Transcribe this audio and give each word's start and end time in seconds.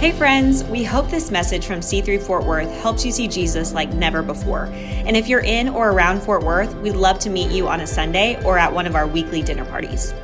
Hey, 0.00 0.12
friends, 0.12 0.64
we 0.64 0.82
hope 0.82 1.10
this 1.10 1.30
message 1.30 1.66
from 1.66 1.80
C3 1.80 2.22
Fort 2.22 2.46
Worth 2.46 2.70
helps 2.80 3.04
you 3.04 3.12
see 3.12 3.28
Jesus 3.28 3.74
like 3.74 3.92
never 3.92 4.22
before. 4.22 4.64
And 4.72 5.14
if 5.14 5.28
you're 5.28 5.44
in 5.44 5.68
or 5.68 5.90
around 5.90 6.22
Fort 6.22 6.42
Worth, 6.42 6.74
we'd 6.76 6.96
love 6.96 7.18
to 7.18 7.28
meet 7.28 7.50
you 7.50 7.68
on 7.68 7.82
a 7.82 7.86
Sunday 7.86 8.42
or 8.42 8.56
at 8.56 8.72
one 8.72 8.86
of 8.86 8.94
our 8.94 9.06
weekly 9.06 9.42
dinner 9.42 9.66
parties. 9.66 10.14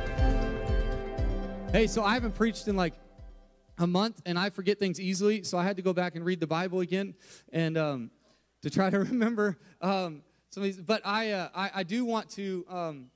Hey, 1.71 1.85
so 1.85 2.03
I 2.03 2.15
haven't 2.15 2.33
preached 2.33 2.67
in 2.67 2.75
like 2.75 2.95
a 3.77 3.85
month 3.85 4.19
and 4.25 4.39
I 4.39 4.49
forget 4.49 4.79
things 4.79 4.99
easily, 4.99 5.43
so 5.43 5.59
I 5.59 5.63
had 5.63 5.75
to 5.75 5.83
go 5.83 5.93
back 5.93 6.15
and 6.15 6.25
read 6.25 6.39
the 6.39 6.47
Bible 6.47 6.79
again 6.79 7.13
and 7.53 7.77
um, 7.77 8.09
to 8.63 8.71
try 8.71 8.89
to 8.89 8.97
remember 9.11 9.59
um, 9.79 10.23
some 10.49 10.63
of 10.63 10.69
these. 10.69 10.81
But 10.81 11.03
I, 11.05 11.33
uh, 11.33 11.49
I, 11.53 11.71
I, 11.75 11.83
do 11.83 12.03
want 12.03 12.31
to 12.31 12.65
um, 12.67 13.11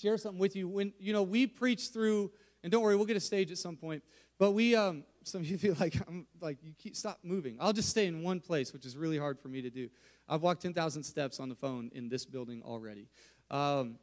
share 0.00 0.18
something 0.18 0.40
with 0.40 0.56
you. 0.56 0.66
When, 0.66 0.94
you 0.98 1.12
know, 1.12 1.22
we 1.22 1.46
preach 1.46 1.90
through, 1.90 2.32
and 2.64 2.72
don't 2.72 2.82
worry, 2.82 2.96
we'll 2.96 3.06
get 3.06 3.16
a 3.16 3.20
stage 3.20 3.52
at 3.52 3.58
some 3.58 3.76
point, 3.76 4.02
but 4.40 4.50
we, 4.50 4.74
um, 4.74 5.04
some 5.24 5.40
of 5.40 5.46
you 5.46 5.58
feel 5.58 5.76
like 5.80 5.96
I'm 6.06 6.26
like 6.40 6.58
you 6.62 6.72
keep 6.78 6.96
stop 6.96 7.18
moving. 7.22 7.56
I'll 7.60 7.72
just 7.72 7.88
stay 7.88 8.06
in 8.06 8.22
one 8.22 8.40
place, 8.40 8.72
which 8.72 8.84
is 8.84 8.96
really 8.96 9.18
hard 9.18 9.38
for 9.40 9.48
me 9.48 9.62
to 9.62 9.70
do. 9.70 9.88
I've 10.28 10.42
walked 10.42 10.62
10,000 10.62 11.02
steps 11.02 11.40
on 11.40 11.48
the 11.48 11.54
phone 11.54 11.90
in 11.94 12.08
this 12.08 12.24
building 12.24 12.62
already. 12.64 13.08
Um, 13.50 13.98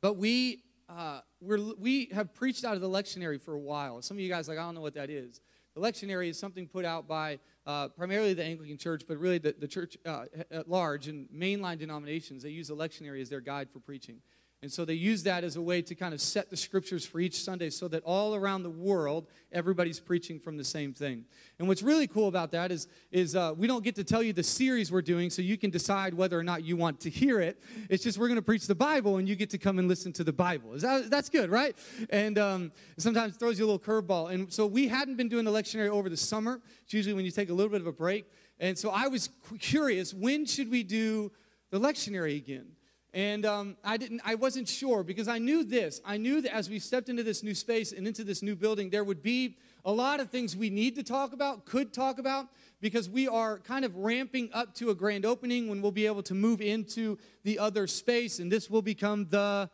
but 0.00 0.16
we 0.16 0.62
uh, 0.88 1.20
we're, 1.40 1.74
we 1.78 2.10
have 2.14 2.32
preached 2.32 2.64
out 2.64 2.74
of 2.74 2.80
the 2.80 2.88
lectionary 2.88 3.40
for 3.40 3.54
a 3.54 3.58
while. 3.58 4.00
Some 4.02 4.16
of 4.16 4.20
you 4.20 4.28
guys 4.28 4.48
like 4.48 4.58
I 4.58 4.62
don't 4.62 4.74
know 4.74 4.80
what 4.80 4.94
that 4.94 5.10
is. 5.10 5.40
The 5.74 5.80
lectionary 5.80 6.30
is 6.30 6.38
something 6.38 6.66
put 6.66 6.84
out 6.84 7.06
by 7.06 7.38
uh, 7.66 7.88
primarily 7.88 8.32
the 8.32 8.44
Anglican 8.44 8.78
Church, 8.78 9.02
but 9.06 9.18
really 9.18 9.38
the, 9.38 9.54
the 9.58 9.68
church 9.68 9.98
uh, 10.06 10.24
at 10.50 10.70
large 10.70 11.08
and 11.08 11.28
mainline 11.28 11.78
denominations. 11.78 12.42
They 12.42 12.50
use 12.50 12.68
the 12.68 12.76
lectionary 12.76 13.20
as 13.20 13.28
their 13.28 13.42
guide 13.42 13.68
for 13.70 13.80
preaching. 13.80 14.20
And 14.62 14.72
so 14.72 14.86
they 14.86 14.94
use 14.94 15.22
that 15.24 15.44
as 15.44 15.56
a 15.56 15.62
way 15.62 15.82
to 15.82 15.94
kind 15.94 16.14
of 16.14 16.20
set 16.20 16.48
the 16.48 16.56
scriptures 16.56 17.04
for 17.04 17.20
each 17.20 17.44
Sunday 17.44 17.68
so 17.68 17.88
that 17.88 18.02
all 18.04 18.34
around 18.34 18.62
the 18.62 18.70
world, 18.70 19.28
everybody's 19.52 20.00
preaching 20.00 20.40
from 20.40 20.56
the 20.56 20.64
same 20.64 20.94
thing. 20.94 21.26
And 21.58 21.68
what's 21.68 21.82
really 21.82 22.06
cool 22.06 22.26
about 22.26 22.52
that 22.52 22.72
is, 22.72 22.88
is 23.12 23.36
uh, 23.36 23.52
we 23.56 23.66
don't 23.66 23.84
get 23.84 23.94
to 23.96 24.04
tell 24.04 24.22
you 24.22 24.32
the 24.32 24.42
series 24.42 24.90
we're 24.90 25.02
doing 25.02 25.28
so 25.28 25.42
you 25.42 25.58
can 25.58 25.68
decide 25.68 26.14
whether 26.14 26.38
or 26.38 26.42
not 26.42 26.64
you 26.64 26.74
want 26.74 27.00
to 27.00 27.10
hear 27.10 27.38
it. 27.38 27.62
It's 27.90 28.02
just 28.02 28.16
we're 28.16 28.28
going 28.28 28.36
to 28.36 28.42
preach 28.42 28.66
the 28.66 28.74
Bible 28.74 29.18
and 29.18 29.28
you 29.28 29.36
get 29.36 29.50
to 29.50 29.58
come 29.58 29.78
and 29.78 29.88
listen 29.88 30.10
to 30.14 30.24
the 30.24 30.32
Bible. 30.32 30.72
Is 30.72 30.82
that, 30.82 31.10
that's 31.10 31.28
good, 31.28 31.50
right? 31.50 31.76
And 32.08 32.38
um, 32.38 32.72
sometimes 32.96 33.36
throws 33.36 33.58
you 33.58 33.66
a 33.66 33.68
little 33.70 33.78
curveball. 33.78 34.32
And 34.32 34.50
so 34.50 34.66
we 34.66 34.88
hadn't 34.88 35.16
been 35.16 35.28
doing 35.28 35.44
the 35.44 35.52
lectionary 35.52 35.90
over 35.90 36.08
the 36.08 36.16
summer. 36.16 36.62
It's 36.82 36.94
usually 36.94 37.14
when 37.14 37.26
you 37.26 37.30
take 37.30 37.50
a 37.50 37.54
little 37.54 37.70
bit 37.70 37.82
of 37.82 37.86
a 37.86 37.92
break. 37.92 38.24
And 38.58 38.76
so 38.76 38.88
I 38.88 39.08
was 39.08 39.28
curious, 39.60 40.14
when 40.14 40.46
should 40.46 40.70
we 40.70 40.82
do 40.82 41.30
the 41.70 41.78
lectionary 41.78 42.38
again? 42.38 42.68
And 43.16 43.46
um, 43.46 43.76
I 43.82 43.96
didn't, 43.96 44.20
I 44.26 44.34
wasn't 44.34 44.68
sure 44.68 45.02
because 45.02 45.26
I 45.26 45.38
knew 45.38 45.64
this. 45.64 46.02
I 46.04 46.18
knew 46.18 46.42
that 46.42 46.54
as 46.54 46.68
we 46.68 46.78
stepped 46.78 47.08
into 47.08 47.22
this 47.22 47.42
new 47.42 47.54
space 47.54 47.92
and 47.92 48.06
into 48.06 48.24
this 48.24 48.42
new 48.42 48.54
building, 48.54 48.90
there 48.90 49.04
would 49.04 49.22
be 49.22 49.56
a 49.86 49.90
lot 49.90 50.20
of 50.20 50.28
things 50.28 50.54
we 50.54 50.68
need 50.68 50.96
to 50.96 51.02
talk 51.02 51.32
about, 51.32 51.64
could 51.64 51.94
talk 51.94 52.18
about, 52.18 52.48
because 52.82 53.08
we 53.08 53.26
are 53.26 53.58
kind 53.60 53.86
of 53.86 53.96
ramping 53.96 54.50
up 54.52 54.74
to 54.74 54.90
a 54.90 54.94
grand 54.94 55.24
opening 55.24 55.66
when 55.66 55.80
we'll 55.80 55.92
be 55.92 56.04
able 56.04 56.22
to 56.24 56.34
move 56.34 56.60
into 56.60 57.16
the 57.42 57.58
other 57.58 57.86
space, 57.86 58.38
and 58.38 58.52
this 58.52 58.68
will 58.68 58.82
become 58.82 59.26
the 59.30 59.70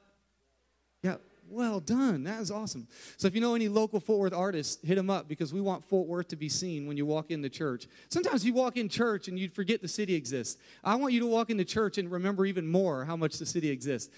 well 1.52 1.80
done. 1.80 2.24
That 2.24 2.40
is 2.40 2.50
awesome. 2.50 2.88
So 3.16 3.28
if 3.28 3.34
you 3.34 3.40
know 3.40 3.54
any 3.54 3.68
local 3.68 4.00
Fort 4.00 4.20
Worth 4.20 4.32
artists, 4.32 4.84
hit 4.84 4.96
them 4.96 5.10
up 5.10 5.28
because 5.28 5.52
we 5.52 5.60
want 5.60 5.84
Fort 5.84 6.08
Worth 6.08 6.28
to 6.28 6.36
be 6.36 6.48
seen 6.48 6.86
when 6.86 6.96
you 6.96 7.06
walk 7.06 7.30
in 7.30 7.42
the 7.42 7.50
church. 7.50 7.86
Sometimes 8.08 8.44
you 8.44 8.52
walk 8.52 8.76
in 8.76 8.88
church 8.88 9.28
and 9.28 9.38
you 9.38 9.48
forget 9.48 9.82
the 9.82 9.88
city 9.88 10.14
exists. 10.14 10.60
I 10.82 10.94
want 10.96 11.12
you 11.12 11.20
to 11.20 11.26
walk 11.26 11.50
into 11.50 11.64
church 11.64 11.98
and 11.98 12.10
remember 12.10 12.46
even 12.46 12.66
more 12.66 13.04
how 13.04 13.16
much 13.16 13.38
the 13.38 13.46
city 13.46 13.70
exists. 13.70 14.12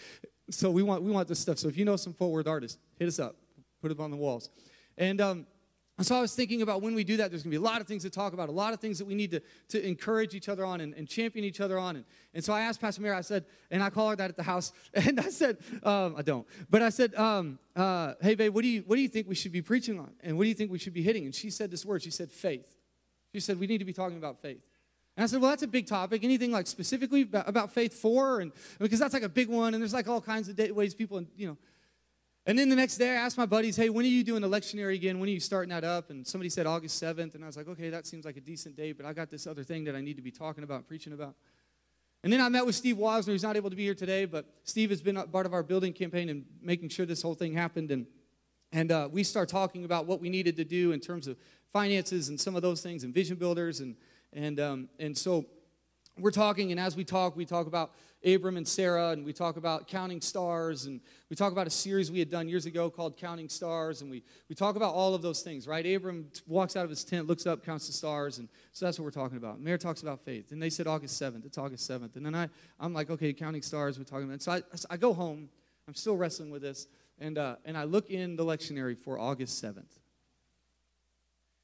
So 0.50 0.70
we 0.70 0.82
want 0.82 1.02
we 1.02 1.10
want 1.10 1.28
this 1.28 1.38
stuff. 1.38 1.58
So 1.58 1.68
if 1.68 1.76
you 1.76 1.84
know 1.84 1.96
some 1.96 2.12
Fort 2.12 2.32
Worth 2.32 2.46
artists, 2.46 2.78
hit 2.98 3.08
us 3.08 3.18
up. 3.18 3.36
Put 3.82 3.90
it 3.90 4.00
on 4.00 4.10
the 4.10 4.16
walls. 4.16 4.50
And 4.96 5.20
um, 5.20 5.46
and 5.96 6.04
so 6.04 6.16
I 6.16 6.20
was 6.20 6.34
thinking 6.34 6.60
about 6.60 6.82
when 6.82 6.94
we 6.96 7.04
do 7.04 7.18
that, 7.18 7.30
there's 7.30 7.44
going 7.44 7.52
to 7.52 7.58
be 7.58 7.64
a 7.64 7.70
lot 7.70 7.80
of 7.80 7.86
things 7.86 8.02
to 8.02 8.10
talk 8.10 8.32
about, 8.32 8.48
a 8.48 8.52
lot 8.52 8.72
of 8.72 8.80
things 8.80 8.98
that 8.98 9.04
we 9.04 9.14
need 9.14 9.30
to, 9.30 9.40
to 9.68 9.86
encourage 9.86 10.34
each 10.34 10.48
other 10.48 10.64
on 10.64 10.80
and, 10.80 10.92
and 10.94 11.08
champion 11.08 11.44
each 11.44 11.60
other 11.60 11.78
on. 11.78 11.94
And, 11.94 12.04
and 12.34 12.42
so 12.42 12.52
I 12.52 12.62
asked 12.62 12.80
Pastor 12.80 13.00
Mary, 13.00 13.14
I 13.14 13.20
said, 13.20 13.44
and 13.70 13.80
I 13.80 13.90
call 13.90 14.10
her 14.10 14.16
that 14.16 14.28
at 14.28 14.36
the 14.36 14.42
house, 14.42 14.72
and 14.94 15.20
I 15.20 15.28
said, 15.30 15.58
um, 15.84 16.16
I 16.18 16.22
don't, 16.22 16.46
but 16.68 16.82
I 16.82 16.88
said, 16.88 17.14
um, 17.14 17.60
uh, 17.76 18.14
hey, 18.20 18.34
babe, 18.34 18.52
what 18.52 18.62
do, 18.62 18.68
you, 18.68 18.82
what 18.86 18.96
do 18.96 19.02
you 19.02 19.08
think 19.08 19.28
we 19.28 19.36
should 19.36 19.52
be 19.52 19.62
preaching 19.62 20.00
on? 20.00 20.10
And 20.24 20.36
what 20.36 20.44
do 20.44 20.48
you 20.48 20.54
think 20.54 20.72
we 20.72 20.78
should 20.78 20.94
be 20.94 21.02
hitting? 21.02 21.26
And 21.26 21.34
she 21.34 21.48
said 21.48 21.70
this 21.70 21.84
word, 21.84 22.02
she 22.02 22.10
said 22.10 22.32
faith. 22.32 22.76
She 23.32 23.38
said, 23.38 23.60
we 23.60 23.68
need 23.68 23.78
to 23.78 23.84
be 23.84 23.92
talking 23.92 24.16
about 24.16 24.42
faith. 24.42 24.62
And 25.16 25.22
I 25.22 25.26
said, 25.28 25.40
well, 25.40 25.50
that's 25.50 25.62
a 25.62 25.68
big 25.68 25.86
topic. 25.86 26.24
Anything 26.24 26.50
like 26.50 26.66
specifically 26.66 27.22
about, 27.22 27.48
about 27.48 27.72
faith 27.72 27.94
for? 27.94 28.40
And 28.40 28.50
because 28.80 28.98
that's 28.98 29.14
like 29.14 29.22
a 29.22 29.28
big 29.28 29.48
one, 29.48 29.74
and 29.74 29.80
there's 29.80 29.94
like 29.94 30.08
all 30.08 30.20
kinds 30.20 30.48
of 30.48 30.58
ways 30.70 30.92
people, 30.92 31.22
you 31.36 31.46
know, 31.46 31.56
and 32.46 32.58
then 32.58 32.68
the 32.68 32.76
next 32.76 32.98
day, 32.98 33.10
I 33.10 33.14
asked 33.14 33.38
my 33.38 33.46
buddies, 33.46 33.74
hey, 33.76 33.88
when 33.88 34.04
are 34.04 34.08
you 34.08 34.22
doing 34.22 34.42
the 34.42 34.88
again? 34.88 35.18
When 35.18 35.28
are 35.28 35.32
you 35.32 35.40
starting 35.40 35.70
that 35.70 35.82
up? 35.82 36.10
And 36.10 36.26
somebody 36.26 36.50
said 36.50 36.66
August 36.66 37.02
7th. 37.02 37.34
And 37.34 37.42
I 37.42 37.46
was 37.46 37.56
like, 37.56 37.68
okay, 37.68 37.88
that 37.88 38.06
seems 38.06 38.26
like 38.26 38.36
a 38.36 38.40
decent 38.40 38.76
date, 38.76 38.98
but 38.98 39.06
I 39.06 39.14
got 39.14 39.30
this 39.30 39.46
other 39.46 39.62
thing 39.62 39.84
that 39.84 39.96
I 39.96 40.02
need 40.02 40.16
to 40.16 40.22
be 40.22 40.30
talking 40.30 40.62
about, 40.62 40.86
preaching 40.86 41.14
about. 41.14 41.36
And 42.22 42.32
then 42.32 42.42
I 42.42 42.48
met 42.50 42.66
with 42.66 42.74
Steve 42.74 42.96
Wozner, 42.96 43.26
who's 43.26 43.42
not 43.42 43.56
able 43.56 43.70
to 43.70 43.76
be 43.76 43.84
here 43.84 43.94
today, 43.94 44.26
but 44.26 44.46
Steve 44.64 44.90
has 44.90 45.00
been 45.00 45.16
part 45.32 45.46
of 45.46 45.54
our 45.54 45.62
building 45.62 45.92
campaign 45.92 46.28
and 46.28 46.44
making 46.60 46.90
sure 46.90 47.06
this 47.06 47.22
whole 47.22 47.34
thing 47.34 47.54
happened. 47.54 47.90
And, 47.90 48.06
and 48.72 48.92
uh, 48.92 49.08
we 49.10 49.24
start 49.24 49.48
talking 49.48 49.86
about 49.86 50.06
what 50.06 50.20
we 50.20 50.28
needed 50.28 50.56
to 50.56 50.64
do 50.64 50.92
in 50.92 51.00
terms 51.00 51.26
of 51.26 51.38
finances 51.72 52.28
and 52.28 52.38
some 52.38 52.56
of 52.56 52.62
those 52.62 52.82
things 52.82 53.04
and 53.04 53.14
vision 53.14 53.36
builders. 53.36 53.80
And, 53.80 53.96
and, 54.34 54.60
um, 54.60 54.88
and 54.98 55.16
so 55.16 55.46
we're 56.18 56.30
talking, 56.30 56.70
and 56.70 56.80
as 56.80 56.94
we 56.94 57.04
talk, 57.04 57.36
we 57.36 57.44
talk 57.44 57.66
about 57.66 57.92
Abram 58.24 58.56
and 58.56 58.66
Sarah, 58.66 59.10
and 59.10 59.24
we 59.24 59.32
talk 59.32 59.56
about 59.56 59.86
counting 59.86 60.20
stars, 60.20 60.86
and 60.86 61.00
we 61.28 61.36
talk 61.36 61.52
about 61.52 61.66
a 61.66 61.70
series 61.70 62.10
we 62.10 62.18
had 62.18 62.30
done 62.30 62.48
years 62.48 62.64
ago 62.64 62.88
called 62.88 63.16
Counting 63.16 63.48
Stars, 63.48 64.00
and 64.00 64.10
we, 64.10 64.22
we 64.48 64.54
talk 64.54 64.76
about 64.76 64.94
all 64.94 65.14
of 65.14 65.20
those 65.20 65.42
things, 65.42 65.68
right? 65.68 65.84
Abram 65.84 66.30
walks 66.46 66.74
out 66.74 66.84
of 66.84 66.90
his 66.90 67.04
tent, 67.04 67.26
looks 67.26 67.46
up, 67.46 67.64
counts 67.64 67.86
the 67.86 67.92
stars, 67.92 68.38
and 68.38 68.48
so 68.72 68.86
that's 68.86 68.98
what 68.98 69.04
we're 69.04 69.10
talking 69.10 69.36
about. 69.36 69.60
Mary 69.60 69.78
talks 69.78 70.02
about 70.02 70.24
faith, 70.24 70.52
and 70.52 70.62
they 70.62 70.70
said 70.70 70.86
August 70.86 71.20
7th. 71.20 71.44
It's 71.44 71.58
August 71.58 71.88
7th. 71.88 72.16
And 72.16 72.24
then 72.24 72.34
I, 72.34 72.48
I'm 72.80 72.94
like, 72.94 73.10
okay, 73.10 73.32
counting 73.32 73.62
stars, 73.62 73.98
we're 73.98 74.04
talking 74.04 74.24
about. 74.24 74.34
And 74.34 74.42
so 74.42 74.52
I, 74.52 74.62
I 74.88 74.96
go 74.96 75.12
home, 75.12 75.50
I'm 75.86 75.94
still 75.94 76.16
wrestling 76.16 76.50
with 76.50 76.62
this, 76.62 76.86
and, 77.18 77.36
uh, 77.36 77.56
and 77.64 77.76
I 77.76 77.84
look 77.84 78.10
in 78.10 78.36
the 78.36 78.44
lectionary 78.44 78.96
for 78.96 79.18
August 79.18 79.62
7th. 79.62 79.98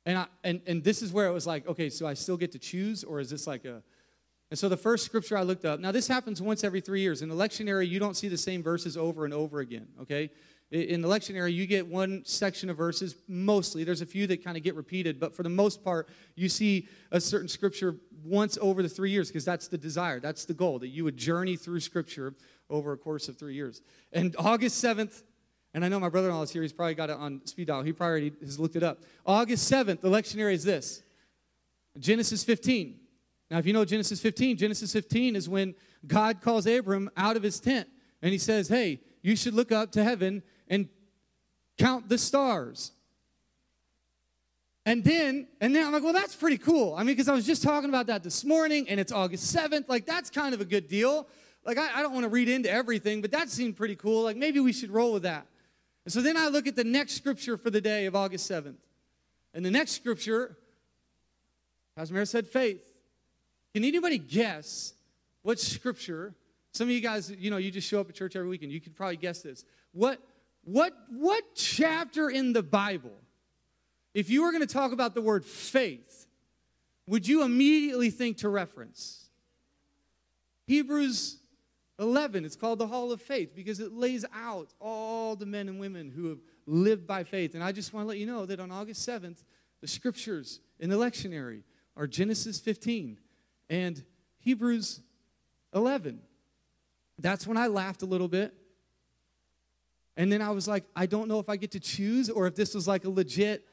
And, 0.06 0.18
I, 0.18 0.26
and, 0.44 0.60
and 0.66 0.84
this 0.84 1.02
is 1.02 1.12
where 1.12 1.26
it 1.26 1.32
was 1.32 1.46
like, 1.46 1.66
okay, 1.66 1.88
so 1.88 2.06
I 2.06 2.14
still 2.14 2.36
get 2.36 2.52
to 2.52 2.58
choose, 2.58 3.04
or 3.04 3.20
is 3.20 3.30
this 3.30 3.46
like 3.46 3.64
a, 3.64 3.82
and 4.50 4.58
so 4.58 4.68
the 4.68 4.76
first 4.76 5.04
scripture 5.04 5.38
I 5.38 5.42
looked 5.42 5.64
up, 5.64 5.78
now 5.78 5.92
this 5.92 6.08
happens 6.08 6.42
once 6.42 6.64
every 6.64 6.80
three 6.80 7.00
years. 7.00 7.22
In 7.22 7.28
the 7.28 7.36
lectionary, 7.36 7.88
you 7.88 8.00
don't 8.00 8.16
see 8.16 8.26
the 8.26 8.36
same 8.36 8.62
verses 8.64 8.96
over 8.96 9.24
and 9.24 9.32
over 9.32 9.60
again, 9.60 9.86
okay? 10.02 10.30
In 10.72 11.00
the 11.02 11.08
lectionary, 11.08 11.52
you 11.52 11.66
get 11.66 11.86
one 11.86 12.22
section 12.24 12.68
of 12.68 12.76
verses, 12.76 13.16
mostly. 13.28 13.84
There's 13.84 14.02
a 14.02 14.06
few 14.06 14.26
that 14.28 14.42
kind 14.44 14.56
of 14.56 14.62
get 14.62 14.74
repeated, 14.74 15.18
but 15.18 15.34
for 15.34 15.44
the 15.44 15.48
most 15.48 15.84
part, 15.84 16.08
you 16.34 16.48
see 16.48 16.88
a 17.12 17.20
certain 17.20 17.48
scripture 17.48 17.96
once 18.24 18.58
over 18.60 18.82
the 18.82 18.88
three 18.88 19.10
years 19.10 19.28
because 19.28 19.44
that's 19.44 19.68
the 19.68 19.78
desire, 19.78 20.18
that's 20.20 20.44
the 20.44 20.54
goal, 20.54 20.80
that 20.80 20.88
you 20.88 21.04
would 21.04 21.16
journey 21.16 21.56
through 21.56 21.80
scripture 21.80 22.34
over 22.68 22.92
a 22.92 22.96
course 22.96 23.28
of 23.28 23.36
three 23.36 23.54
years. 23.54 23.82
And 24.12 24.34
August 24.38 24.82
7th, 24.82 25.22
and 25.74 25.84
I 25.84 25.88
know 25.88 25.98
my 25.98 26.08
brother 26.08 26.28
in 26.28 26.34
law 26.34 26.42
is 26.42 26.52
here, 26.52 26.62
he's 26.62 26.72
probably 26.72 26.94
got 26.94 27.10
it 27.10 27.16
on 27.16 27.40
speed 27.46 27.68
dial, 27.68 27.82
he 27.82 27.92
probably 27.92 28.32
has 28.40 28.58
looked 28.58 28.76
it 28.76 28.82
up. 28.84 28.98
August 29.26 29.70
7th, 29.70 30.00
the 30.00 30.10
lectionary 30.10 30.54
is 30.54 30.64
this 30.64 31.02
Genesis 31.98 32.44
15. 32.44 32.99
Now, 33.50 33.58
if 33.58 33.66
you 33.66 33.72
know 33.72 33.84
Genesis 33.84 34.20
15, 34.20 34.56
Genesis 34.56 34.92
15 34.92 35.34
is 35.34 35.48
when 35.48 35.74
God 36.06 36.40
calls 36.40 36.66
Abram 36.66 37.10
out 37.16 37.36
of 37.36 37.42
his 37.42 37.58
tent 37.58 37.88
and 38.22 38.32
he 38.32 38.38
says, 38.38 38.68
Hey, 38.68 39.00
you 39.22 39.36
should 39.36 39.54
look 39.54 39.72
up 39.72 39.92
to 39.92 40.04
heaven 40.04 40.42
and 40.68 40.88
count 41.78 42.08
the 42.08 42.18
stars. 42.18 42.92
And 44.86 45.04
then, 45.04 45.46
and 45.60 45.74
then 45.74 45.86
I'm 45.86 45.92
like, 45.92 46.02
well, 46.02 46.12
that's 46.12 46.34
pretty 46.34 46.56
cool. 46.56 46.94
I 46.94 46.98
mean, 46.98 47.08
because 47.08 47.28
I 47.28 47.34
was 47.34 47.46
just 47.46 47.62
talking 47.62 47.90
about 47.90 48.06
that 48.06 48.22
this 48.22 48.44
morning 48.44 48.88
and 48.88 48.98
it's 48.98 49.12
August 49.12 49.54
7th. 49.54 49.88
Like, 49.88 50.06
that's 50.06 50.30
kind 50.30 50.54
of 50.54 50.60
a 50.60 50.64
good 50.64 50.88
deal. 50.88 51.28
Like, 51.64 51.76
I, 51.76 51.98
I 51.98 52.02
don't 52.02 52.12
want 52.12 52.24
to 52.24 52.30
read 52.30 52.48
into 52.48 52.70
everything, 52.70 53.20
but 53.20 53.30
that 53.32 53.50
seemed 53.50 53.76
pretty 53.76 53.94
cool. 53.94 54.24
Like, 54.24 54.36
maybe 54.36 54.58
we 54.58 54.72
should 54.72 54.90
roll 54.90 55.12
with 55.12 55.24
that. 55.24 55.46
And 56.06 56.12
so 56.12 56.22
then 56.22 56.36
I 56.36 56.48
look 56.48 56.66
at 56.66 56.76
the 56.76 56.84
next 56.84 57.14
scripture 57.14 57.58
for 57.58 57.68
the 57.68 57.80
day 57.80 58.06
of 58.06 58.16
August 58.16 58.50
7th. 58.50 58.78
And 59.52 59.64
the 59.64 59.70
next 59.70 59.92
scripture, 59.92 60.56
Mary 62.10 62.26
said 62.26 62.46
faith. 62.46 62.89
Can 63.74 63.84
anybody 63.84 64.18
guess 64.18 64.94
what 65.42 65.58
scripture? 65.58 66.34
Some 66.72 66.88
of 66.88 66.92
you 66.92 67.00
guys, 67.00 67.30
you 67.30 67.50
know, 67.50 67.56
you 67.56 67.70
just 67.70 67.88
show 67.88 68.00
up 68.00 68.08
at 68.08 68.14
church 68.14 68.36
every 68.36 68.48
weekend. 68.48 68.72
You 68.72 68.80
could 68.80 68.94
probably 68.94 69.16
guess 69.16 69.42
this. 69.42 69.64
What, 69.92 70.20
what, 70.64 70.92
what 71.08 71.42
chapter 71.54 72.30
in 72.30 72.52
the 72.52 72.62
Bible, 72.62 73.16
if 74.14 74.30
you 74.30 74.42
were 74.42 74.52
going 74.52 74.66
to 74.66 74.72
talk 74.72 74.92
about 74.92 75.14
the 75.14 75.20
word 75.20 75.44
faith, 75.44 76.26
would 77.06 77.26
you 77.26 77.42
immediately 77.42 78.10
think 78.10 78.38
to 78.38 78.48
reference? 78.48 79.28
Hebrews 80.66 81.38
11. 81.98 82.44
It's 82.44 82.56
called 82.56 82.78
the 82.78 82.86
Hall 82.86 83.12
of 83.12 83.20
Faith 83.20 83.54
because 83.54 83.80
it 83.80 83.92
lays 83.92 84.24
out 84.34 84.72
all 84.80 85.36
the 85.36 85.46
men 85.46 85.68
and 85.68 85.78
women 85.80 86.10
who 86.10 86.28
have 86.28 86.38
lived 86.66 87.06
by 87.06 87.24
faith. 87.24 87.54
And 87.54 87.62
I 87.62 87.72
just 87.72 87.92
want 87.92 88.04
to 88.04 88.08
let 88.08 88.18
you 88.18 88.26
know 88.26 88.46
that 88.46 88.60
on 88.60 88.70
August 88.70 89.06
7th, 89.06 89.44
the 89.80 89.88
scriptures 89.88 90.60
in 90.78 90.88
the 90.88 90.96
lectionary 90.96 91.62
are 91.96 92.06
Genesis 92.06 92.58
15 92.58 93.18
and 93.70 94.04
Hebrews 94.40 95.00
11. 95.74 96.20
That's 97.18 97.46
when 97.46 97.56
I 97.56 97.68
laughed 97.68 98.02
a 98.02 98.06
little 98.06 98.28
bit. 98.28 98.52
And 100.16 100.30
then 100.30 100.42
I 100.42 100.50
was 100.50 100.68
like, 100.68 100.84
I 100.94 101.06
don't 101.06 101.28
know 101.28 101.38
if 101.38 101.48
I 101.48 101.56
get 101.56 101.70
to 101.70 101.80
choose 101.80 102.28
or 102.28 102.46
if 102.46 102.54
this 102.54 102.74
was 102.74 102.86
like 102.86 103.04
a 103.04 103.10
legit 103.10 103.64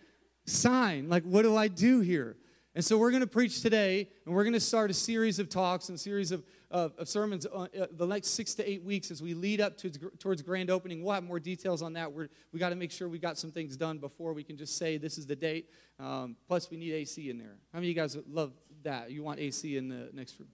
sign. 0.45 1.09
Like, 1.09 1.23
what 1.23 1.41
do 1.41 1.57
I 1.57 1.67
do 1.67 1.99
here? 1.99 2.37
And 2.77 2.85
so 2.85 2.95
we're 2.95 3.09
going 3.09 3.21
to 3.21 3.27
preach 3.27 3.61
today, 3.63 4.07
and 4.23 4.35
we're 4.35 4.43
going 4.43 4.53
to 4.53 4.59
start 4.59 4.91
a 4.91 4.93
series 4.93 5.39
of 5.39 5.49
talks 5.49 5.89
and 5.89 5.99
series 5.99 6.31
of, 6.31 6.43
of, 6.69 6.93
of 6.99 7.09
sermons 7.09 7.47
uh, 7.47 7.65
the 7.91 8.05
next 8.05 8.27
six 8.27 8.53
to 8.53 8.69
eight 8.69 8.83
weeks 8.83 9.09
as 9.09 9.19
we 9.19 9.33
lead 9.33 9.59
up 9.59 9.77
to, 9.79 9.89
towards 9.89 10.43
grand 10.43 10.69
opening. 10.69 11.01
We'll 11.01 11.15
have 11.15 11.23
more 11.23 11.39
details 11.39 11.81
on 11.81 11.93
that. 11.93 12.13
We're, 12.13 12.29
we 12.53 12.59
got 12.59 12.69
to 12.69 12.75
make 12.75 12.91
sure 12.91 13.09
we 13.09 13.17
got 13.17 13.39
some 13.39 13.51
things 13.51 13.75
done 13.77 13.97
before 13.97 14.31
we 14.33 14.43
can 14.43 14.57
just 14.57 14.77
say 14.77 14.97
this 14.97 15.17
is 15.17 15.25
the 15.25 15.35
date. 15.35 15.71
Um, 15.99 16.35
plus, 16.47 16.69
we 16.69 16.77
need 16.77 16.93
AC 16.93 17.31
in 17.31 17.39
there. 17.39 17.55
How 17.73 17.79
many 17.79 17.87
of 17.87 17.95
you 17.95 17.99
guys 17.99 18.15
love 18.29 18.53
that? 18.87 19.11
You 19.11 19.21
want 19.21 19.39
AC 19.39 19.77
in 19.77 19.89
the 19.89 20.09
next 20.13 20.39
room? 20.39 20.49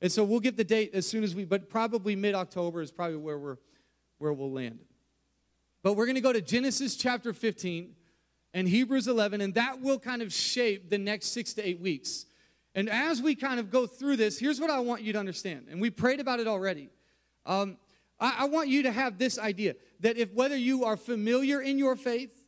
And 0.00 0.12
so 0.12 0.22
we'll 0.22 0.40
get 0.40 0.56
the 0.56 0.64
date 0.64 0.90
as 0.94 1.08
soon 1.08 1.24
as 1.24 1.34
we, 1.34 1.44
but 1.44 1.68
probably 1.68 2.14
mid 2.14 2.34
October 2.34 2.82
is 2.82 2.90
probably 2.90 3.16
where 3.16 3.38
we're 3.38 3.56
where 4.18 4.32
we'll 4.32 4.52
land. 4.52 4.80
But 5.82 5.94
we're 5.94 6.06
going 6.06 6.16
to 6.16 6.20
go 6.20 6.32
to 6.32 6.40
Genesis 6.40 6.96
chapter 6.96 7.32
15 7.32 7.94
and 8.52 8.68
Hebrews 8.68 9.06
11, 9.06 9.40
and 9.40 9.54
that 9.54 9.80
will 9.80 9.98
kind 9.98 10.22
of 10.22 10.32
shape 10.32 10.90
the 10.90 10.98
next 10.98 11.26
six 11.28 11.54
to 11.54 11.66
eight 11.66 11.80
weeks. 11.80 12.26
And 12.74 12.88
as 12.88 13.22
we 13.22 13.36
kind 13.36 13.60
of 13.60 13.70
go 13.70 13.86
through 13.86 14.16
this, 14.16 14.38
here's 14.38 14.60
what 14.60 14.70
I 14.70 14.80
want 14.80 15.02
you 15.02 15.12
to 15.12 15.18
understand. 15.18 15.66
And 15.70 15.80
we 15.80 15.90
prayed 15.90 16.18
about 16.18 16.40
it 16.40 16.48
already. 16.48 16.90
Um, 17.46 17.76
I, 18.18 18.36
I 18.40 18.44
want 18.46 18.68
you 18.68 18.82
to 18.82 18.92
have 18.92 19.18
this 19.18 19.38
idea 19.38 19.76
that 20.00 20.16
if 20.16 20.32
whether 20.32 20.56
you 20.56 20.84
are 20.84 20.96
familiar 20.96 21.60
in 21.60 21.78
your 21.78 21.94
faith, 21.94 22.44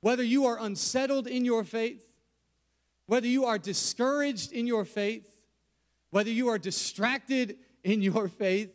whether 0.00 0.22
you 0.22 0.46
are 0.46 0.58
unsettled 0.60 1.26
in 1.26 1.44
your 1.44 1.64
faith, 1.64 2.07
whether 3.08 3.26
you 3.26 3.46
are 3.46 3.58
discouraged 3.58 4.52
in 4.52 4.66
your 4.66 4.84
faith, 4.84 5.26
whether 6.10 6.30
you 6.30 6.48
are 6.48 6.58
distracted 6.58 7.56
in 7.82 8.02
your 8.02 8.28
faith, 8.28 8.70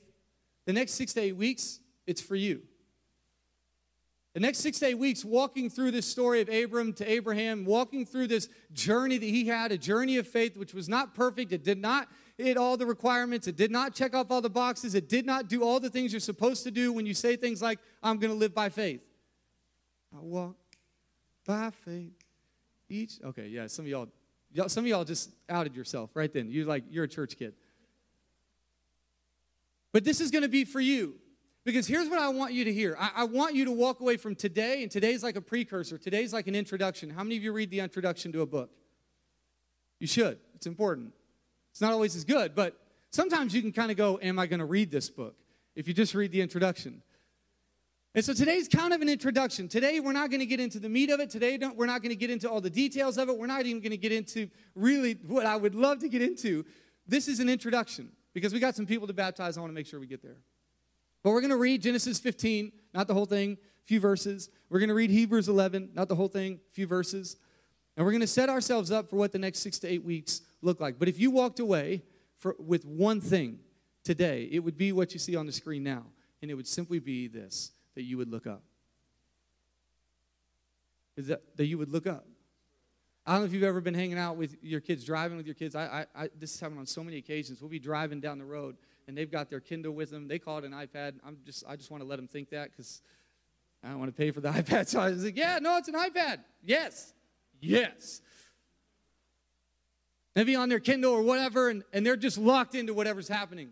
the 0.65 0.74
next 0.74 0.94
six 0.94 1.13
to 1.13 1.21
eight 1.21 1.38
weeks, 1.38 1.80
it's 2.06 2.21
for 2.21 2.35
you. 2.35 2.63
The 4.33 4.39
next 4.39 4.59
six 4.59 4.80
to 4.80 4.88
eight 4.88 4.97
weeks, 4.97 5.24
walking 5.24 5.69
through 5.69 5.91
this 5.91 6.07
story 6.07 6.41
of 6.41 6.50
Abram 6.50 6.94
to 6.94 7.09
Abraham, 7.09 7.63
walking 7.63 8.07
through 8.07 8.25
this 8.25 8.50
journey 8.74 9.19
that 9.19 9.25
he 9.25 9.45
had, 9.45 9.71
a 9.71 9.77
journey 9.77 10.18
of 10.18 10.27
faith 10.27 10.57
which 10.57 10.74
was 10.74 10.89
not 10.89 11.13
perfect. 11.13 11.51
It 11.51 11.63
did 11.63 11.77
not 11.77 12.07
hit 12.36 12.57
all 12.57 12.75
the 12.75 12.88
requirements. 12.88 13.47
It 13.47 13.56
did 13.56 13.69
not 13.69 13.94
check 13.94 14.15
off 14.15 14.31
all 14.31 14.41
the 14.41 14.50
boxes. 14.50 14.95
It 14.95 15.07
did 15.07 15.27
not 15.27 15.47
do 15.47 15.63
all 15.63 15.79
the 15.79 15.91
things 15.91 16.12
you're 16.12 16.19
supposed 16.19 16.63
to 16.63 16.71
do 16.71 16.91
when 16.91 17.06
you 17.06 17.13
say 17.13 17.36
things 17.36 17.62
like, 17.62 17.77
I'm 18.01 18.18
going 18.18 18.33
to 18.33 18.38
live 18.38 18.56
by 18.56 18.69
faith. 18.69 19.01
I 20.12 20.19
walk 20.21 20.56
by 21.45 21.69
faith 21.86 22.13
each. 22.89 23.19
Okay, 23.24 23.47
yeah, 23.47 23.68
some 23.68 23.86
of 23.86 23.89
y'all, 23.89 24.07
y'all, 24.07 24.23
some 24.67 24.83
of 24.83 24.88
y'all 24.88 25.03
just 25.03 25.31
outed 25.50 25.75
yourself 25.75 26.11
right 26.15 26.31
then. 26.31 26.50
You're 26.51 26.65
like, 26.65 26.83
you're 26.89 27.05
a 27.05 27.09
church 27.09 27.38
kid. 27.38 27.53
But 29.91 30.03
this 30.03 30.21
is 30.21 30.31
going 30.31 30.41
to 30.41 30.50
be 30.50 30.65
for 30.65 30.79
you. 30.79 31.15
Because 31.65 31.88
here's 31.88 32.09
what 32.09 32.19
I 32.19 32.27
want 32.29 32.53
you 32.53 32.65
to 32.65 32.73
hear. 32.73 32.97
I, 33.00 33.11
I, 33.17 33.23
want 33.23 33.55
you 33.55 33.63
to 33.65 33.71
walk 33.71 34.01
away 34.01 34.17
from 34.17 34.35
today, 34.35 34.83
and 34.83 34.91
today's 34.91 35.23
like 35.23 35.38
a 35.38 35.41
precursor. 35.41 35.97
Today's 35.97 36.33
like 36.33 36.47
an 36.47 36.55
introduction. 36.55 37.09
How 37.09 37.23
many 37.23 37.38
of 37.38 37.44
you 37.44 37.53
read 37.53 37.69
the 37.71 37.79
introduction 37.79 38.33
to 38.33 38.41
a 38.41 38.45
book? 38.45 38.69
You 40.00 40.07
should. 40.07 40.39
It's 40.55 40.67
important. 40.67 41.13
It's 41.71 41.79
not 41.79 41.94
always 41.94 42.17
as 42.17 42.25
good, 42.25 42.53
but 42.53 42.77
sometimes 43.11 43.55
you 43.55 43.61
can 43.61 43.71
kind 43.71 43.91
of 43.91 43.97
go, 43.97 44.19
Am 44.21 44.39
I 44.39 44.45
going 44.45 44.59
to 44.59 44.65
read 44.65 44.91
this 44.91 45.09
book? 45.09 45.35
If 45.75 45.88
you 45.88 45.94
just 45.94 46.13
read 46.13 46.31
the 46.31 46.41
introduction. 46.41 47.01
And 48.15 48.24
so 48.24 48.33
today's 48.33 48.68
kind 48.68 48.94
of 48.94 49.01
an 49.01 49.10
introduction. 49.10 49.68
Today, 49.68 50.00
we're 50.00 50.13
not 50.13 50.30
going 50.30 50.39
to 50.39 50.45
get 50.45 50.60
into 50.60 50.80
the 50.80 50.89
meat 50.89 51.10
of 51.10 51.19
it. 51.19 51.31
Today, 51.31 51.57
we're 51.75 51.88
not 51.88 52.04
going 52.04 52.12
to 52.12 52.15
get 52.15 52.30
into 52.30 52.48
all 52.48 52.62
the 52.62 52.69
details 52.69 53.18
of 53.18 53.27
it. 53.27 53.38
We're 53.38 53.48
not 53.48 53.65
even 53.65 53.81
going 53.81 53.92
to 53.92 53.98
get 53.98 54.12
into 54.12 54.50
really 54.75 55.13
what 55.25 55.48
I 55.48 55.56
would 55.56 55.74
love 55.74 56.00
to 56.00 56.10
get 56.10 56.21
into. 56.21 56.63
This 57.07 57.27
is 57.27 57.39
an 57.39 57.50
introduction 57.50 58.12
because 58.33 58.54
we 58.54 58.60
got 58.60 58.75
some 58.75 58.86
people 58.86 59.07
to 59.07 59.13
baptize. 59.13 59.57
I 59.57 59.62
want 59.62 59.71
to 59.71 59.75
make 59.75 59.88
sure 59.88 60.00
we 60.00 60.06
get 60.06 60.21
there. 60.21 60.38
But 61.24 61.31
we're 61.31 61.42
going 61.42 61.51
to 61.51 61.57
read 61.57 61.81
Genesis 61.81 62.19
15, 62.19 62.71
not 62.94 63.07
the 63.07 63.15
whole 63.15 63.25
thing, 63.25 63.54
a 63.54 63.88
few 63.88 64.00
verses. 64.00 64.50
We're 64.69 64.80
going 64.80 64.89
to 64.89 64.95
read 64.95 65.10
Hebrews 65.10 65.50
11, 65.50 65.89
not 65.95 66.07
the 66.07 66.15
whole 66.15 66.27
thing, 66.27 66.60
a 66.69 66.74
few 66.74 66.86
verses. 66.86 67.38
And 67.98 68.06
we're 68.06 68.12
going 68.12 68.21
to 68.21 68.27
set 68.27 68.48
ourselves 68.48 68.92
up 68.92 69.10
for 69.10 69.15
what 69.15 69.31
the 69.31 69.39
next 69.39 69.60
six 69.60 69.80
to 69.80 69.88
eight 69.88 70.04
weeks 70.04 70.42
look 70.62 70.80
like. 70.80 71.00
But 71.00 71.07
if 71.07 71.19
you 71.19 71.31
walked 71.31 71.60
away 71.60 72.04
for, 72.38 72.56
with 72.60 72.86
one 72.86 73.21
thing 73.21 73.57
today, 74.04 74.50
it 74.51 74.60
would 74.60 74.77
be 74.77 74.92
what 74.92 75.13
you 75.13 75.19
see 75.19 75.36
on 75.36 75.48
the 75.48 75.51
screen 75.51 75.81
now. 75.81 76.04
And 76.44 76.51
it 76.51 76.54
would 76.54 76.68
simply 76.68 77.00
be 77.00 77.27
this 77.27 77.71
that 77.95 78.04
you 78.04 78.18
would 78.18 78.30
look 78.30 78.48
up. 78.48 78.63
Is 81.16 81.28
that, 81.28 81.42
that 81.57 81.66
you 81.66 81.78
would 81.78 81.90
look 81.90 82.07
up. 82.07 82.25
I 83.25 83.34
don't 83.34 83.42
know 83.42 83.45
if 83.45 83.54
you've 83.54 83.63
ever 83.63 83.80
been 83.80 83.94
hanging 83.94 84.18
out 84.18 84.36
with 84.36 84.57
your 84.62 84.81
kids, 84.81 85.06
driving 85.06 85.38
with 85.38 85.45
your 85.45 85.56
kids. 85.56 85.75
I, 85.75 86.06
I, 86.16 86.24
I, 86.24 86.30
this 86.38 86.51
has 86.54 86.60
happened 86.60 86.80
on 86.80 86.86
so 86.86 87.04
many 87.04 87.18
occasions. 87.18 87.62
We'll 87.62 87.69
be 87.69 87.80
driving 87.80 88.19
down 88.19 88.38
the 88.38 88.45
road, 88.45 88.75
and 89.07 89.18
they've 89.18 89.31
got 89.31 89.50
their 89.50 89.62
Kindle 89.62 89.94
with 89.94 90.10
them. 90.10 90.28
They 90.28 90.40
call 90.40 90.57
it 90.57 90.66
an 90.66 90.72
iPad. 90.72 91.13
I'm 91.25 91.38
just, 91.45 91.63
I 91.68 91.78
just 91.78 91.90
want 91.90 92.04
to 92.04 92.10
let 92.10 92.18
them 92.18 92.28
think 92.28 92.50
that 92.50 92.72
because 92.72 93.01
I 93.81 93.90
don't 93.90 94.00
want 94.00 94.13
to 94.13 94.18
pay 94.18 94.31
for 94.31 94.42
the 94.42 94.50
iPad. 94.51 94.88
So 94.88 95.00
I 95.00 95.10
was 95.10 95.24
like, 95.24 95.38
yeah, 95.38 95.60
no, 95.62 95.78
it's 95.78 95.88
an 95.88 95.94
iPad. 95.94 96.39
Yes, 96.63 97.13
yes. 97.62 98.22
Maybe 100.36 100.56
on 100.56 100.68
their 100.68 100.80
Kindle 100.80 101.13
or 101.13 101.22
whatever, 101.22 101.69
and, 101.69 101.84
and 101.94 102.06
they're 102.06 102.18
just 102.18 102.38
locked 102.38 102.75
into 102.75 102.94
whatever's 102.94 103.28
happening. 103.28 103.72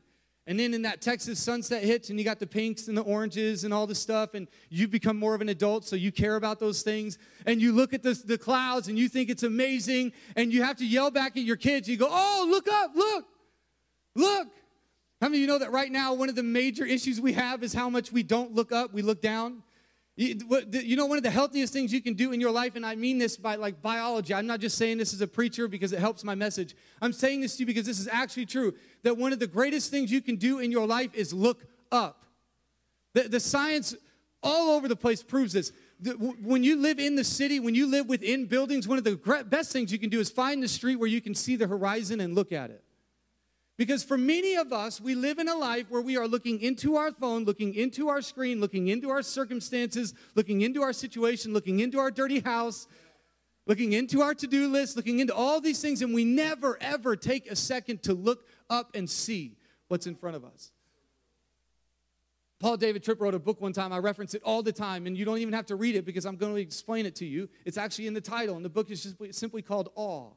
And 0.51 0.59
then 0.59 0.73
in 0.73 0.81
that 0.81 0.99
Texas 0.99 1.39
sunset 1.39 1.81
hits, 1.81 2.09
and 2.09 2.19
you 2.19 2.25
got 2.25 2.37
the 2.37 2.45
pinks 2.45 2.89
and 2.89 2.97
the 2.97 3.03
oranges 3.03 3.63
and 3.63 3.73
all 3.73 3.87
this 3.87 4.01
stuff, 4.01 4.33
and 4.33 4.49
you 4.69 4.85
become 4.85 5.17
more 5.17 5.33
of 5.33 5.39
an 5.39 5.47
adult, 5.47 5.85
so 5.85 5.95
you 5.95 6.11
care 6.11 6.35
about 6.35 6.59
those 6.59 6.81
things. 6.81 7.17
And 7.45 7.61
you 7.61 7.71
look 7.71 7.93
at 7.93 8.03
the, 8.03 8.21
the 8.25 8.37
clouds 8.37 8.89
and 8.89 8.99
you 8.99 9.07
think 9.07 9.29
it's 9.29 9.43
amazing, 9.43 10.11
and 10.35 10.51
you 10.51 10.61
have 10.63 10.75
to 10.79 10.85
yell 10.85 11.09
back 11.09 11.37
at 11.37 11.43
your 11.43 11.55
kids. 11.55 11.87
You 11.87 11.95
go, 11.95 12.09
Oh, 12.11 12.47
look 12.49 12.67
up, 12.69 12.91
look, 12.93 13.25
look. 14.13 14.49
How 15.21 15.29
many 15.29 15.37
of 15.37 15.41
you 15.43 15.47
know 15.47 15.59
that 15.59 15.71
right 15.71 15.89
now, 15.89 16.15
one 16.15 16.27
of 16.27 16.35
the 16.35 16.43
major 16.43 16.83
issues 16.83 17.21
we 17.21 17.31
have 17.31 17.63
is 17.63 17.73
how 17.73 17.89
much 17.89 18.11
we 18.11 18.21
don't 18.21 18.53
look 18.53 18.73
up, 18.73 18.91
we 18.91 19.03
look 19.03 19.21
down? 19.21 19.63
You 20.17 20.95
know, 20.97 21.05
one 21.05 21.17
of 21.17 21.23
the 21.23 21.31
healthiest 21.31 21.71
things 21.71 21.93
you 21.93 22.01
can 22.01 22.15
do 22.15 22.33
in 22.33 22.41
your 22.41 22.51
life, 22.51 22.75
and 22.75 22.85
I 22.85 22.95
mean 22.95 23.17
this 23.17 23.37
by 23.37 23.55
like 23.55 23.81
biology. 23.81 24.33
I'm 24.33 24.45
not 24.45 24.59
just 24.59 24.77
saying 24.77 24.97
this 24.97 25.13
as 25.13 25.21
a 25.21 25.27
preacher 25.27 25.67
because 25.67 25.93
it 25.93 25.99
helps 25.99 26.23
my 26.23 26.35
message. 26.35 26.75
I'm 27.01 27.13
saying 27.13 27.41
this 27.41 27.55
to 27.55 27.61
you 27.61 27.65
because 27.65 27.85
this 27.85 27.99
is 27.99 28.09
actually 28.09 28.45
true. 28.45 28.73
That 29.03 29.17
one 29.17 29.31
of 29.31 29.39
the 29.39 29.47
greatest 29.47 29.89
things 29.89 30.11
you 30.11 30.21
can 30.21 30.35
do 30.35 30.59
in 30.59 30.71
your 30.71 30.85
life 30.85 31.15
is 31.15 31.33
look 31.33 31.65
up. 31.91 32.25
The, 33.13 33.29
the 33.29 33.39
science 33.39 33.95
all 34.43 34.71
over 34.71 34.87
the 34.87 34.95
place 34.95 35.23
proves 35.23 35.53
this. 35.53 35.71
The, 36.01 36.11
when 36.11 36.63
you 36.63 36.77
live 36.77 36.99
in 36.99 37.15
the 37.15 37.23
city, 37.23 37.59
when 37.59 37.75
you 37.75 37.87
live 37.87 38.07
within 38.07 38.47
buildings, 38.47 38.87
one 38.87 38.97
of 38.97 39.03
the 39.03 39.15
best 39.47 39.71
things 39.71 39.93
you 39.93 39.99
can 39.99 40.09
do 40.09 40.19
is 40.19 40.29
find 40.29 40.61
the 40.61 40.67
street 40.67 40.97
where 40.97 41.09
you 41.09 41.21
can 41.21 41.35
see 41.35 41.55
the 41.55 41.67
horizon 41.67 42.19
and 42.19 42.35
look 42.35 42.51
at 42.51 42.69
it. 42.69 42.83
Because 43.81 44.03
for 44.03 44.15
many 44.15 44.53
of 44.53 44.71
us, 44.71 45.01
we 45.01 45.15
live 45.15 45.39
in 45.39 45.47
a 45.47 45.55
life 45.55 45.89
where 45.89 46.03
we 46.03 46.15
are 46.15 46.27
looking 46.27 46.61
into 46.61 46.97
our 46.97 47.11
phone, 47.11 47.45
looking 47.45 47.73
into 47.73 48.09
our 48.09 48.21
screen, 48.21 48.61
looking 48.61 48.89
into 48.89 49.09
our 49.09 49.23
circumstances, 49.23 50.13
looking 50.35 50.61
into 50.61 50.83
our 50.83 50.93
situation, 50.93 51.51
looking 51.51 51.79
into 51.79 51.97
our 51.97 52.11
dirty 52.11 52.41
house, 52.41 52.87
looking 53.65 53.93
into 53.93 54.21
our 54.21 54.35
to 54.35 54.45
do 54.45 54.67
list, 54.67 54.95
looking 54.95 55.17
into 55.17 55.33
all 55.33 55.59
these 55.59 55.81
things, 55.81 56.03
and 56.03 56.13
we 56.13 56.23
never, 56.23 56.77
ever 56.79 57.15
take 57.15 57.49
a 57.49 57.55
second 57.55 58.03
to 58.03 58.13
look 58.13 58.45
up 58.69 58.91
and 58.93 59.09
see 59.09 59.57
what's 59.87 60.05
in 60.05 60.13
front 60.13 60.35
of 60.35 60.45
us. 60.45 60.71
Paul 62.59 62.77
David 62.77 63.03
Tripp 63.03 63.19
wrote 63.19 63.33
a 63.33 63.39
book 63.39 63.61
one 63.61 63.73
time. 63.73 63.91
I 63.91 63.97
reference 63.97 64.35
it 64.35 64.43
all 64.45 64.61
the 64.61 64.71
time, 64.71 65.07
and 65.07 65.17
you 65.17 65.25
don't 65.25 65.39
even 65.39 65.55
have 65.55 65.65
to 65.65 65.75
read 65.75 65.95
it 65.95 66.05
because 66.05 66.27
I'm 66.27 66.35
going 66.35 66.53
to 66.53 66.61
explain 66.61 67.07
it 67.07 67.15
to 67.15 67.25
you. 67.25 67.49
It's 67.65 67.79
actually 67.79 68.05
in 68.05 68.13
the 68.13 68.21
title, 68.21 68.57
and 68.57 68.63
the 68.63 68.69
book 68.69 68.91
is 68.91 69.01
just 69.01 69.39
simply 69.39 69.63
called 69.63 69.89
Awe. 69.95 70.33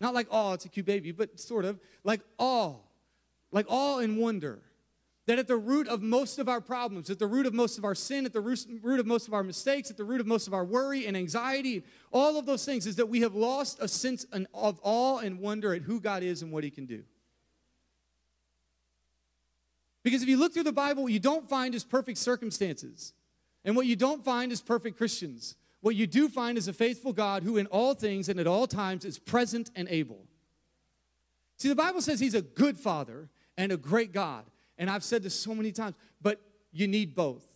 Not 0.00 0.14
like, 0.14 0.28
oh, 0.30 0.54
it's 0.54 0.64
a 0.64 0.68
cute 0.68 0.86
baby, 0.86 1.12
but 1.12 1.38
sort 1.38 1.64
of 1.64 1.78
like 2.04 2.20
awe, 2.38 2.76
like 3.52 3.66
awe 3.68 3.98
and 3.98 4.16
wonder. 4.16 4.62
That 5.26 5.38
at 5.38 5.46
the 5.46 5.56
root 5.56 5.86
of 5.86 6.02
most 6.02 6.38
of 6.38 6.48
our 6.48 6.60
problems, 6.60 7.10
at 7.10 7.18
the 7.18 7.26
root 7.26 7.46
of 7.46 7.54
most 7.54 7.78
of 7.78 7.84
our 7.84 7.94
sin, 7.94 8.24
at 8.26 8.32
the 8.32 8.40
root 8.40 8.98
of 8.98 9.06
most 9.06 9.28
of 9.28 9.34
our 9.34 9.44
mistakes, 9.44 9.90
at 9.90 9.96
the 9.96 10.02
root 10.02 10.20
of 10.20 10.26
most 10.26 10.48
of 10.48 10.54
our 10.54 10.64
worry 10.64 11.06
and 11.06 11.16
anxiety, 11.16 11.84
all 12.10 12.38
of 12.38 12.46
those 12.46 12.64
things 12.64 12.86
is 12.86 12.96
that 12.96 13.08
we 13.08 13.20
have 13.20 13.34
lost 13.34 13.78
a 13.80 13.86
sense 13.86 14.24
of 14.54 14.80
awe 14.82 15.18
and 15.18 15.38
wonder 15.38 15.74
at 15.74 15.82
who 15.82 16.00
God 16.00 16.22
is 16.22 16.42
and 16.42 16.50
what 16.50 16.64
He 16.64 16.70
can 16.70 16.86
do. 16.86 17.04
Because 20.02 20.22
if 20.22 20.28
you 20.28 20.38
look 20.38 20.54
through 20.54 20.64
the 20.64 20.72
Bible, 20.72 21.04
what 21.04 21.12
you 21.12 21.20
don't 21.20 21.48
find 21.48 21.74
is 21.74 21.84
perfect 21.84 22.18
circumstances. 22.18 23.12
And 23.64 23.76
what 23.76 23.86
you 23.86 23.96
don't 23.96 24.24
find 24.24 24.50
is 24.50 24.62
perfect 24.62 24.96
Christians. 24.96 25.56
What 25.80 25.96
you 25.96 26.06
do 26.06 26.28
find 26.28 26.58
is 26.58 26.68
a 26.68 26.72
faithful 26.72 27.12
God 27.12 27.42
who, 27.42 27.56
in 27.56 27.66
all 27.66 27.94
things 27.94 28.28
and 28.28 28.38
at 28.38 28.46
all 28.46 28.66
times, 28.66 29.04
is 29.04 29.18
present 29.18 29.70
and 29.74 29.88
able. 29.88 30.26
See, 31.56 31.68
the 31.68 31.74
Bible 31.74 32.02
says 32.02 32.20
He's 32.20 32.34
a 32.34 32.42
good 32.42 32.78
Father 32.78 33.28
and 33.56 33.72
a 33.72 33.76
great 33.76 34.12
God. 34.12 34.44
And 34.78 34.88
I've 34.88 35.04
said 35.04 35.22
this 35.22 35.34
so 35.38 35.54
many 35.54 35.72
times, 35.72 35.94
but 36.20 36.40
you 36.72 36.86
need 36.86 37.14
both. 37.14 37.46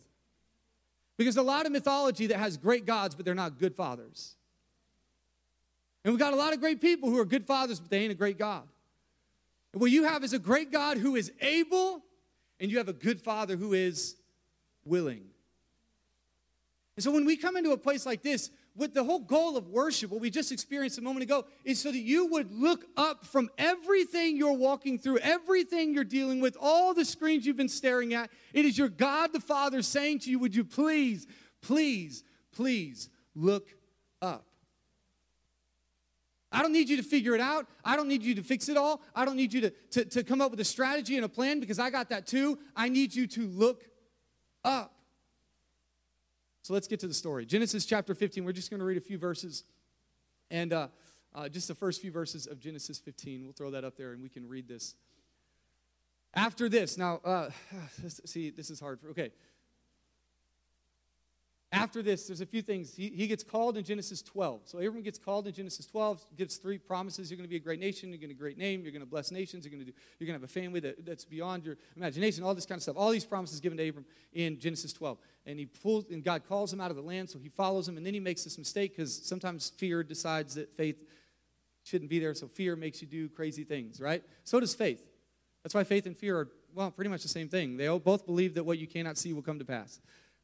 Because 1.16 1.36
a 1.36 1.42
lot 1.42 1.64
of 1.66 1.72
mythology 1.72 2.26
that 2.28 2.38
has 2.38 2.56
great 2.56 2.86
gods, 2.86 3.14
but 3.14 3.24
they're 3.24 3.34
not 3.34 3.58
good 3.58 3.74
fathers. 3.74 4.36
And 6.04 6.12
we've 6.12 6.18
got 6.18 6.32
a 6.32 6.36
lot 6.36 6.52
of 6.52 6.60
great 6.60 6.80
people 6.80 7.08
who 7.08 7.18
are 7.18 7.24
good 7.24 7.46
fathers, 7.46 7.80
but 7.80 7.90
they 7.90 8.00
ain't 8.00 8.12
a 8.12 8.16
great 8.16 8.38
God. 8.38 8.64
And 9.72 9.80
what 9.80 9.90
you 9.90 10.04
have 10.04 10.22
is 10.22 10.32
a 10.32 10.38
great 10.38 10.70
God 10.70 10.98
who 10.98 11.16
is 11.16 11.32
able, 11.40 12.02
and 12.60 12.70
you 12.70 12.78
have 12.78 12.88
a 12.88 12.92
good 12.92 13.20
father 13.20 13.56
who 13.56 13.72
is 13.72 14.16
willing. 14.84 15.24
And 16.96 17.02
so 17.02 17.10
when 17.10 17.24
we 17.24 17.36
come 17.36 17.56
into 17.56 17.72
a 17.72 17.76
place 17.76 18.06
like 18.06 18.22
this, 18.22 18.50
with 18.76 18.92
the 18.92 19.04
whole 19.04 19.20
goal 19.20 19.56
of 19.56 19.68
worship, 19.68 20.10
what 20.10 20.20
we 20.20 20.30
just 20.30 20.50
experienced 20.50 20.98
a 20.98 21.02
moment 21.02 21.22
ago, 21.22 21.44
is 21.64 21.80
so 21.80 21.92
that 21.92 21.98
you 21.98 22.26
would 22.26 22.52
look 22.52 22.84
up 22.96 23.24
from 23.24 23.48
everything 23.56 24.36
you're 24.36 24.52
walking 24.52 24.98
through, 24.98 25.18
everything 25.18 25.94
you're 25.94 26.04
dealing 26.04 26.40
with, 26.40 26.56
all 26.60 26.92
the 26.92 27.04
screens 27.04 27.46
you've 27.46 27.56
been 27.56 27.68
staring 27.68 28.14
at. 28.14 28.30
It 28.52 28.64
is 28.64 28.76
your 28.76 28.88
God 28.88 29.32
the 29.32 29.40
Father 29.40 29.82
saying 29.82 30.20
to 30.20 30.30
you, 30.30 30.38
Would 30.40 30.54
you 30.54 30.64
please, 30.64 31.26
please, 31.62 32.24
please 32.52 33.08
look 33.34 33.68
up. 34.20 34.46
I 36.50 36.62
don't 36.62 36.72
need 36.72 36.88
you 36.88 36.96
to 36.96 37.02
figure 37.02 37.34
it 37.34 37.40
out. 37.40 37.66
I 37.84 37.96
don't 37.96 38.06
need 38.06 38.22
you 38.22 38.36
to 38.36 38.42
fix 38.42 38.68
it 38.68 38.76
all. 38.76 39.02
I 39.14 39.24
don't 39.24 39.36
need 39.36 39.52
you 39.52 39.62
to, 39.62 39.70
to, 39.70 40.04
to 40.04 40.22
come 40.22 40.40
up 40.40 40.52
with 40.52 40.60
a 40.60 40.64
strategy 40.64 41.16
and 41.16 41.24
a 41.24 41.28
plan 41.28 41.58
because 41.58 41.80
I 41.80 41.90
got 41.90 42.10
that 42.10 42.28
too. 42.28 42.58
I 42.76 42.88
need 42.88 43.14
you 43.14 43.26
to 43.28 43.46
look 43.48 43.82
up. 44.64 44.93
So 46.64 46.72
let's 46.72 46.88
get 46.88 46.98
to 47.00 47.06
the 47.06 47.12
story. 47.12 47.44
Genesis 47.44 47.84
chapter 47.84 48.14
15. 48.14 48.42
We're 48.42 48.52
just 48.52 48.70
going 48.70 48.80
to 48.80 48.86
read 48.86 48.96
a 48.96 49.00
few 49.02 49.18
verses. 49.18 49.64
And 50.50 50.72
uh, 50.72 50.88
uh, 51.34 51.46
just 51.50 51.68
the 51.68 51.74
first 51.74 52.00
few 52.00 52.10
verses 52.10 52.46
of 52.46 52.58
Genesis 52.58 52.98
15. 52.98 53.44
We'll 53.44 53.52
throw 53.52 53.70
that 53.72 53.84
up 53.84 53.98
there 53.98 54.12
and 54.12 54.22
we 54.22 54.30
can 54.30 54.48
read 54.48 54.66
this. 54.66 54.94
After 56.32 56.70
this, 56.70 56.96
now, 56.96 57.20
uh, 57.22 57.50
see, 58.24 58.48
this 58.48 58.70
is 58.70 58.80
hard 58.80 58.98
for, 58.98 59.08
okay. 59.08 59.30
After 61.74 62.02
this, 62.02 62.28
there's 62.28 62.40
a 62.40 62.46
few 62.46 62.62
things. 62.62 62.94
He, 62.94 63.08
he 63.08 63.26
gets 63.26 63.42
called 63.42 63.76
in 63.76 63.82
Genesis 63.82 64.22
12. 64.22 64.60
So 64.64 64.78
Abram 64.78 65.02
gets 65.02 65.18
called 65.18 65.48
in 65.48 65.52
Genesis 65.52 65.86
12, 65.86 66.24
gives 66.36 66.56
three 66.56 66.78
promises. 66.78 67.30
You're 67.30 67.36
going 67.36 67.48
to 67.48 67.50
be 67.50 67.56
a 67.56 67.60
great 67.60 67.80
nation. 67.80 68.10
You're 68.10 68.18
going 68.18 68.30
to 68.30 68.36
a 68.36 68.38
great 68.38 68.56
name. 68.56 68.82
You're 68.82 68.92
going 68.92 69.02
to 69.02 69.06
bless 69.06 69.32
nations. 69.32 69.64
You're 69.64 69.72
going 69.72 69.84
to, 69.84 69.90
do, 69.90 69.96
you're 70.20 70.28
going 70.28 70.38
to 70.38 70.44
have 70.44 70.48
a 70.48 70.52
family 70.52 70.78
that, 70.80 71.04
that's 71.04 71.24
beyond 71.24 71.64
your 71.64 71.76
imagination, 71.96 72.44
all 72.44 72.54
this 72.54 72.64
kind 72.64 72.78
of 72.78 72.84
stuff. 72.84 72.96
All 72.96 73.10
these 73.10 73.24
promises 73.24 73.58
given 73.58 73.76
to 73.78 73.88
Abram 73.88 74.04
in 74.32 74.60
Genesis 74.60 74.92
12. 74.92 75.18
And 75.46 75.58
he 75.58 75.66
pulls, 75.66 76.08
and 76.10 76.22
God 76.22 76.42
calls 76.48 76.72
him 76.72 76.80
out 76.80 76.90
of 76.90 76.96
the 76.96 77.02
land, 77.02 77.28
so 77.28 77.40
he 77.40 77.48
follows 77.48 77.88
him. 77.88 77.96
And 77.96 78.06
then 78.06 78.14
he 78.14 78.20
makes 78.20 78.44
this 78.44 78.56
mistake 78.56 78.96
because 78.96 79.12
sometimes 79.12 79.70
fear 79.76 80.04
decides 80.04 80.54
that 80.54 80.72
faith 80.76 81.02
shouldn't 81.82 82.08
be 82.08 82.20
there. 82.20 82.34
So 82.34 82.46
fear 82.46 82.76
makes 82.76 83.02
you 83.02 83.08
do 83.08 83.28
crazy 83.28 83.64
things, 83.64 84.00
right? 84.00 84.22
So 84.44 84.60
does 84.60 84.76
faith. 84.76 85.04
That's 85.64 85.74
why 85.74 85.82
faith 85.82 86.06
and 86.06 86.16
fear 86.16 86.38
are, 86.38 86.48
well, 86.72 86.92
pretty 86.92 87.10
much 87.10 87.22
the 87.22 87.28
same 87.28 87.48
thing. 87.48 87.76
They 87.76 87.88
both 87.98 88.26
believe 88.26 88.54
that 88.54 88.64
what 88.64 88.78
you 88.78 88.86
cannot 88.86 89.18
see 89.18 89.32
will 89.32 89.42
come 89.42 89.58
to 89.58 89.64
pass 89.64 89.98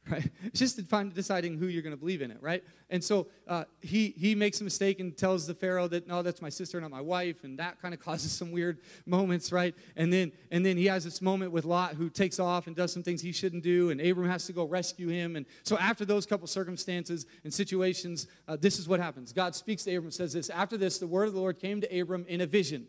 right? 0.09 0.29
It's 0.45 0.59
just 0.59 0.81
deciding 1.13 1.57
who 1.57 1.67
you're 1.67 1.83
going 1.83 1.93
to 1.93 1.99
believe 1.99 2.21
in 2.21 2.31
it, 2.31 2.37
right? 2.41 2.63
And 2.89 3.03
so 3.03 3.27
uh, 3.47 3.65
he 3.81 4.13
he 4.17 4.33
makes 4.33 4.59
a 4.59 4.63
mistake 4.63 4.99
and 4.99 5.15
tells 5.15 5.45
the 5.45 5.53
Pharaoh 5.53 5.87
that 5.89 6.07
no, 6.07 6.23
that's 6.23 6.41
my 6.41 6.49
sister, 6.49 6.81
not 6.81 6.89
my 6.89 7.01
wife, 7.01 7.43
and 7.43 7.59
that 7.59 7.81
kind 7.81 7.93
of 7.93 7.99
causes 8.03 8.31
some 8.31 8.51
weird 8.51 8.79
moments, 9.05 9.51
right? 9.51 9.75
And 9.95 10.11
then 10.11 10.31
and 10.49 10.65
then 10.65 10.75
he 10.75 10.85
has 10.87 11.03
this 11.03 11.21
moment 11.21 11.51
with 11.51 11.65
Lot 11.65 11.93
who 11.93 12.09
takes 12.09 12.39
off 12.39 12.67
and 12.67 12.75
does 12.75 12.91
some 12.91 13.03
things 13.03 13.21
he 13.21 13.31
shouldn't 13.31 13.63
do, 13.63 13.91
and 13.91 14.01
Abram 14.01 14.27
has 14.27 14.45
to 14.47 14.53
go 14.53 14.65
rescue 14.65 15.07
him. 15.07 15.35
And 15.35 15.45
so 15.63 15.77
after 15.77 16.03
those 16.03 16.25
couple 16.25 16.47
circumstances 16.47 17.25
and 17.43 17.53
situations, 17.53 18.27
uh, 18.47 18.57
this 18.59 18.79
is 18.79 18.87
what 18.87 18.99
happens. 18.99 19.31
God 19.31 19.55
speaks 19.55 19.83
to 19.83 19.95
Abram, 19.95 20.11
says 20.11 20.33
this. 20.33 20.49
After 20.49 20.77
this, 20.77 20.97
the 20.97 21.07
word 21.07 21.27
of 21.27 21.33
the 21.33 21.39
Lord 21.39 21.59
came 21.59 21.79
to 21.81 21.99
Abram 21.99 22.25
in 22.27 22.41
a 22.41 22.47
vision. 22.47 22.87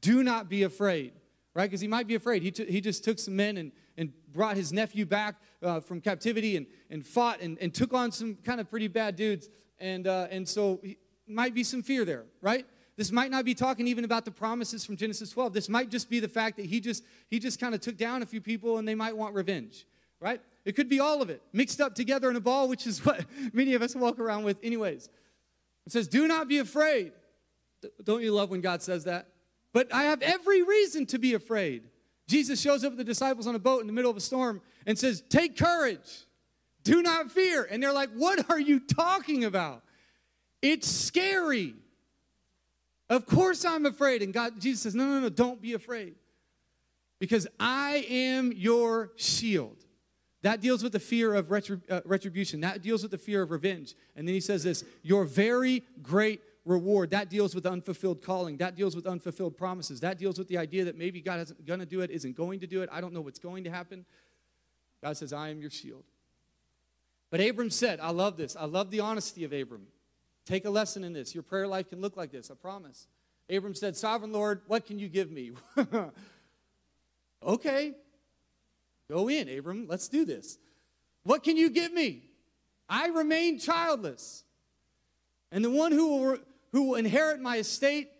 Do 0.00 0.22
not 0.22 0.48
be 0.48 0.62
afraid, 0.62 1.12
right? 1.54 1.68
Because 1.68 1.80
he 1.80 1.88
might 1.88 2.06
be 2.06 2.14
afraid. 2.14 2.42
He 2.42 2.50
t- 2.50 2.66
he 2.66 2.80
just 2.80 3.04
took 3.04 3.18
some 3.18 3.36
men 3.36 3.58
and 3.58 3.72
and 3.96 4.12
brought 4.32 4.56
his 4.56 4.72
nephew 4.72 5.06
back 5.06 5.36
uh, 5.62 5.80
from 5.80 6.00
captivity 6.00 6.56
and, 6.56 6.66
and 6.90 7.06
fought 7.06 7.40
and, 7.40 7.58
and 7.60 7.74
took 7.74 7.92
on 7.92 8.12
some 8.12 8.36
kind 8.44 8.60
of 8.60 8.70
pretty 8.70 8.88
bad 8.88 9.16
dudes. 9.16 9.48
And, 9.78 10.06
uh, 10.06 10.28
and 10.30 10.48
so 10.48 10.80
he, 10.82 10.98
might 11.28 11.54
be 11.54 11.64
some 11.64 11.82
fear 11.82 12.04
there, 12.04 12.24
right? 12.40 12.66
This 12.96 13.12
might 13.12 13.30
not 13.30 13.44
be 13.44 13.54
talking 13.54 13.86
even 13.88 14.04
about 14.04 14.24
the 14.24 14.30
promises 14.30 14.84
from 14.84 14.96
Genesis 14.96 15.30
12. 15.30 15.52
This 15.52 15.68
might 15.68 15.90
just 15.90 16.08
be 16.08 16.20
the 16.20 16.28
fact 16.28 16.56
that 16.56 16.66
he 16.66 16.80
just 16.80 17.04
he 17.28 17.38
just 17.38 17.60
kind 17.60 17.74
of 17.74 17.80
took 17.80 17.96
down 17.96 18.22
a 18.22 18.26
few 18.26 18.40
people 18.40 18.78
and 18.78 18.86
they 18.86 18.94
might 18.94 19.16
want 19.16 19.34
revenge, 19.34 19.86
right? 20.20 20.40
It 20.64 20.76
could 20.76 20.88
be 20.88 21.00
all 21.00 21.20
of 21.20 21.28
it 21.28 21.42
mixed 21.52 21.80
up 21.80 21.94
together 21.94 22.30
in 22.30 22.36
a 22.36 22.40
ball, 22.40 22.68
which 22.68 22.86
is 22.86 23.04
what 23.04 23.24
many 23.52 23.74
of 23.74 23.82
us 23.82 23.94
walk 23.94 24.18
around 24.18 24.44
with, 24.44 24.58
anyways. 24.62 25.08
It 25.84 25.92
says, 25.92 26.08
"Do 26.08 26.26
not 26.26 26.48
be 26.48 26.58
afraid." 26.58 27.12
Don't 28.02 28.22
you 28.22 28.32
love 28.32 28.50
when 28.50 28.62
God 28.62 28.82
says 28.82 29.04
that? 29.04 29.28
But 29.72 29.92
I 29.92 30.04
have 30.04 30.22
every 30.22 30.62
reason 30.62 31.04
to 31.06 31.18
be 31.18 31.34
afraid. 31.34 31.84
Jesus 32.26 32.60
shows 32.60 32.84
up 32.84 32.92
with 32.92 32.98
the 32.98 33.04
disciples 33.04 33.46
on 33.46 33.54
a 33.54 33.58
boat 33.58 33.80
in 33.80 33.86
the 33.86 33.92
middle 33.92 34.10
of 34.10 34.16
a 34.16 34.20
storm 34.20 34.60
and 34.86 34.98
says, 34.98 35.22
Take 35.28 35.56
courage, 35.56 36.24
do 36.82 37.02
not 37.02 37.30
fear. 37.30 37.66
And 37.70 37.82
they're 37.82 37.92
like, 37.92 38.10
What 38.10 38.50
are 38.50 38.60
you 38.60 38.80
talking 38.80 39.44
about? 39.44 39.82
It's 40.62 40.88
scary. 40.88 41.74
Of 43.08 43.26
course 43.26 43.64
I'm 43.64 43.86
afraid. 43.86 44.22
And 44.22 44.32
God, 44.32 44.60
Jesus 44.60 44.82
says, 44.82 44.94
No, 44.94 45.06
no, 45.06 45.20
no, 45.20 45.28
don't 45.28 45.62
be 45.62 45.74
afraid. 45.74 46.16
Because 47.18 47.46
I 47.58 48.04
am 48.08 48.52
your 48.52 49.12
shield. 49.16 49.76
That 50.42 50.60
deals 50.60 50.82
with 50.82 50.92
the 50.92 51.00
fear 51.00 51.34
of 51.34 51.48
retrib- 51.48 51.90
uh, 51.90 52.02
retribution. 52.04 52.60
That 52.60 52.82
deals 52.82 53.02
with 53.02 53.10
the 53.10 53.18
fear 53.18 53.42
of 53.42 53.50
revenge. 53.50 53.94
And 54.14 54.28
then 54.28 54.34
he 54.34 54.40
says 54.40 54.64
this 54.64 54.84
Your 55.02 55.24
very 55.24 55.84
great 56.02 56.40
reward. 56.66 57.10
That 57.10 57.30
deals 57.30 57.54
with 57.54 57.64
unfulfilled 57.64 58.22
calling. 58.22 58.58
That 58.58 58.76
deals 58.76 58.94
with 58.94 59.06
unfulfilled 59.06 59.56
promises. 59.56 60.00
That 60.00 60.18
deals 60.18 60.38
with 60.38 60.48
the 60.48 60.58
idea 60.58 60.84
that 60.84 60.98
maybe 60.98 61.22
God 61.22 61.40
isn't 61.40 61.64
going 61.64 61.80
to 61.80 61.86
do 61.86 62.00
it, 62.00 62.10
isn't 62.10 62.36
going 62.36 62.60
to 62.60 62.66
do 62.66 62.82
it. 62.82 62.90
I 62.92 63.00
don't 63.00 63.14
know 63.14 63.22
what's 63.22 63.38
going 63.38 63.64
to 63.64 63.70
happen. 63.70 64.04
God 65.02 65.16
says, 65.16 65.32
I 65.32 65.48
am 65.48 65.60
your 65.60 65.70
shield. 65.70 66.04
But 67.30 67.40
Abram 67.40 67.70
said, 67.70 68.00
I 68.00 68.10
love 68.10 68.36
this. 68.36 68.56
I 68.56 68.66
love 68.66 68.90
the 68.90 69.00
honesty 69.00 69.44
of 69.44 69.52
Abram. 69.52 69.86
Take 70.44 70.64
a 70.64 70.70
lesson 70.70 71.04
in 71.04 71.12
this. 71.12 71.34
Your 71.34 71.42
prayer 71.42 71.66
life 71.66 71.88
can 71.88 72.00
look 72.00 72.16
like 72.16 72.30
this, 72.30 72.50
I 72.50 72.54
promise. 72.54 73.06
Abram 73.50 73.74
said, 73.74 73.96
Sovereign 73.96 74.32
Lord, 74.32 74.60
what 74.66 74.86
can 74.86 74.98
you 74.98 75.08
give 75.08 75.30
me? 75.30 75.52
okay, 77.42 77.94
go 79.10 79.28
in, 79.28 79.48
Abram. 79.48 79.86
Let's 79.88 80.08
do 80.08 80.24
this. 80.24 80.58
What 81.24 81.42
can 81.42 81.56
you 81.56 81.70
give 81.70 81.92
me? 81.92 82.22
I 82.88 83.08
remain 83.08 83.58
childless. 83.58 84.44
And 85.50 85.64
the 85.64 85.70
one 85.70 85.92
who 85.92 86.08
will 86.08 86.38
who 86.76 86.82
will 86.82 86.96
inherit 86.96 87.40
my 87.40 87.56
estate 87.56 88.10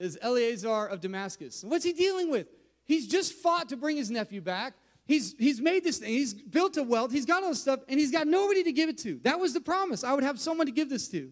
is 0.00 0.18
Eliezer 0.24 0.86
of 0.86 1.00
Damascus. 1.00 1.62
What's 1.62 1.84
he 1.84 1.92
dealing 1.92 2.30
with? 2.30 2.46
He's 2.86 3.06
just 3.06 3.34
fought 3.34 3.68
to 3.68 3.76
bring 3.76 3.98
his 3.98 4.10
nephew 4.10 4.40
back. 4.40 4.72
He's, 5.04 5.34
he's 5.38 5.60
made 5.60 5.84
this 5.84 5.98
thing. 5.98 6.08
He's 6.08 6.32
built 6.32 6.78
a 6.78 6.82
wealth. 6.82 7.12
He's 7.12 7.26
got 7.26 7.42
all 7.42 7.50
this 7.50 7.60
stuff, 7.60 7.80
and 7.90 8.00
he's 8.00 8.10
got 8.10 8.26
nobody 8.26 8.62
to 8.64 8.72
give 8.72 8.88
it 8.88 8.96
to. 9.00 9.20
That 9.24 9.38
was 9.38 9.52
the 9.52 9.60
promise. 9.60 10.02
I 10.02 10.14
would 10.14 10.24
have 10.24 10.40
someone 10.40 10.66
to 10.66 10.72
give 10.72 10.88
this 10.88 11.08
to. 11.08 11.30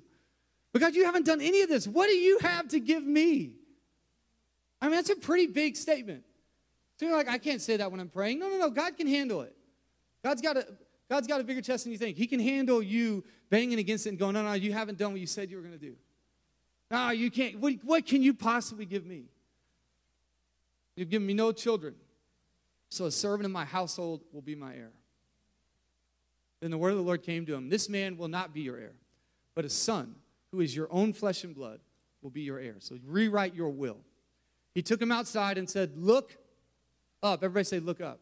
But 0.75 0.81
God, 0.83 0.95
you 0.95 1.07
haven't 1.07 1.25
done 1.25 1.41
any 1.41 1.63
of 1.63 1.71
this. 1.71 1.89
What 1.89 2.07
do 2.09 2.13
you 2.13 2.39
have 2.41 2.69
to 2.69 2.81
give 2.81 3.03
me? 3.03 3.55
I 4.83 4.89
mean, 4.89 4.97
that's 4.97 5.09
a 5.09 5.17
pretty 5.17 5.47
big 5.47 5.77
statement. 5.77 6.25
So 7.01 7.07
you're 7.07 7.17
like, 7.17 7.31
I 7.31 7.39
can't 7.39 7.63
say 7.63 7.79
that 7.79 7.91
when 7.91 7.99
I'm 7.99 8.11
praying. 8.11 8.41
No, 8.41 8.51
no, 8.51 8.59
no. 8.59 8.69
God 8.69 8.95
can 8.99 9.07
handle 9.07 9.41
it. 9.41 9.57
God's 10.23 10.43
got 10.43 10.59
a 10.59 10.67
God's 11.09 11.29
got 11.29 11.41
a 11.41 11.45
bigger 11.45 11.63
chest 11.63 11.85
than 11.85 11.93
you 11.93 11.99
think. 11.99 12.19
He 12.19 12.27
can 12.27 12.41
handle 12.41 12.83
you 12.83 13.25
banging 13.49 13.79
against 13.79 14.05
it 14.05 14.11
and 14.11 14.19
going, 14.19 14.35
no, 14.35 14.43
no, 14.43 14.53
you 14.53 14.75
haven't 14.75 14.99
done 14.99 15.13
what 15.13 15.21
you 15.23 15.27
said 15.27 15.51
you 15.51 15.57
were 15.57 15.63
going 15.63 15.79
to 15.79 15.79
do. 15.79 15.97
Ah, 16.91 17.11
you 17.11 17.31
can't. 17.31 17.59
What, 17.59 17.75
what 17.83 18.07
can 18.07 18.23
you 18.23 18.35
possibly 18.35 18.85
give 18.85 19.07
me? 19.07 19.25
You've 20.97 21.11
given 21.11 21.27
me 21.27 21.35
no 21.35 21.53
children. 21.53 21.95
So 22.89 23.07
a 23.07 23.11
servant 23.11 23.47
in 23.47 23.53
my 23.53 23.65
household 23.65 24.23
will 24.33 24.43
be 24.43 24.55
my 24.55 24.75
heir. 24.75 24.93
Then 26.61 26.71
the 26.71 26.79
word 26.79 26.91
of 26.91 26.97
the 26.97 27.03
Lord 27.03 27.23
came 27.23 27.45
to 27.47 27.55
him 27.55 27.69
This 27.69 27.89
man 27.89 28.17
will 28.17 28.29
not 28.29 28.55
be 28.55 28.61
your 28.61 28.79
heir, 28.79 28.95
but 29.55 29.65
a 29.65 29.69
son 29.69 30.15
who 30.53 30.61
is 30.61 30.75
your 30.75 30.89
own 30.91 31.13
flesh 31.13 31.45
and 31.45 31.55
blood 31.55 31.81
will 32.23 32.31
be 32.31 32.43
your 32.43 32.59
heir. 32.59 32.77
So 32.79 32.97
rewrite 33.05 33.55
your 33.55 33.71
will. 33.71 33.99
He 34.75 34.83
took 34.83 35.01
him 35.01 35.13
outside 35.13 35.59
and 35.59 35.69
said, 35.69 35.97
Look 35.97 36.37
up. 37.23 37.43
Everybody 37.43 37.65
say, 37.65 37.81
Look 37.81 38.01
up. 38.01 38.21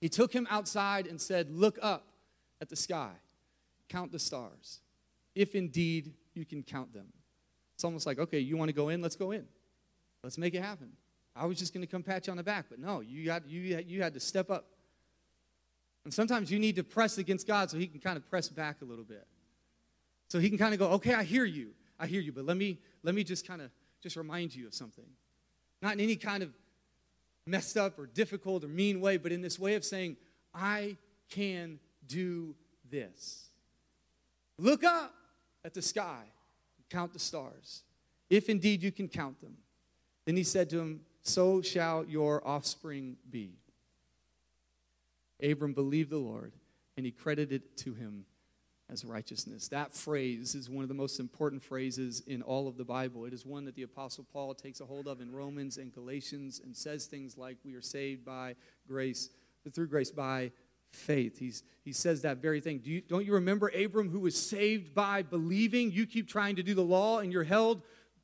He 0.00 0.08
took 0.08 0.32
him 0.32 0.46
outside 0.50 1.06
and 1.06 1.20
said, 1.20 1.50
Look 1.50 1.78
up 1.80 2.06
at 2.60 2.68
the 2.68 2.76
sky, 2.76 3.10
count 3.88 4.12
the 4.12 4.18
stars, 4.18 4.80
if 5.34 5.54
indeed 5.54 6.12
you 6.34 6.44
can 6.44 6.62
count 6.62 6.92
them. 6.92 7.06
It's 7.82 7.84
almost 7.84 8.06
like, 8.06 8.20
okay, 8.20 8.38
you 8.38 8.56
want 8.56 8.68
to 8.68 8.72
go 8.72 8.90
in? 8.90 9.02
Let's 9.02 9.16
go 9.16 9.32
in. 9.32 9.44
Let's 10.22 10.38
make 10.38 10.54
it 10.54 10.62
happen. 10.62 10.92
I 11.34 11.46
was 11.46 11.58
just 11.58 11.74
going 11.74 11.84
to 11.84 11.90
come 11.90 12.04
pat 12.04 12.28
you 12.28 12.30
on 12.30 12.36
the 12.36 12.44
back, 12.44 12.66
but 12.70 12.78
no, 12.78 13.00
you, 13.00 13.24
got, 13.24 13.48
you, 13.48 13.60
you 13.84 14.00
had 14.00 14.14
to 14.14 14.20
step 14.20 14.50
up. 14.50 14.66
And 16.04 16.14
sometimes 16.14 16.48
you 16.48 16.60
need 16.60 16.76
to 16.76 16.84
press 16.84 17.18
against 17.18 17.44
God 17.44 17.72
so 17.72 17.78
he 17.78 17.88
can 17.88 17.98
kind 17.98 18.16
of 18.16 18.24
press 18.30 18.48
back 18.48 18.82
a 18.82 18.84
little 18.84 19.02
bit. 19.02 19.26
So 20.28 20.38
he 20.38 20.48
can 20.48 20.58
kind 20.58 20.72
of 20.72 20.78
go, 20.78 20.90
okay, 20.90 21.12
I 21.12 21.24
hear 21.24 21.44
you. 21.44 21.70
I 21.98 22.06
hear 22.06 22.20
you, 22.20 22.30
but 22.30 22.46
let 22.46 22.56
me, 22.56 22.78
let 23.02 23.16
me 23.16 23.24
just 23.24 23.48
kind 23.48 23.60
of 23.60 23.72
just 24.00 24.14
remind 24.14 24.54
you 24.54 24.68
of 24.68 24.74
something. 24.74 25.06
Not 25.82 25.94
in 25.94 26.00
any 26.02 26.14
kind 26.14 26.44
of 26.44 26.50
messed 27.48 27.76
up 27.76 27.98
or 27.98 28.06
difficult 28.06 28.62
or 28.62 28.68
mean 28.68 29.00
way, 29.00 29.16
but 29.16 29.32
in 29.32 29.42
this 29.42 29.58
way 29.58 29.74
of 29.74 29.84
saying, 29.84 30.18
I 30.54 30.98
can 31.30 31.80
do 32.06 32.54
this. 32.88 33.48
Look 34.56 34.84
up 34.84 35.12
at 35.64 35.74
the 35.74 35.82
sky 35.82 36.22
count 36.92 37.12
the 37.12 37.18
stars, 37.18 37.82
if 38.28 38.48
indeed 38.48 38.82
you 38.82 38.92
can 38.92 39.08
count 39.08 39.40
them. 39.40 39.56
Then 40.26 40.36
he 40.36 40.44
said 40.44 40.70
to 40.70 40.78
him, 40.78 41.00
So 41.22 41.62
shall 41.62 42.04
your 42.04 42.46
offspring 42.46 43.16
be. 43.30 43.54
Abram 45.42 45.72
believed 45.72 46.10
the 46.10 46.18
Lord, 46.18 46.52
and 46.96 47.04
he 47.04 47.10
credited 47.12 47.62
it 47.62 47.76
to 47.78 47.94
him 47.94 48.26
as 48.92 49.04
righteousness. 49.04 49.68
That 49.68 49.92
phrase 49.92 50.54
is 50.54 50.68
one 50.68 50.82
of 50.82 50.88
the 50.88 50.94
most 50.94 51.18
important 51.18 51.62
phrases 51.62 52.22
in 52.26 52.42
all 52.42 52.68
of 52.68 52.76
the 52.76 52.84
Bible. 52.84 53.24
It 53.24 53.32
is 53.32 53.46
one 53.46 53.64
that 53.64 53.74
the 53.74 53.82
Apostle 53.82 54.26
Paul 54.32 54.54
takes 54.54 54.80
a 54.80 54.84
hold 54.84 55.08
of 55.08 55.20
in 55.20 55.32
Romans 55.32 55.78
and 55.78 55.92
Galatians 55.92 56.60
and 56.62 56.76
says 56.76 57.06
things 57.06 57.38
like, 57.38 57.56
We 57.64 57.74
are 57.74 57.82
saved 57.82 58.24
by 58.24 58.54
grace, 58.86 59.30
through 59.72 59.88
grace 59.88 60.10
by 60.10 60.52
faith. 60.92 61.38
He's, 61.38 61.62
he 61.84 61.92
says 61.92 62.22
that 62.22 62.38
very 62.38 62.60
thing. 62.60 62.78
Do 62.78 62.90
you, 62.90 63.00
don't 63.00 63.26
you 63.26 63.34
remember 63.34 63.68
Abram 63.68 64.10
who 64.10 64.20
was 64.20 64.40
saved 64.40 64.94
by 64.94 65.22
believing? 65.22 65.90
You 65.90 66.06
keep 66.06 66.28
trying 66.28 66.56
to 66.56 66.62
do 66.62 66.74
the 66.74 66.82
law 66.82 67.18
and 67.18 67.32
you're 67.32 67.44
held 67.44 67.82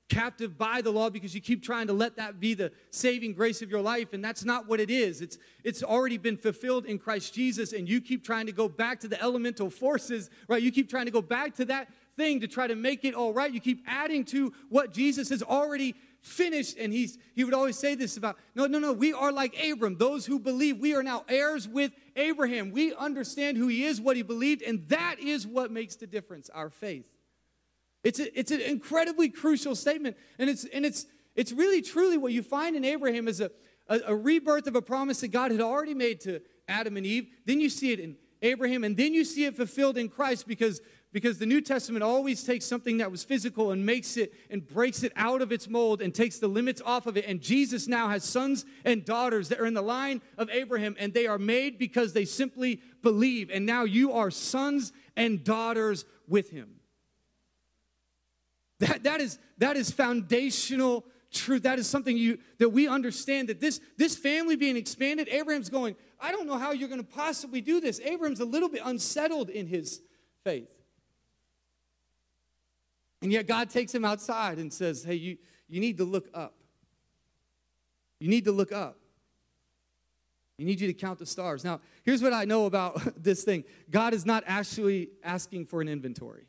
captive 0.09 0.57
by 0.57 0.81
the 0.81 0.91
law 0.91 1.11
because 1.11 1.35
you 1.35 1.41
keep 1.41 1.63
trying 1.63 1.87
to 1.87 1.93
let 1.93 2.17
that 2.17 2.41
be 2.41 2.55
the 2.55 2.73
saving 2.91 3.35
grace 3.35 3.61
of 3.61 3.71
your 3.71 3.81
life 3.81 4.13
and 4.13 4.25
that's 4.25 4.45
not 4.45 4.67
what 4.67 4.81
it 4.81 4.91
is 4.91 5.21
it's 5.21 5.37
it's 5.65 5.83
already 5.83 6.17
been 6.17 6.37
fulfilled 6.37 6.87
in 6.87 6.99
Christ 6.99 7.35
Jesus 7.35 7.75
and 7.75 7.89
you 7.89 8.01
keep 8.01 8.25
trying 8.25 8.47
to 8.47 8.53
go 8.53 8.69
back 8.69 9.01
to 9.01 9.09
the 9.09 9.21
elemental 9.23 9.69
forces 9.69 10.31
right 10.49 10.63
you 10.63 10.73
keep 10.73 10.89
trying 10.89 11.05
to 11.05 11.11
go 11.11 11.21
back 11.21 11.55
to 11.57 11.65
that 11.67 11.89
thing 12.17 12.41
to 12.41 12.49
try 12.49 12.67
to 12.67 12.75
make 12.75 13.05
it 13.05 13.15
all 13.15 13.35
right 13.35 13.53
you 13.53 13.61
keep 13.61 13.85
adding 13.87 14.25
to 14.25 14.53
what 14.71 14.93
Jesus 14.95 15.29
has 15.29 15.43
already 15.43 15.95
finished 16.23 16.79
and 16.79 16.93
he's 16.93 17.19
he 17.35 17.45
would 17.45 17.55
always 17.55 17.79
say 17.79 17.95
this 17.95 18.17
about 18.17 18.37
no 18.55 18.67
no 18.67 18.79
no 18.79 18.93
we 18.93 19.13
are 19.13 19.31
like 19.31 19.55
Abram 19.63 19.97
those 19.99 20.25
who 20.25 20.39
believe 20.39 20.79
we 20.79 20.95
are 20.95 21.03
now 21.03 21.25
heirs 21.29 21.69
with 21.69 21.93
Abraham 22.19 22.73
we 22.73 22.95
understand 22.95 23.57
who 23.57 23.69
he 23.69 23.85
is 23.85 24.01
what 24.01 24.17
he 24.17 24.23
believed 24.23 24.63
and 24.63 24.87
that 24.89 25.17
is 25.19 25.47
what 25.47 25.71
makes 25.71 25.97
the 25.97 26.07
difference 26.07 26.51
our 26.51 26.71
faith 26.71 27.07
it's, 28.05 28.21
a, 28.21 28.39
it's 28.39 28.51
an 28.51 28.61
incredibly 28.61 29.29
crucial 29.29 29.75
statement. 29.75 30.17
And 30.39 30.49
it's, 30.49 30.65
and 30.65 30.87
it's, 30.87 31.07
it's 31.35 31.53
really 31.53 31.83
truly 31.83 32.17
what 32.17 32.33
you 32.33 32.43
find 32.43 32.77
in 32.77 32.85
Abraham 32.85 33.29
is 33.29 33.41
a, 33.41 33.51
a, 33.89 34.01
a 34.07 34.17
rebirth 34.17 34.67
of 34.67 34.77
a 34.77 34.83
promise 34.83 35.21
that 35.21 35.29
God 35.29 35.51
had 35.51 35.61
already 35.61 35.95
made 35.95 36.21
to 36.23 36.41
Adam 36.69 36.97
and 36.97 37.07
Eve. 37.07 37.29
Then 37.45 37.61
you 37.61 37.69
see 37.69 37.93
it 37.93 38.01
in 38.01 38.17
Abraham, 38.41 38.85
and 38.85 38.97
then 38.97 39.15
you 39.15 39.25
see 39.25 39.47
it 39.47 39.57
fulfilled 39.57 39.99
in 39.99 40.09
Christ 40.09 40.47
because, 40.47 40.81
because 41.19 41.39
the 41.39 41.47
New 41.47 41.61
Testament 41.61 42.05
always 42.05 42.45
takes 42.45 42.65
something 42.65 42.99
that 42.99 43.11
was 43.11 43.25
physical 43.25 43.73
and 43.73 43.85
makes 43.85 44.17
it 44.17 44.33
and 44.51 44.65
breaks 44.65 45.03
it 45.03 45.13
out 45.17 45.43
of 45.43 45.51
its 45.51 45.69
mold 45.69 46.01
and 46.01 46.15
takes 46.15 46.39
the 46.39 46.47
limits 46.47 46.81
off 46.87 47.09
of 47.09 47.17
it. 47.17 47.25
And 47.27 47.41
Jesus 47.41 47.89
now 47.89 48.09
has 48.09 48.23
sons 48.23 48.65
and 48.85 49.05
daughters 49.05 49.49
that 49.49 49.59
are 49.59 49.67
in 49.67 49.75
the 49.75 49.83
line 49.83 50.23
of 50.37 50.49
Abraham, 50.49 50.95
and 50.97 51.13
they 51.13 51.27
are 51.27 51.37
made 51.37 51.77
because 51.77 52.13
they 52.13 52.25
simply 52.25 52.81
believe. 53.03 53.51
And 53.53 53.67
now 53.67 53.83
you 53.83 54.13
are 54.13 54.31
sons 54.31 54.93
and 55.17 55.43
daughters 55.43 56.05
with 56.29 56.51
him. 56.51 56.77
That, 58.79 59.03
that, 59.03 59.21
is, 59.21 59.41
that 59.59 59.77
is 59.77 59.91
foundational 59.91 61.05
truth. 61.33 61.65
That 61.65 61.81
is 61.81 61.89
something 61.89 62.17
you, 62.17 62.39
that 62.59 62.69
we 62.69 62.87
understand 62.87 63.49
that 63.49 63.61
this, 63.61 63.81
this 63.97 64.17
family 64.17 64.55
being 64.55 64.77
expanded, 64.77 65.27
Abraham's 65.33 65.69
going, 65.69 65.97
I 66.21 66.31
don't 66.31 66.47
know 66.47 66.59
how 66.59 66.71
you're 66.71 66.89
going 66.89 67.03
to 67.03 67.13
possibly 67.13 67.61
do 67.61 67.81
this. 67.81 67.99
Abraham's 68.05 68.39
a 68.39 68.45
little 68.45 68.69
bit 68.69 68.83
unsettled 68.85 69.51
in 69.51 69.67
his 69.67 70.01
faith. 70.45 70.69
And 73.23 73.33
yet 73.33 73.47
God 73.47 73.71
takes 73.71 73.95
him 73.95 74.05
outside 74.05 74.59
and 74.59 74.73
says, 74.73 75.05
Hey, 75.05 75.15
you, 75.15 75.39
you 75.69 75.81
need 75.81 75.99
to 75.99 76.05
look 76.05 76.29
up. 76.35 76.55
You 78.21 78.29
need 78.29 78.45
to 78.45 78.53
look 78.53 78.73
up. 78.73 78.99
You 80.57 80.67
need 80.67 80.81
you 80.81 80.89
to 80.89 80.93
count 80.93 81.21
the 81.21 81.27
stars. 81.27 81.65
Now, 81.65 81.81
here's 82.05 82.21
what 82.21 82.33
I 82.33 82.45
know 82.45 82.67
about 82.67 83.01
this 83.23 83.45
thing 83.45 83.65
God 83.91 84.13
is 84.13 84.27
not 84.27 84.45
actually 84.47 85.11
asking 85.23 85.67
for 85.67 85.81
an 85.81 85.89
inventory. 85.89 86.45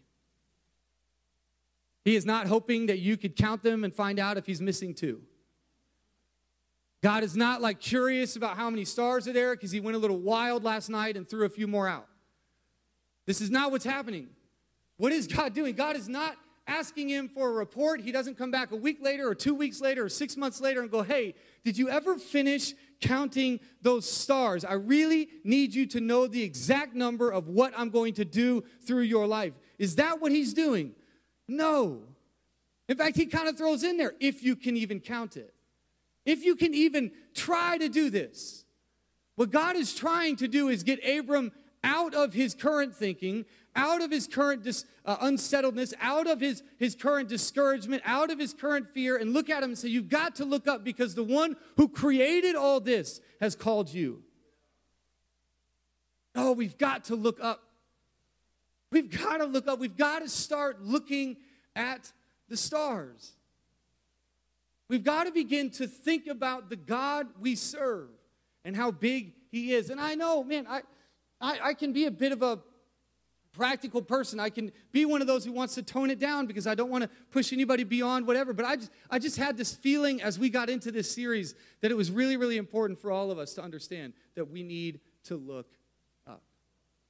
He 2.05 2.15
is 2.15 2.25
not 2.25 2.47
hoping 2.47 2.87
that 2.87 2.99
you 2.99 3.17
could 3.17 3.35
count 3.35 3.61
them 3.61 3.83
and 3.83 3.93
find 3.93 4.19
out 4.19 4.37
if 4.37 4.45
he's 4.45 4.61
missing 4.61 4.95
two. 4.95 5.21
God 7.01 7.23
is 7.23 7.35
not 7.35 7.61
like 7.61 7.79
curious 7.79 8.35
about 8.35 8.57
how 8.57 8.69
many 8.69 8.83
stars 8.83 9.27
are 9.27 9.33
there 9.33 9.55
because 9.55 9.71
he 9.71 9.79
went 9.79 9.95
a 9.95 9.99
little 9.99 10.19
wild 10.19 10.63
last 10.63 10.89
night 10.89 11.15
and 11.15 11.29
threw 11.29 11.45
a 11.45 11.49
few 11.49 11.67
more 11.67 11.87
out. 11.87 12.07
This 13.25 13.41
is 13.41 13.51
not 13.51 13.71
what's 13.71 13.85
happening. 13.85 14.29
What 14.97 15.11
is 15.11 15.27
God 15.27 15.53
doing? 15.53 15.75
God 15.75 15.95
is 15.95 16.09
not 16.09 16.35
asking 16.69 17.09
him 17.09 17.27
for 17.27 17.49
a 17.49 17.51
report. 17.51 18.01
He 18.01 18.11
doesn't 18.11 18.37
come 18.37 18.51
back 18.51 18.71
a 18.71 18.75
week 18.75 18.99
later 19.01 19.27
or 19.27 19.35
two 19.35 19.55
weeks 19.55 19.81
later 19.81 20.05
or 20.05 20.09
six 20.09 20.37
months 20.37 20.61
later 20.61 20.81
and 20.81 20.91
go, 20.91 21.01
Hey, 21.01 21.33
did 21.65 21.77
you 21.77 21.89
ever 21.89 22.17
finish 22.17 22.73
counting 23.01 23.59
those 23.81 24.09
stars? 24.09 24.63
I 24.63 24.73
really 24.73 25.29
need 25.43 25.73
you 25.73 25.85
to 25.87 25.99
know 25.99 26.27
the 26.27 26.43
exact 26.43 26.95
number 26.95 27.31
of 27.31 27.47
what 27.47 27.73
I'm 27.75 27.89
going 27.89 28.13
to 28.15 28.25
do 28.25 28.63
through 28.85 29.01
your 29.01 29.27
life. 29.27 29.53
Is 29.77 29.95
that 29.95 30.21
what 30.21 30.31
he's 30.31 30.53
doing? 30.53 30.93
No. 31.47 32.03
In 32.87 32.97
fact, 32.97 33.17
he 33.17 33.25
kind 33.25 33.49
of 33.49 33.57
throws 33.57 33.83
in 33.83 33.97
there 33.97 34.13
if 34.19 34.43
you 34.43 34.55
can 34.55 34.77
even 34.77 34.99
count 34.99 35.37
it. 35.37 35.53
If 36.25 36.43
you 36.43 36.55
can 36.55 36.73
even 36.73 37.11
try 37.33 37.77
to 37.77 37.89
do 37.89 38.09
this. 38.09 38.65
What 39.35 39.51
God 39.51 39.75
is 39.75 39.95
trying 39.95 40.35
to 40.37 40.47
do 40.47 40.67
is 40.67 40.83
get 40.83 40.99
Abram 41.07 41.51
out 41.83 42.13
of 42.13 42.33
his 42.33 42.53
current 42.53 42.95
thinking, 42.95 43.45
out 43.75 44.01
of 44.01 44.11
his 44.11 44.27
current 44.27 44.63
dis, 44.63 44.85
uh, 45.05 45.17
unsettledness, 45.21 45.93
out 46.01 46.27
of 46.27 46.39
his, 46.39 46.63
his 46.77 46.95
current 46.95 47.29
discouragement, 47.29 48.01
out 48.05 48.31
of 48.31 48.39
his 48.39 48.53
current 48.53 48.89
fear, 48.93 49.17
and 49.17 49.33
look 49.33 49.49
at 49.49 49.63
him 49.63 49.69
and 49.69 49.77
say, 49.77 49.87
You've 49.87 50.09
got 50.09 50.35
to 50.35 50.45
look 50.45 50.67
up 50.67 50.83
because 50.83 51.15
the 51.15 51.23
one 51.23 51.55
who 51.77 51.87
created 51.87 52.55
all 52.55 52.79
this 52.79 53.21
has 53.39 53.55
called 53.55 53.93
you. 53.93 54.23
Oh, 56.35 56.51
we've 56.51 56.77
got 56.77 57.05
to 57.05 57.15
look 57.15 57.39
up. 57.41 57.63
We've 58.91 59.09
got 59.09 59.37
to 59.37 59.45
look 59.45 59.67
up. 59.67 59.79
We've 59.79 59.95
got 59.95 60.19
to 60.19 60.29
start 60.29 60.81
looking 60.81 61.37
at 61.75 62.11
the 62.49 62.57
stars. 62.57 63.33
We've 64.87 65.03
got 65.03 65.25
to 65.25 65.31
begin 65.31 65.69
to 65.71 65.87
think 65.87 66.27
about 66.27 66.69
the 66.69 66.75
God 66.75 67.27
we 67.39 67.55
serve 67.55 68.09
and 68.65 68.75
how 68.75 68.91
big 68.91 69.33
He 69.51 69.73
is. 69.73 69.89
And 69.89 70.01
I 70.01 70.15
know, 70.15 70.43
man, 70.43 70.65
I, 70.67 70.81
I, 71.41 71.59
I 71.63 71.73
can 71.73 71.93
be 71.93 72.05
a 72.05 72.11
bit 72.11 72.31
of 72.31 72.41
a 72.41 72.59
practical 73.51 74.01
person. 74.01 74.39
I 74.39 74.49
can 74.49 74.71
be 74.91 75.05
one 75.05 75.21
of 75.21 75.27
those 75.27 75.43
who 75.43 75.51
wants 75.51 75.75
to 75.75 75.83
tone 75.83 76.09
it 76.09 76.19
down 76.19 76.45
because 76.45 76.67
I 76.67 76.75
don't 76.75 76.89
want 76.89 77.03
to 77.03 77.09
push 77.31 77.51
anybody 77.51 77.83
beyond 77.83 78.27
whatever. 78.27 78.53
But 78.53 78.65
I 78.65 78.75
just, 78.75 78.91
I 79.09 79.19
just 79.19 79.37
had 79.37 79.57
this 79.57 79.73
feeling 79.73 80.21
as 80.21 80.37
we 80.37 80.49
got 80.49 80.69
into 80.69 80.91
this 80.91 81.13
series 81.13 81.55
that 81.81 81.91
it 81.91 81.97
was 81.97 82.11
really, 82.11 82.37
really 82.37 82.57
important 82.57 82.99
for 82.99 83.11
all 83.11 83.31
of 83.31 83.39
us 83.39 83.53
to 83.55 83.63
understand 83.63 84.13
that 84.35 84.49
we 84.49 84.63
need 84.63 84.99
to 85.25 85.35
look 85.35 85.67
up. 86.27 86.43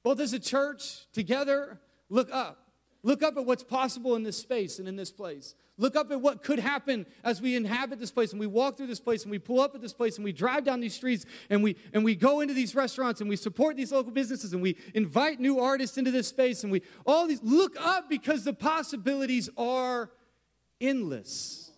both 0.02 0.20
as 0.20 0.32
a 0.32 0.40
church 0.40 1.06
together, 1.12 1.80
look 2.08 2.28
up. 2.32 2.70
Look 3.02 3.22
up 3.22 3.36
at 3.36 3.46
what's 3.46 3.62
possible 3.62 4.14
in 4.14 4.24
this 4.24 4.36
space 4.36 4.78
and 4.78 4.86
in 4.86 4.96
this 4.96 5.10
place. 5.10 5.54
Look 5.80 5.96
up 5.96 6.10
at 6.10 6.20
what 6.20 6.42
could 6.42 6.58
happen 6.58 7.06
as 7.24 7.40
we 7.40 7.56
inhabit 7.56 7.98
this 7.98 8.10
place 8.10 8.32
and 8.32 8.38
we 8.38 8.46
walk 8.46 8.76
through 8.76 8.88
this 8.88 9.00
place 9.00 9.22
and 9.22 9.30
we 9.30 9.38
pull 9.38 9.60
up 9.60 9.74
at 9.74 9.80
this 9.80 9.94
place 9.94 10.16
and 10.16 10.24
we 10.26 10.30
drive 10.30 10.62
down 10.62 10.80
these 10.80 10.94
streets 10.94 11.24
and 11.48 11.62
we 11.62 11.74
and 11.94 12.04
we 12.04 12.14
go 12.14 12.40
into 12.40 12.52
these 12.52 12.74
restaurants 12.74 13.22
and 13.22 13.30
we 13.30 13.36
support 13.36 13.78
these 13.78 13.90
local 13.90 14.12
businesses 14.12 14.52
and 14.52 14.60
we 14.60 14.76
invite 14.92 15.40
new 15.40 15.58
artists 15.58 15.96
into 15.96 16.10
this 16.10 16.28
space 16.28 16.64
and 16.64 16.70
we 16.70 16.82
all 17.06 17.26
these 17.26 17.42
look 17.42 17.80
up 17.80 18.10
because 18.10 18.44
the 18.44 18.52
possibilities 18.52 19.48
are 19.56 20.10
endless. 20.82 21.70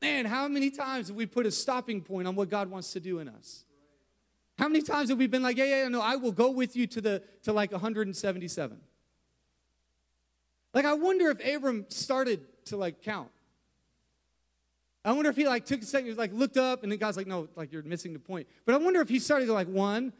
Man, 0.00 0.24
how 0.24 0.46
many 0.46 0.70
times 0.70 1.08
have 1.08 1.16
we 1.16 1.26
put 1.26 1.44
a 1.44 1.50
stopping 1.50 2.02
point 2.02 2.28
on 2.28 2.36
what 2.36 2.50
God 2.50 2.70
wants 2.70 2.92
to 2.92 3.00
do 3.00 3.18
in 3.18 3.28
us? 3.28 3.64
How 4.58 4.68
many 4.68 4.82
times 4.82 5.08
have 5.08 5.18
we 5.18 5.26
been 5.26 5.42
like, 5.42 5.56
yeah, 5.56 5.64
yeah, 5.64 5.88
no, 5.88 6.00
I 6.00 6.14
will 6.14 6.30
go 6.30 6.52
with 6.52 6.76
you 6.76 6.86
to 6.86 7.00
the 7.00 7.22
to 7.42 7.52
like 7.52 7.72
177? 7.72 8.80
Like, 10.72 10.84
I 10.84 10.94
wonder 10.94 11.30
if 11.30 11.44
Abram 11.44 11.86
started 11.88 12.46
to 12.66 12.76
like 12.76 13.02
count. 13.02 13.30
I 15.04 15.12
wonder 15.12 15.30
if 15.30 15.36
he 15.36 15.46
like 15.46 15.66
took 15.66 15.82
a 15.82 15.84
second, 15.84 16.16
like 16.16 16.32
looked 16.32 16.56
up, 16.56 16.82
and 16.84 16.92
the 16.92 16.96
guy's 16.96 17.16
like, 17.16 17.26
no, 17.26 17.48
like 17.56 17.72
you're 17.72 17.82
missing 17.82 18.12
the 18.12 18.18
point. 18.18 18.46
But 18.64 18.74
I 18.74 18.78
wonder 18.78 19.00
if 19.00 19.08
he 19.08 19.18
started 19.18 19.46
to 19.46 19.52
like 19.52 19.66
one, 19.66 20.12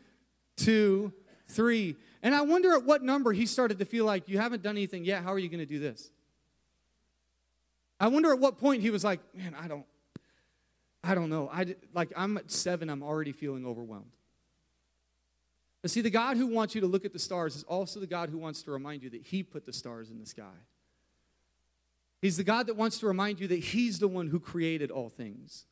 two, 0.57 1.12
three. 1.48 1.96
And 2.22 2.35
I 2.35 2.42
wonder 2.42 2.72
at 2.74 2.85
what 2.85 3.02
number 3.02 3.33
he 3.33 3.46
started 3.46 3.78
to 3.78 3.85
feel 3.85 4.05
like 4.05 4.28
you 4.28 4.38
haven't 4.38 4.62
done 4.62 4.76
anything 4.76 5.05
yet. 5.05 5.22
How 5.22 5.33
are 5.33 5.38
you 5.38 5.48
going 5.48 5.61
to 5.61 5.66
do 5.66 5.78
this? 5.78 6.11
I 8.00 8.09
wonder 8.09 8.33
at 8.33 8.40
what 8.40 8.59
point 8.59 8.83
he 8.83 8.90
was 8.90 9.05
like, 9.05 9.20
man, 9.35 9.55
I 9.61 9.68
don't, 9.68 9.87
I 11.05 11.14
don't 11.14 11.31
know. 11.31 11.48
I 11.52 11.76
like 11.94 12.12
I'm 12.16 12.37
at 12.37 12.50
seven. 12.50 12.90
I'm 12.90 13.02
already 13.02 13.33
feeling 13.33 13.64
overwhelmed. 13.64 14.11
But 15.83 15.90
see, 15.90 16.00
the 16.00 16.11
God 16.11 16.37
who 16.37 16.46
wants 16.46 16.74
you 16.74 16.81
to 16.81 16.87
look 16.87 17.05
at 17.05 17.12
the 17.12 17.18
stars 17.18 17.57
is 17.57 17.64
also 17.64 17.98
the 17.98 18.07
God 18.07 18.31
who 18.31 18.38
wants 18.38 18.62
to 18.62 18.70
remind 18.70 19.02
you 19.02 19.11
that 19.11 19.22
He 19.22 19.42
put 19.42 19.66
the 19.66 19.72
stars 19.72 20.11
in 20.11 20.18
the 20.18 20.26
sky. 20.26 20.55
He's 22.22 22.38
the 22.38 22.44
God 22.44 22.68
that 22.68 22.76
wants 22.76 23.00
to 23.00 23.06
remind 23.06 23.40
you 23.40 23.48
that 23.48 23.58
He's 23.58 23.98
the 23.98 24.08
one 24.08 24.28
who 24.28 24.40
created 24.40 24.90
all 24.90 25.11
things. 25.11 25.66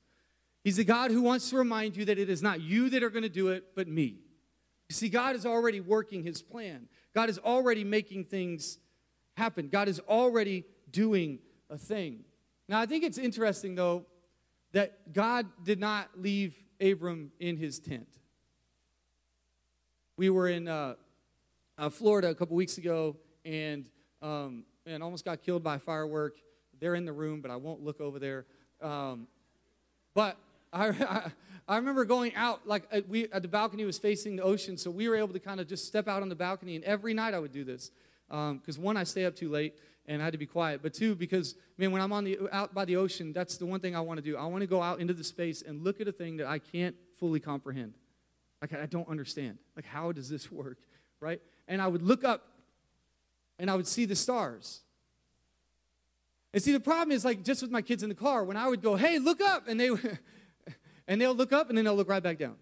He's 0.62 0.76
the 0.76 0.84
God 0.84 1.10
who 1.10 1.22
wants 1.22 1.48
to 1.50 1.56
remind 1.56 1.96
you 1.96 2.04
that 2.04 2.18
it 2.18 2.28
is 2.28 2.42
not 2.42 2.60
you 2.60 2.90
that 2.90 3.02
are 3.02 3.08
going 3.08 3.22
to 3.22 3.30
do 3.30 3.48
it, 3.48 3.74
but 3.74 3.88
me. 3.88 4.18
You 4.88 4.94
see, 4.94 5.08
God 5.08 5.36
is 5.36 5.46
already 5.46 5.80
working 5.80 6.24
His 6.24 6.42
plan, 6.42 6.88
God 7.14 7.30
is 7.30 7.38
already 7.38 7.84
making 7.84 8.24
things 8.24 8.78
happen, 9.36 9.68
God 9.68 9.88
is 9.88 10.00
already 10.00 10.64
doing 10.90 11.38
a 11.70 11.78
thing. 11.78 12.24
Now, 12.68 12.80
I 12.80 12.86
think 12.86 13.04
it's 13.04 13.18
interesting, 13.18 13.76
though, 13.76 14.04
that 14.72 15.12
God 15.12 15.46
did 15.64 15.78
not 15.78 16.08
leave 16.16 16.54
Abram 16.80 17.32
in 17.40 17.56
his 17.56 17.78
tent. 17.78 18.08
We 20.16 20.30
were 20.30 20.48
in 20.48 20.68
uh, 20.68 20.94
uh, 21.78 21.90
Florida 21.90 22.28
a 22.28 22.34
couple 22.34 22.56
weeks 22.56 22.78
ago 22.78 23.16
and, 23.44 23.88
um, 24.22 24.64
and 24.86 25.02
almost 25.02 25.24
got 25.24 25.42
killed 25.42 25.62
by 25.62 25.76
a 25.76 25.78
firework. 25.78 26.36
They're 26.80 26.94
in 26.94 27.04
the 27.04 27.12
room, 27.12 27.40
but 27.40 27.50
I 27.50 27.56
won't 27.56 27.82
look 27.82 28.00
over 28.00 28.18
there. 28.18 28.46
Um, 28.80 29.26
but 30.14 30.36
I, 30.72 30.88
I, 30.88 31.32
I, 31.68 31.76
remember 31.76 32.04
going 32.04 32.34
out, 32.34 32.66
like 32.66 32.84
at, 32.90 33.08
we, 33.08 33.28
at 33.30 33.42
the 33.42 33.48
balcony 33.48 33.84
was 33.84 33.98
facing 33.98 34.36
the 34.36 34.42
ocean, 34.42 34.76
so 34.76 34.90
we 34.90 35.08
were 35.08 35.16
able 35.16 35.32
to 35.32 35.40
kind 35.40 35.60
of 35.60 35.68
just 35.68 35.86
step 35.86 36.08
out 36.08 36.22
on 36.22 36.28
the 36.28 36.34
balcony, 36.34 36.76
and 36.76 36.84
every 36.84 37.14
night 37.14 37.34
I 37.34 37.38
would 37.38 37.52
do 37.52 37.64
this. 37.64 37.90
Because 38.28 38.78
um, 38.78 38.82
one, 38.82 38.96
I 38.96 39.04
stay 39.04 39.24
up 39.24 39.34
too 39.34 39.48
late, 39.48 39.74
and 40.06 40.22
I 40.22 40.24
had 40.24 40.32
to 40.32 40.38
be 40.38 40.46
quiet. 40.46 40.82
But 40.82 40.94
two, 40.94 41.14
because 41.14 41.54
man, 41.78 41.90
when 41.92 42.00
I'm 42.00 42.12
on 42.12 42.24
the 42.24 42.38
out 42.52 42.74
by 42.74 42.84
the 42.84 42.96
ocean, 42.96 43.32
that's 43.32 43.56
the 43.56 43.66
one 43.66 43.80
thing 43.80 43.96
I 43.96 44.00
want 44.00 44.18
to 44.18 44.22
do. 44.22 44.36
I 44.36 44.46
want 44.46 44.62
to 44.62 44.66
go 44.66 44.82
out 44.82 45.00
into 45.00 45.14
the 45.14 45.24
space 45.24 45.62
and 45.62 45.82
look 45.82 46.00
at 46.00 46.08
a 46.08 46.12
thing 46.12 46.36
that 46.38 46.46
I 46.46 46.58
can't 46.58 46.94
fully 47.18 47.40
comprehend. 47.40 47.94
Like, 48.60 48.74
I 48.74 48.86
don't 48.86 49.08
understand. 49.08 49.58
Like, 49.74 49.86
how 49.86 50.12
does 50.12 50.28
this 50.28 50.50
work? 50.52 50.78
Right? 51.20 51.40
And 51.68 51.82
I 51.82 51.86
would 51.86 52.02
look 52.02 52.24
up 52.24 52.42
and 53.60 53.70
I 53.70 53.76
would 53.76 53.86
see 53.86 54.06
the 54.06 54.16
stars. 54.16 54.80
And 56.52 56.62
see, 56.62 56.72
the 56.72 56.80
problem 56.80 57.12
is 57.12 57.24
like 57.24 57.44
just 57.44 57.62
with 57.62 57.70
my 57.70 57.82
kids 57.82 58.02
in 58.02 58.08
the 58.08 58.14
car, 58.14 58.42
when 58.42 58.56
I 58.56 58.66
would 58.66 58.82
go, 58.82 58.96
hey, 58.96 59.18
look 59.18 59.40
up, 59.40 59.68
and 59.68 59.78
they 59.78 59.90
and 61.06 61.20
they'll 61.20 61.34
look 61.34 61.52
up 61.52 61.68
and 61.68 61.78
then 61.78 61.84
they'll 61.84 61.94
look 61.94 62.08
right 62.08 62.22
back 62.22 62.38
down. 62.38 62.56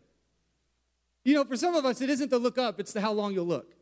You 1.25 1.35
know, 1.35 1.45
for 1.45 1.57
some 1.57 1.75
of 1.75 1.85
us, 1.85 2.01
it 2.01 2.11
isn't 2.11 2.31
the 2.31 2.39
look 2.39 2.59
up, 2.59 2.81
it's 2.81 2.93
the 2.93 3.01
how 3.01 3.13
long 3.13 3.33
you'll 3.33 3.47
look. 3.47 3.75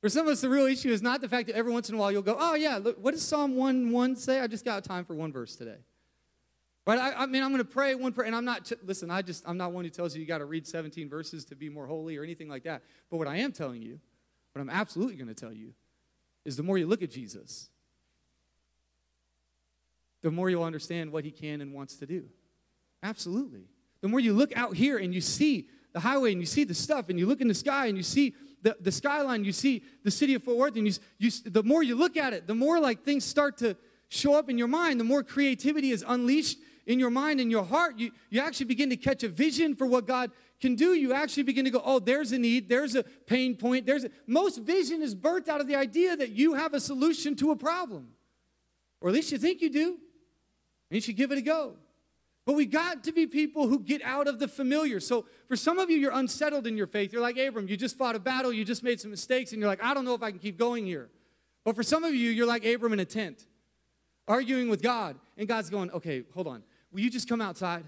For 0.00 0.08
some 0.08 0.26
of 0.26 0.32
us, 0.32 0.40
the 0.40 0.48
real 0.48 0.66
issue 0.66 0.90
is 0.90 1.02
not 1.02 1.20
the 1.20 1.28
fact 1.28 1.48
that 1.48 1.56
every 1.56 1.72
once 1.72 1.88
in 1.88 1.96
a 1.96 1.98
while 1.98 2.12
you'll 2.12 2.22
go, 2.22 2.36
oh, 2.38 2.54
yeah, 2.54 2.76
look, 2.76 2.96
what 3.02 3.12
does 3.12 3.22
Psalm 3.22 3.56
1 3.56 3.90
1 3.90 4.16
say? 4.16 4.40
I 4.40 4.46
just 4.46 4.64
got 4.64 4.84
time 4.84 5.04
for 5.04 5.14
one 5.14 5.32
verse 5.32 5.56
today. 5.56 5.78
Right? 6.86 6.98
I, 6.98 7.24
I 7.24 7.26
mean, 7.26 7.42
I'm 7.42 7.50
going 7.50 7.62
to 7.62 7.70
pray 7.70 7.94
one 7.94 8.12
prayer, 8.12 8.26
and 8.26 8.36
I'm 8.36 8.44
not, 8.44 8.70
listen, 8.84 9.10
I 9.10 9.22
just, 9.22 9.42
I'm 9.46 9.56
not 9.56 9.72
one 9.72 9.84
who 9.84 9.90
tells 9.90 10.14
you 10.14 10.20
you 10.20 10.26
got 10.26 10.38
to 10.38 10.46
read 10.46 10.66
17 10.66 11.08
verses 11.08 11.44
to 11.46 11.56
be 11.56 11.68
more 11.68 11.86
holy 11.86 12.16
or 12.16 12.22
anything 12.22 12.48
like 12.48 12.62
that. 12.62 12.82
But 13.10 13.16
what 13.16 13.26
I 13.26 13.38
am 13.38 13.52
telling 13.52 13.82
you, 13.82 13.98
what 14.58 14.62
I'm 14.62 14.70
absolutely 14.70 15.14
going 15.14 15.28
to 15.28 15.34
tell 15.34 15.52
you, 15.52 15.72
is 16.44 16.56
the 16.56 16.64
more 16.64 16.78
you 16.78 16.86
look 16.86 17.02
at 17.02 17.10
Jesus, 17.10 17.68
the 20.22 20.32
more 20.32 20.50
you'll 20.50 20.64
understand 20.64 21.12
what 21.12 21.24
he 21.24 21.30
can 21.30 21.60
and 21.60 21.72
wants 21.72 21.94
to 21.96 22.06
do. 22.06 22.24
Absolutely. 23.04 23.68
The 24.00 24.08
more 24.08 24.18
you 24.18 24.32
look 24.32 24.56
out 24.56 24.74
here 24.74 24.98
and 24.98 25.14
you 25.14 25.20
see 25.20 25.68
the 25.92 26.00
highway 26.00 26.32
and 26.32 26.40
you 26.40 26.46
see 26.46 26.64
the 26.64 26.74
stuff 26.74 27.08
and 27.08 27.18
you 27.18 27.26
look 27.26 27.40
in 27.40 27.46
the 27.46 27.54
sky 27.54 27.86
and 27.86 27.96
you 27.96 28.02
see 28.02 28.34
the, 28.62 28.76
the 28.80 28.90
skyline, 28.90 29.44
you 29.44 29.52
see 29.52 29.84
the 30.02 30.10
city 30.10 30.34
of 30.34 30.42
Fort 30.42 30.56
Worth, 30.56 30.76
and 30.76 30.88
you, 30.88 30.94
you, 31.18 31.30
the 31.46 31.62
more 31.62 31.84
you 31.84 31.94
look 31.94 32.16
at 32.16 32.32
it, 32.32 32.48
the 32.48 32.54
more 32.54 32.80
like 32.80 33.04
things 33.04 33.24
start 33.24 33.58
to 33.58 33.76
show 34.08 34.34
up 34.34 34.50
in 34.50 34.58
your 34.58 34.66
mind, 34.66 34.98
the 34.98 35.04
more 35.04 35.22
creativity 35.22 35.92
is 35.92 36.04
unleashed 36.06 36.58
in 36.88 36.98
your 36.98 37.10
mind 37.10 37.38
and 37.38 37.50
your 37.50 37.62
heart. 37.62 37.98
You, 37.98 38.10
you 38.30 38.40
actually 38.40 38.66
begin 38.66 38.90
to 38.90 38.96
catch 38.96 39.22
a 39.22 39.28
vision 39.28 39.76
for 39.76 39.86
what 39.86 40.06
God 40.06 40.32
can 40.60 40.74
do. 40.74 40.94
You 40.94 41.12
actually 41.12 41.44
begin 41.44 41.64
to 41.66 41.70
go, 41.70 41.82
oh, 41.84 42.00
there's 42.00 42.32
a 42.32 42.38
need, 42.38 42.68
there's 42.68 42.96
a 42.96 43.04
pain 43.04 43.54
point. 43.54 43.86
There's 43.86 44.04
a, 44.04 44.10
most 44.26 44.58
vision 44.62 45.02
is 45.02 45.14
birthed 45.14 45.48
out 45.48 45.60
of 45.60 45.68
the 45.68 45.76
idea 45.76 46.16
that 46.16 46.30
you 46.30 46.54
have 46.54 46.74
a 46.74 46.80
solution 46.80 47.36
to 47.36 47.52
a 47.52 47.56
problem, 47.56 48.08
or 49.00 49.10
at 49.10 49.14
least 49.14 49.30
you 49.30 49.38
think 49.38 49.60
you 49.60 49.70
do. 49.70 49.98
And 50.90 50.96
you 50.96 51.00
should 51.02 51.16
give 51.16 51.30
it 51.30 51.38
a 51.38 51.42
go. 51.42 51.74
But 52.46 52.54
we 52.54 52.64
got 52.64 53.04
to 53.04 53.12
be 53.12 53.26
people 53.26 53.68
who 53.68 53.78
get 53.78 54.00
out 54.02 54.26
of 54.26 54.38
the 54.38 54.48
familiar. 54.48 55.00
So 55.00 55.26
for 55.46 55.54
some 55.54 55.78
of 55.78 55.90
you, 55.90 55.98
you're 55.98 56.12
unsettled 56.12 56.66
in 56.66 56.78
your 56.78 56.86
faith. 56.86 57.12
You're 57.12 57.20
like 57.20 57.36
Abram, 57.36 57.68
you 57.68 57.76
just 57.76 57.98
fought 57.98 58.16
a 58.16 58.18
battle, 58.18 58.50
you 58.50 58.64
just 58.64 58.82
made 58.82 58.98
some 58.98 59.10
mistakes, 59.10 59.52
and 59.52 59.60
you're 59.60 59.68
like, 59.68 59.84
I 59.84 59.92
don't 59.92 60.06
know 60.06 60.14
if 60.14 60.22
I 60.22 60.30
can 60.30 60.40
keep 60.40 60.58
going 60.58 60.86
here. 60.86 61.10
But 61.64 61.76
for 61.76 61.82
some 61.82 62.02
of 62.02 62.14
you, 62.14 62.30
you're 62.30 62.46
like 62.46 62.64
Abram 62.64 62.94
in 62.94 63.00
a 63.00 63.04
tent, 63.04 63.46
arguing 64.26 64.70
with 64.70 64.80
God. 64.80 65.16
And 65.36 65.46
God's 65.46 65.68
going, 65.68 65.90
okay, 65.90 66.24
hold 66.32 66.46
on. 66.46 66.62
Will 66.92 67.00
you 67.00 67.10
just 67.10 67.28
come 67.28 67.40
outside? 67.40 67.84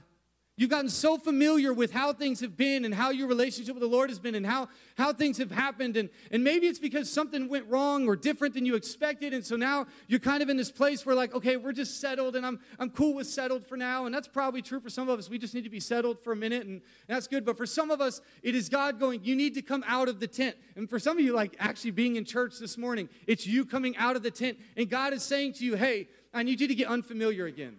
You've 0.60 0.68
gotten 0.68 0.90
so 0.90 1.16
familiar 1.16 1.72
with 1.72 1.90
how 1.90 2.12
things 2.12 2.40
have 2.40 2.54
been 2.54 2.84
and 2.84 2.94
how 2.94 3.08
your 3.08 3.28
relationship 3.28 3.74
with 3.74 3.80
the 3.80 3.88
Lord 3.88 4.10
has 4.10 4.18
been 4.18 4.34
and 4.34 4.44
how, 4.44 4.68
how 4.98 5.10
things 5.10 5.38
have 5.38 5.50
happened. 5.50 5.96
And, 5.96 6.10
and 6.30 6.44
maybe 6.44 6.66
it's 6.66 6.78
because 6.78 7.10
something 7.10 7.48
went 7.48 7.66
wrong 7.68 8.06
or 8.06 8.14
different 8.14 8.52
than 8.52 8.66
you 8.66 8.74
expected. 8.74 9.32
And 9.32 9.42
so 9.42 9.56
now 9.56 9.86
you're 10.06 10.20
kind 10.20 10.42
of 10.42 10.50
in 10.50 10.58
this 10.58 10.70
place 10.70 11.06
where, 11.06 11.14
like, 11.14 11.34
okay, 11.34 11.56
we're 11.56 11.72
just 11.72 11.98
settled 11.98 12.36
and 12.36 12.44
I'm, 12.44 12.60
I'm 12.78 12.90
cool 12.90 13.14
with 13.14 13.26
settled 13.26 13.66
for 13.66 13.78
now. 13.78 14.04
And 14.04 14.14
that's 14.14 14.28
probably 14.28 14.60
true 14.60 14.80
for 14.80 14.90
some 14.90 15.08
of 15.08 15.18
us. 15.18 15.30
We 15.30 15.38
just 15.38 15.54
need 15.54 15.64
to 15.64 15.70
be 15.70 15.80
settled 15.80 16.22
for 16.22 16.34
a 16.34 16.36
minute 16.36 16.66
and 16.66 16.82
that's 17.06 17.26
good. 17.26 17.46
But 17.46 17.56
for 17.56 17.64
some 17.64 17.90
of 17.90 18.02
us, 18.02 18.20
it 18.42 18.54
is 18.54 18.68
God 18.68 19.00
going, 19.00 19.24
you 19.24 19.34
need 19.36 19.54
to 19.54 19.62
come 19.62 19.82
out 19.86 20.10
of 20.10 20.20
the 20.20 20.28
tent. 20.28 20.56
And 20.76 20.90
for 20.90 20.98
some 20.98 21.16
of 21.16 21.24
you, 21.24 21.32
like 21.32 21.56
actually 21.58 21.92
being 21.92 22.16
in 22.16 22.26
church 22.26 22.58
this 22.58 22.76
morning, 22.76 23.08
it's 23.26 23.46
you 23.46 23.64
coming 23.64 23.96
out 23.96 24.14
of 24.14 24.22
the 24.22 24.30
tent. 24.30 24.58
And 24.76 24.90
God 24.90 25.14
is 25.14 25.22
saying 25.22 25.54
to 25.54 25.64
you, 25.64 25.76
hey, 25.76 26.08
I 26.34 26.42
need 26.42 26.60
you 26.60 26.68
to 26.68 26.74
get 26.74 26.88
unfamiliar 26.88 27.46
again. 27.46 27.78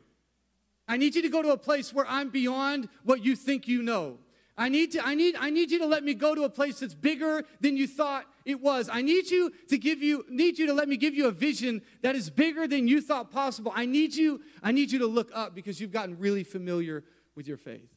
I 0.91 0.97
need 0.97 1.15
you 1.15 1.21
to 1.21 1.30
go 1.30 1.41
to 1.41 1.54
a 1.54 1.58
place 1.58 1.93
where 1.93 2.06
I'm 2.06 2.27
beyond 2.27 2.89
what 3.06 3.23
you 3.23 3.38
think 3.38 3.65
you 3.65 3.82
know. 3.82 4.17
I 4.58 4.67
need, 4.67 4.91
to, 4.91 5.08
I, 5.08 5.15
need, 5.15 5.38
I 5.39 5.49
need 5.49 5.71
you 5.71 5.80
to 5.80 5.86
let 5.86 6.04
me 6.04 6.13
go 6.13 6.36
to 6.36 6.43
a 6.43 6.49
place 6.49 6.82
that's 6.82 6.93
bigger 6.93 7.45
than 7.62 7.77
you 7.77 7.88
thought 7.88 8.25
it 8.43 8.60
was. 8.60 8.89
I 8.91 9.01
need 9.01 9.32
you 9.32 9.54
to 9.69 9.77
give 9.77 10.04
you, 10.04 10.25
need 10.27 10.60
you 10.60 10.67
to 10.67 10.73
let 10.73 10.89
me 10.89 10.97
give 10.97 11.15
you 11.15 11.30
a 11.30 11.32
vision 11.32 11.82
that 12.01 12.17
is 12.17 12.30
bigger 12.30 12.67
than 12.67 12.89
you 12.89 12.99
thought 12.99 13.32
possible. 13.32 13.71
I 13.73 13.86
need 13.86 14.13
you, 14.13 14.41
I 14.62 14.73
need 14.73 14.91
you 14.91 14.99
to 14.99 15.08
look 15.08 15.32
up 15.34 15.56
because 15.56 15.80
you've 15.80 15.93
gotten 15.93 16.19
really 16.19 16.43
familiar 16.43 17.06
with 17.36 17.47
your 17.47 17.56
faith. 17.56 17.89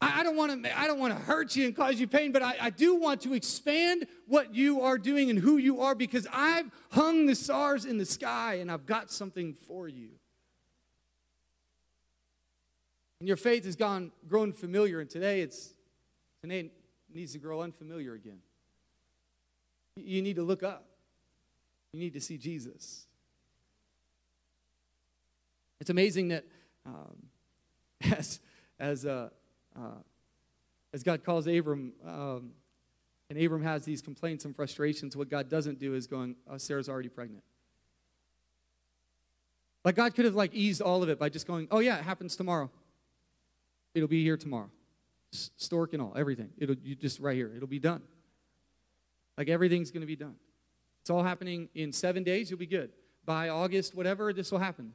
I, 0.00 0.24
don't 0.24 0.36
want 0.36 0.64
to 0.64 0.78
I 0.78 0.88
don't 0.88 0.98
want 0.98 1.16
to 1.16 1.20
hurt 1.20 1.54
you 1.54 1.66
and 1.66 1.76
cause 1.76 2.00
you 2.00 2.08
pain, 2.08 2.32
but 2.32 2.42
I, 2.42 2.56
I 2.62 2.70
do 2.70 2.96
want 2.96 3.20
to 3.20 3.32
expand 3.32 4.08
what 4.26 4.56
you 4.56 4.80
are 4.80 4.98
doing 4.98 5.30
and 5.30 5.38
who 5.38 5.56
you 5.56 5.82
are 5.82 5.94
because 5.94 6.26
I've 6.32 6.66
hung 6.90 7.26
the 7.26 7.36
stars 7.36 7.84
in 7.84 7.96
the 7.96 8.04
sky 8.04 8.54
and 8.54 8.72
I've 8.72 8.86
got 8.86 9.12
something 9.12 9.54
for 9.54 9.86
you. 9.86 10.10
And 13.20 13.28
your 13.28 13.36
faith 13.36 13.64
has 13.64 13.76
gone 13.76 14.12
grown 14.28 14.52
familiar, 14.52 15.00
and 15.00 15.08
today 15.08 15.40
it's 15.40 15.74
today 16.42 16.60
it 16.60 16.72
needs 17.12 17.32
to 17.32 17.38
grow 17.38 17.62
unfamiliar 17.62 18.14
again. 18.14 18.38
You 19.96 20.20
need 20.20 20.36
to 20.36 20.42
look 20.42 20.62
up. 20.62 20.86
You 21.92 22.00
need 22.00 22.12
to 22.12 22.20
see 22.20 22.36
Jesus. 22.36 23.06
It's 25.80 25.88
amazing 25.88 26.28
that 26.28 26.44
um, 26.84 27.16
as 28.12 28.40
as 28.78 29.06
uh, 29.06 29.30
uh, 29.74 30.02
as 30.92 31.02
God 31.02 31.24
calls 31.24 31.46
Abram, 31.46 31.92
um, 32.06 32.50
and 33.30 33.40
Abram 33.40 33.62
has 33.62 33.84
these 33.84 34.02
complaints 34.02 34.44
and 34.44 34.54
frustrations, 34.54 35.16
what 35.16 35.28
God 35.28 35.48
doesn't 35.48 35.78
do 35.78 35.94
is 35.94 36.06
going, 36.06 36.36
oh, 36.48 36.58
Sarah's 36.58 36.88
already 36.88 37.08
pregnant. 37.08 37.42
Like 39.84 39.94
God 39.94 40.14
could 40.14 40.24
have 40.24 40.34
like 40.34 40.54
eased 40.54 40.82
all 40.82 41.02
of 41.02 41.08
it 41.08 41.18
by 41.18 41.28
just 41.28 41.46
going, 41.46 41.68
oh 41.70 41.78
yeah, 41.78 41.98
it 41.98 42.04
happens 42.04 42.36
tomorrow. 42.36 42.70
It'll 43.96 44.08
be 44.08 44.22
here 44.22 44.36
tomorrow. 44.36 44.68
Stork 45.32 45.94
and 45.94 46.02
all, 46.02 46.12
everything. 46.16 46.50
It'll 46.58 46.76
you 46.76 46.94
just 46.94 47.18
right 47.18 47.34
here. 47.34 47.50
It'll 47.56 47.66
be 47.66 47.78
done. 47.78 48.02
Like 49.38 49.48
everything's 49.48 49.90
going 49.90 50.02
to 50.02 50.06
be 50.06 50.16
done. 50.16 50.34
It's 51.00 51.08
all 51.08 51.22
happening 51.22 51.70
in 51.74 51.92
seven 51.92 52.22
days. 52.22 52.50
You'll 52.50 52.58
be 52.58 52.66
good. 52.66 52.90
By 53.24 53.48
August, 53.48 53.94
whatever, 53.94 54.34
this 54.34 54.52
will 54.52 54.58
happen. 54.58 54.92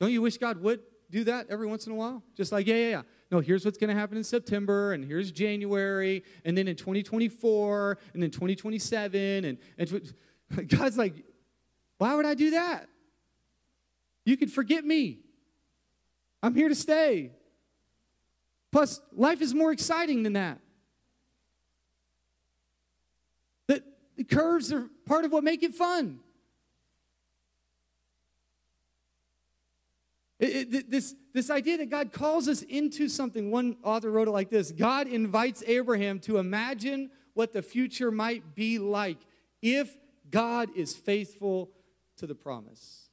Don't 0.00 0.10
you 0.10 0.20
wish 0.20 0.36
God 0.36 0.60
would 0.62 0.80
do 1.10 1.22
that 1.24 1.46
every 1.48 1.68
once 1.68 1.86
in 1.86 1.92
a 1.92 1.94
while? 1.94 2.24
Just 2.36 2.50
like, 2.50 2.66
yeah, 2.66 2.74
yeah, 2.74 2.88
yeah. 2.88 3.02
No, 3.30 3.38
here's 3.38 3.64
what's 3.64 3.78
going 3.78 3.94
to 3.94 3.98
happen 3.98 4.16
in 4.16 4.24
September, 4.24 4.94
and 4.94 5.04
here's 5.04 5.30
January, 5.30 6.24
and 6.44 6.58
then 6.58 6.66
in 6.66 6.74
2024, 6.74 7.98
and 8.14 8.22
then 8.22 8.30
2027, 8.30 9.44
and, 9.44 9.58
and 9.78 10.14
God's 10.68 10.98
like, 10.98 11.14
why 11.98 12.16
would 12.16 12.26
I 12.26 12.34
do 12.34 12.50
that? 12.50 12.88
You 14.24 14.36
could 14.36 14.50
forget 14.50 14.84
me. 14.84 15.20
I'm 16.42 16.54
here 16.54 16.68
to 16.68 16.74
stay. 16.74 17.30
Plus, 18.74 19.00
life 19.12 19.40
is 19.40 19.54
more 19.54 19.70
exciting 19.70 20.24
than 20.24 20.32
that. 20.32 20.58
The, 23.68 23.84
the 24.16 24.24
curves 24.24 24.72
are 24.72 24.88
part 25.06 25.24
of 25.24 25.30
what 25.30 25.44
make 25.44 25.62
it 25.62 25.76
fun. 25.76 26.18
It, 30.40 30.74
it, 30.74 30.90
this, 30.90 31.14
this 31.32 31.50
idea 31.50 31.78
that 31.78 31.88
God 31.88 32.12
calls 32.12 32.48
us 32.48 32.62
into 32.62 33.08
something, 33.08 33.52
one 33.52 33.76
author 33.84 34.10
wrote 34.10 34.26
it 34.26 34.32
like 34.32 34.50
this 34.50 34.72
God 34.72 35.06
invites 35.06 35.62
Abraham 35.68 36.18
to 36.22 36.38
imagine 36.38 37.12
what 37.34 37.52
the 37.52 37.62
future 37.62 38.10
might 38.10 38.56
be 38.56 38.80
like 38.80 39.18
if 39.62 39.96
God 40.32 40.68
is 40.74 40.96
faithful 40.96 41.70
to 42.16 42.26
the 42.26 42.34
promise. 42.34 43.08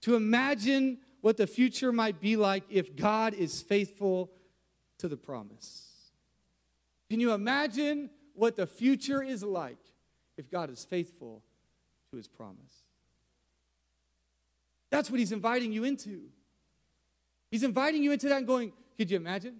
To 0.00 0.16
imagine 0.16 0.96
what 1.20 1.36
the 1.36 1.46
future 1.46 1.92
might 1.92 2.22
be 2.22 2.36
like 2.36 2.64
if 2.70 2.96
God 2.96 3.34
is 3.34 3.60
faithful 3.60 4.30
to 4.98 5.08
the 5.08 5.16
promise. 5.16 5.94
Can 7.10 7.20
you 7.20 7.32
imagine 7.32 8.10
what 8.34 8.56
the 8.56 8.66
future 8.66 9.22
is 9.22 9.42
like 9.42 9.78
if 10.36 10.50
God 10.50 10.70
is 10.70 10.84
faithful 10.84 11.42
to 12.10 12.16
his 12.16 12.28
promise? 12.28 12.84
That's 14.90 15.10
what 15.10 15.18
he's 15.18 15.32
inviting 15.32 15.72
you 15.72 15.84
into. 15.84 16.22
He's 17.50 17.62
inviting 17.62 18.02
you 18.02 18.12
into 18.12 18.28
that 18.28 18.38
and 18.38 18.46
going, 18.46 18.72
Could 18.96 19.10
you 19.10 19.16
imagine? 19.16 19.56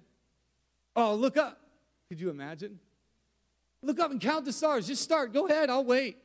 Oh, 0.96 1.14
look 1.14 1.36
up. 1.36 1.60
Could 2.08 2.20
you 2.20 2.30
imagine? 2.30 2.78
Look 3.82 4.00
up 4.00 4.10
and 4.10 4.20
count 4.20 4.44
the 4.44 4.52
stars. 4.52 4.86
Just 4.86 5.02
start. 5.02 5.32
Go 5.32 5.46
ahead. 5.46 5.70
I'll 5.70 5.84
wait. 5.84 6.16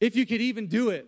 If 0.00 0.16
you 0.16 0.24
could 0.24 0.40
even 0.40 0.66
do 0.66 0.90
it. 0.90 1.06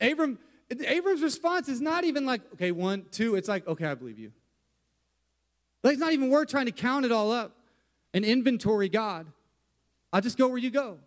Abram, 0.00 0.38
Abram's 0.70 1.22
response 1.22 1.68
is 1.68 1.80
not 1.80 2.04
even 2.04 2.24
like, 2.24 2.40
okay, 2.54 2.72
one, 2.72 3.04
two. 3.10 3.34
It's 3.34 3.48
like, 3.48 3.66
okay, 3.66 3.86
I 3.86 3.94
believe 3.94 4.18
you. 4.18 4.32
Like 5.82 5.94
it's 5.94 6.00
not 6.00 6.12
even 6.12 6.30
worth 6.30 6.48
trying 6.48 6.66
to 6.66 6.72
count 6.72 7.04
it 7.04 7.12
all 7.12 7.32
up 7.32 7.56
and 8.12 8.24
inventory 8.24 8.88
God. 8.88 9.26
I'll 10.12 10.20
just 10.20 10.36
go 10.36 10.48
where 10.48 10.58
you 10.58 10.70
go. 10.70 10.98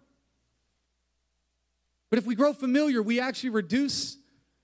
But 2.10 2.20
if 2.20 2.26
we 2.26 2.36
grow 2.36 2.54
familiar, 2.54 3.02
we 3.02 3.20
actually 3.20 3.50
reduce 3.50 4.18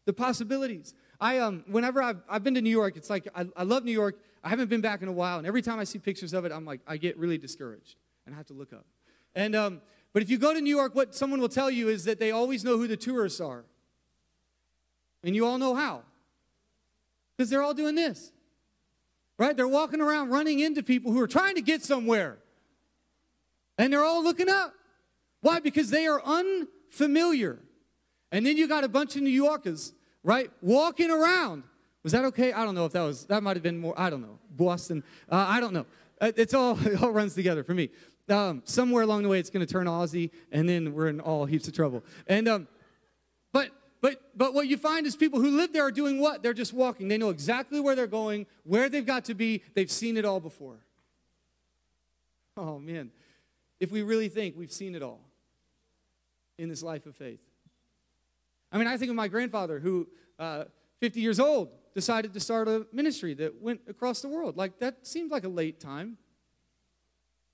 the 0.05 0.13
possibilities. 0.13 0.93
I 1.19 1.39
um, 1.39 1.63
whenever 1.67 2.01
I've, 2.01 2.21
I've 2.29 2.43
been 2.43 2.53
to 2.55 2.61
New 2.61 2.69
York, 2.69 2.95
it's 2.95 3.09
like 3.09 3.27
I, 3.35 3.47
I 3.55 3.63
love 3.63 3.83
New 3.83 3.91
York. 3.91 4.19
I 4.43 4.49
haven't 4.49 4.69
been 4.69 4.81
back 4.81 5.01
in 5.01 5.07
a 5.07 5.11
while, 5.11 5.37
and 5.37 5.45
every 5.45 5.61
time 5.61 5.79
I 5.79 5.83
see 5.83 5.99
pictures 5.99 6.33
of 6.33 6.45
it, 6.45 6.51
I'm 6.51 6.63
like, 6.63 6.79
I 6.87 6.97
get 6.97 7.17
really 7.17 7.37
discouraged, 7.37 7.95
and 8.25 8.33
I 8.33 8.37
have 8.37 8.47
to 8.47 8.53
look 8.53 8.71
up. 8.71 8.85
And 9.35 9.55
um, 9.55 9.81
but 10.13 10.23
if 10.23 10.29
you 10.29 10.37
go 10.37 10.53
to 10.53 10.61
New 10.61 10.75
York, 10.75 10.95
what 10.95 11.13
someone 11.13 11.41
will 11.41 11.49
tell 11.49 11.69
you 11.69 11.89
is 11.89 12.05
that 12.05 12.19
they 12.19 12.31
always 12.31 12.63
know 12.63 12.77
who 12.77 12.87
the 12.87 12.95
tourists 12.95 13.41
are, 13.41 13.65
and 15.23 15.35
you 15.35 15.45
all 15.45 15.57
know 15.57 15.75
how, 15.75 16.03
because 17.35 17.49
they're 17.49 17.63
all 17.63 17.73
doing 17.73 17.95
this. 17.95 18.31
Right? 19.39 19.55
They're 19.55 19.67
walking 19.67 20.01
around 20.01 20.29
running 20.29 20.59
into 20.59 20.83
people 20.83 21.13
who 21.13 21.21
are 21.21 21.27
trying 21.27 21.55
to 21.55 21.61
get 21.61 21.81
somewhere. 21.81 22.37
And 23.77 23.91
they're 23.91 24.03
all 24.03 24.21
looking 24.21 24.49
up. 24.49 24.73
Why? 25.39 25.61
Because 25.61 25.89
they 25.89 26.05
are 26.05 26.21
unfamiliar. 26.23 27.59
And 28.33 28.45
then 28.45 28.57
you 28.57 28.67
got 28.67 28.83
a 28.83 28.89
bunch 28.89 29.15
of 29.15 29.21
New 29.21 29.29
Yorkers, 29.29 29.93
right, 30.23 30.51
walking 30.61 31.09
around. 31.09 31.63
Was 32.03 32.11
that 32.11 32.25
okay? 32.25 32.51
I 32.51 32.65
don't 32.65 32.75
know 32.75 32.85
if 32.85 32.91
that 32.91 33.01
was, 33.01 33.25
that 33.27 33.41
might 33.41 33.55
have 33.55 33.63
been 33.63 33.79
more, 33.79 33.97
I 33.97 34.09
don't 34.09 34.21
know. 34.21 34.39
Boston, 34.51 35.03
uh, 35.31 35.45
I 35.47 35.61
don't 35.61 35.73
know. 35.73 35.85
Uh, 36.19 36.33
it's 36.35 36.53
all, 36.53 36.77
it 36.85 37.01
all 37.01 37.11
runs 37.11 37.33
together 37.33 37.63
for 37.63 37.73
me. 37.73 37.89
Um, 38.27 38.61
somewhere 38.65 39.03
along 39.03 39.23
the 39.23 39.29
way, 39.29 39.39
it's 39.39 39.49
going 39.49 39.65
to 39.65 39.71
turn 39.71 39.87
Aussie, 39.87 40.31
and 40.51 40.67
then 40.67 40.93
we're 40.93 41.07
in 41.07 41.21
all 41.21 41.45
heaps 41.45 41.67
of 41.67 41.73
trouble. 41.73 42.03
And, 42.27 42.47
um, 42.49 42.67
but, 44.01 44.21
but, 44.35 44.53
what 44.53 44.67
you 44.67 44.77
find 44.77 45.05
is 45.05 45.15
people 45.15 45.41
who 45.41 45.57
live 45.57 45.73
there 45.73 45.83
are 45.83 45.91
doing 45.91 46.19
what? 46.19 46.41
They're 46.41 46.53
just 46.53 46.73
walking. 46.73 47.09
They 47.09 47.17
know 47.17 47.29
exactly 47.29 47.79
where 47.81 47.95
they're 47.95 48.07
going, 48.07 48.45
where 48.63 48.87
they've 48.87 49.05
got 49.05 49.25
to 49.25 49.33
be. 49.33 49.61
They've 49.73 49.91
seen 49.91 50.15
it 50.15 50.23
all 50.23 50.39
before. 50.39 50.77
Oh, 52.55 52.79
man. 52.79 53.11
If 53.79 53.91
we 53.91 54.01
really 54.01 54.29
think 54.29 54.55
we've 54.57 54.71
seen 54.71 54.95
it 54.95 55.01
all 55.01 55.21
in 56.57 56.69
this 56.69 56.81
life 56.81 57.05
of 57.05 57.15
faith. 57.15 57.41
I 58.71 58.77
mean, 58.77 58.87
I 58.87 58.97
think 58.97 59.09
of 59.09 59.15
my 59.15 59.27
grandfather 59.27 59.79
who, 59.79 60.07
uh, 60.37 60.65
50 60.99 61.19
years 61.19 61.39
old, 61.39 61.69
decided 61.93 62.33
to 62.33 62.39
start 62.39 62.67
a 62.67 62.85
ministry 62.93 63.33
that 63.35 63.61
went 63.61 63.81
across 63.87 64.21
the 64.21 64.29
world. 64.29 64.55
Like, 64.55 64.79
that 64.79 65.05
seemed 65.07 65.31
like 65.31 65.43
a 65.43 65.49
late 65.49 65.79
time. 65.79 66.17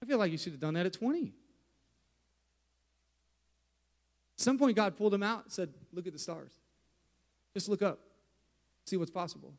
I 0.01 0.05
feel 0.05 0.17
like 0.17 0.31
you 0.31 0.37
should 0.37 0.53
have 0.53 0.59
done 0.59 0.73
that 0.75 0.85
at 0.85 0.93
20. 0.93 1.33
Some 4.37 4.57
point, 4.57 4.75
God 4.75 4.97
pulled 4.97 5.13
him 5.13 5.23
out 5.23 5.43
and 5.43 5.51
said, 5.51 5.69
Look 5.93 6.07
at 6.07 6.13
the 6.13 6.19
stars. 6.19 6.51
Just 7.53 7.69
look 7.69 7.81
up, 7.81 7.99
see 8.85 8.97
what's 8.97 9.11
possible. 9.11 9.53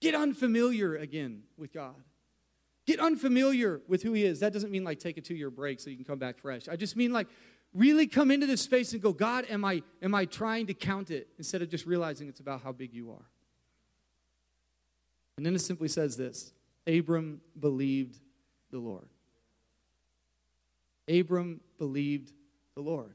Get 0.00 0.14
unfamiliar 0.14 0.96
again 0.96 1.44
with 1.56 1.72
God. 1.72 1.94
Get 2.86 2.98
unfamiliar 2.98 3.80
with 3.86 4.02
who 4.02 4.12
He 4.12 4.24
is. 4.24 4.40
That 4.40 4.52
doesn't 4.52 4.70
mean 4.70 4.84
like 4.84 4.98
take 4.98 5.16
a 5.16 5.20
two 5.20 5.34
year 5.34 5.48
break 5.48 5.80
so 5.80 5.90
you 5.90 5.96
can 5.96 6.04
come 6.04 6.18
back 6.18 6.38
fresh. 6.38 6.68
I 6.68 6.76
just 6.76 6.96
mean 6.96 7.12
like 7.12 7.28
really 7.72 8.06
come 8.06 8.30
into 8.30 8.46
this 8.46 8.60
space 8.60 8.92
and 8.92 9.00
go, 9.00 9.12
God, 9.12 9.46
am 9.48 9.64
I, 9.64 9.82
am 10.02 10.14
I 10.14 10.24
trying 10.24 10.66
to 10.66 10.74
count 10.74 11.10
it 11.10 11.28
instead 11.38 11.62
of 11.62 11.70
just 11.70 11.86
realizing 11.86 12.28
it's 12.28 12.40
about 12.40 12.62
how 12.62 12.72
big 12.72 12.92
you 12.92 13.10
are? 13.12 13.24
And 15.36 15.46
then 15.46 15.54
it 15.54 15.60
simply 15.60 15.88
says 15.88 16.16
this 16.16 16.52
Abram 16.86 17.40
believed 17.58 18.18
the 18.70 18.78
Lord. 18.78 19.08
Abram 21.08 21.60
believed 21.78 22.32
the 22.74 22.82
Lord. 22.82 23.14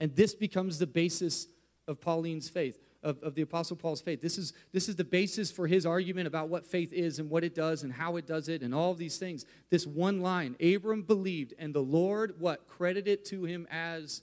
And 0.00 0.14
this 0.14 0.34
becomes 0.34 0.78
the 0.78 0.86
basis 0.86 1.48
of 1.86 2.00
Pauline's 2.00 2.48
faith, 2.48 2.78
of, 3.02 3.22
of 3.22 3.34
the 3.34 3.42
Apostle 3.42 3.76
Paul's 3.76 4.00
faith. 4.00 4.20
This 4.20 4.38
is, 4.38 4.52
this 4.72 4.88
is 4.88 4.96
the 4.96 5.04
basis 5.04 5.50
for 5.50 5.66
his 5.66 5.86
argument 5.86 6.26
about 6.26 6.48
what 6.48 6.66
faith 6.66 6.92
is 6.92 7.18
and 7.18 7.30
what 7.30 7.42
it 7.42 7.54
does 7.54 7.82
and 7.82 7.92
how 7.92 8.16
it 8.16 8.26
does 8.26 8.48
it 8.48 8.62
and 8.62 8.74
all 8.74 8.94
these 8.94 9.18
things. 9.18 9.44
This 9.70 9.86
one 9.86 10.20
line 10.20 10.56
Abram 10.60 11.02
believed, 11.02 11.54
and 11.58 11.74
the 11.74 11.82
Lord, 11.82 12.34
what? 12.38 12.68
Credited 12.68 13.24
to 13.26 13.44
him 13.44 13.66
as 13.70 14.22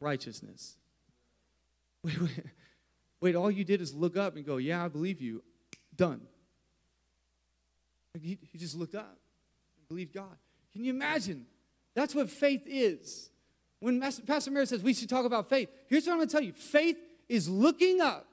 righteousness. 0.00 0.76
Wait, 2.06 2.20
wait, 2.20 2.44
wait, 3.20 3.34
all 3.34 3.50
you 3.50 3.64
did 3.64 3.80
is 3.80 3.92
look 3.92 4.16
up 4.16 4.36
and 4.36 4.46
go, 4.46 4.58
Yeah, 4.58 4.84
I 4.84 4.86
believe 4.86 5.20
you. 5.20 5.42
Done. 5.96 6.20
He, 8.22 8.38
he 8.52 8.58
just 8.58 8.76
looked 8.76 8.94
up 8.94 9.18
and 9.76 9.88
believed 9.88 10.14
God. 10.14 10.36
Can 10.72 10.84
you 10.84 10.92
imagine? 10.92 11.46
That's 11.94 12.14
what 12.14 12.30
faith 12.30 12.62
is. 12.64 13.30
When 13.86 14.00
Pastor 14.00 14.50
Mary 14.50 14.66
says 14.66 14.82
we 14.82 14.92
should 14.94 15.08
talk 15.08 15.24
about 15.24 15.48
faith, 15.48 15.68
here's 15.86 16.06
what 16.06 16.14
I'm 16.14 16.18
going 16.18 16.28
to 16.28 16.32
tell 16.32 16.42
you 16.42 16.52
faith 16.54 16.98
is 17.28 17.48
looking 17.48 18.00
up, 18.00 18.26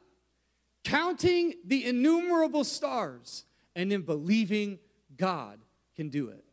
counting 0.84 1.54
the 1.63 1.86
innumerable 1.86 2.63
stars, 2.63 3.46
and 3.76 3.92
then 3.92 4.02
believing 4.02 4.80
God 5.16 5.60
can 5.96 6.10
do 6.10 6.30
it. 6.30 6.44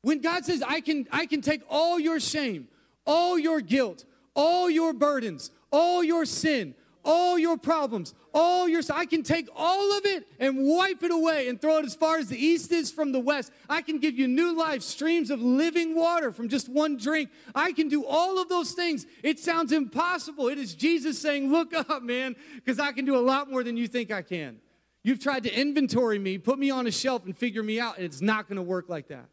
When 0.00 0.20
God 0.20 0.44
says, 0.44 0.60
I 0.60 0.80
can, 0.80 1.06
I 1.12 1.26
can 1.26 1.40
take 1.40 1.62
all 1.68 2.00
your 2.00 2.18
shame, 2.18 2.66
all 3.06 3.38
your 3.38 3.60
guilt, 3.60 4.04
all 4.34 4.68
your 4.68 4.92
burdens, 4.92 5.52
all 5.70 6.02
your 6.02 6.24
sin, 6.24 6.74
all 7.04 7.38
your 7.38 7.56
problems, 7.56 8.14
all 8.32 8.68
your 8.68 8.82
I 8.92 9.06
can 9.06 9.22
take 9.22 9.48
all 9.54 9.96
of 9.96 10.04
it 10.04 10.26
and 10.38 10.66
wipe 10.66 11.02
it 11.02 11.10
away 11.10 11.48
and 11.48 11.60
throw 11.60 11.78
it 11.78 11.84
as 11.84 11.94
far 11.94 12.18
as 12.18 12.28
the 12.28 12.38
east 12.38 12.72
is 12.72 12.90
from 12.90 13.12
the 13.12 13.20
west. 13.20 13.52
I 13.68 13.82
can 13.82 13.98
give 13.98 14.18
you 14.18 14.28
new 14.28 14.56
life, 14.56 14.82
streams 14.82 15.30
of 15.30 15.40
living 15.40 15.94
water 15.94 16.32
from 16.32 16.48
just 16.48 16.68
one 16.68 16.96
drink. 16.96 17.30
I 17.54 17.72
can 17.72 17.88
do 17.88 18.04
all 18.04 18.40
of 18.40 18.48
those 18.48 18.72
things. 18.72 19.06
It 19.22 19.38
sounds 19.38 19.72
impossible. 19.72 20.48
It 20.48 20.58
is 20.58 20.74
Jesus 20.74 21.18
saying, 21.18 21.50
"Look 21.50 21.74
up, 21.74 22.02
man, 22.02 22.36
because 22.56 22.78
I 22.78 22.92
can 22.92 23.04
do 23.04 23.16
a 23.16 23.20
lot 23.20 23.50
more 23.50 23.62
than 23.62 23.76
you 23.76 23.88
think 23.88 24.10
I 24.10 24.22
can." 24.22 24.60
You've 25.04 25.20
tried 25.20 25.42
to 25.44 25.60
inventory 25.60 26.18
me, 26.18 26.38
put 26.38 26.58
me 26.58 26.70
on 26.70 26.86
a 26.86 26.92
shelf 26.92 27.24
and 27.24 27.36
figure 27.36 27.62
me 27.62 27.80
out, 27.80 27.96
and 27.96 28.04
it's 28.04 28.20
not 28.20 28.48
going 28.48 28.56
to 28.56 28.62
work 28.62 28.88
like 28.88 29.08
that. 29.08 29.28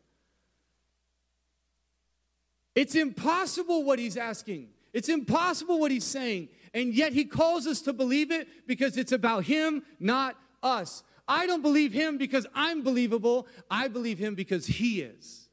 It's 2.73 2.95
impossible 2.95 3.83
what 3.83 3.99
he's 3.99 4.17
asking. 4.17 4.69
It's 4.93 5.09
impossible 5.09 5.79
what 5.79 5.91
he's 5.91 6.05
saying. 6.05 6.49
And 6.73 6.93
yet 6.93 7.13
he 7.13 7.25
calls 7.25 7.67
us 7.67 7.81
to 7.81 7.93
believe 7.93 8.31
it 8.31 8.47
because 8.67 8.97
it's 8.97 9.11
about 9.11 9.45
him, 9.45 9.83
not 9.99 10.35
us. 10.61 11.03
I 11.27 11.45
don't 11.45 11.61
believe 11.61 11.93
him 11.93 12.17
because 12.17 12.47
I'm 12.53 12.83
believable. 12.83 13.47
I 13.69 13.87
believe 13.87 14.17
him 14.17 14.35
because 14.35 14.65
he 14.65 15.01
is. 15.01 15.49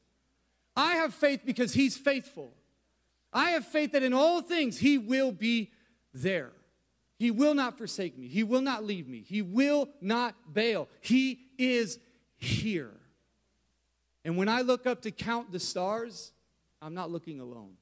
I 0.75 0.95
have 0.95 1.13
faith 1.13 1.41
because 1.45 1.73
he's 1.73 1.97
faithful. 1.97 2.53
I 3.33 3.51
have 3.51 3.65
faith 3.65 3.91
that 3.91 4.03
in 4.03 4.13
all 4.13 4.41
things 4.41 4.79
he 4.79 4.97
will 4.97 5.31
be 5.31 5.71
there. 6.13 6.51
He 7.17 7.31
will 7.31 7.55
not 7.55 7.77
forsake 7.77 8.17
me. 8.17 8.27
He 8.27 8.43
will 8.43 8.61
not 8.61 8.83
leave 8.83 9.07
me. 9.07 9.23
He 9.27 9.41
will 9.41 9.89
not 10.01 10.35
bail. 10.53 10.87
He 11.01 11.39
is 11.57 11.99
here. 12.37 12.91
And 14.23 14.37
when 14.37 14.49
I 14.49 14.61
look 14.61 14.85
up 14.85 15.01
to 15.03 15.11
count 15.11 15.51
the 15.51 15.59
stars, 15.59 16.31
I'm 16.81 16.93
not 16.93 17.09
looking 17.09 17.39
alone. 17.39 17.73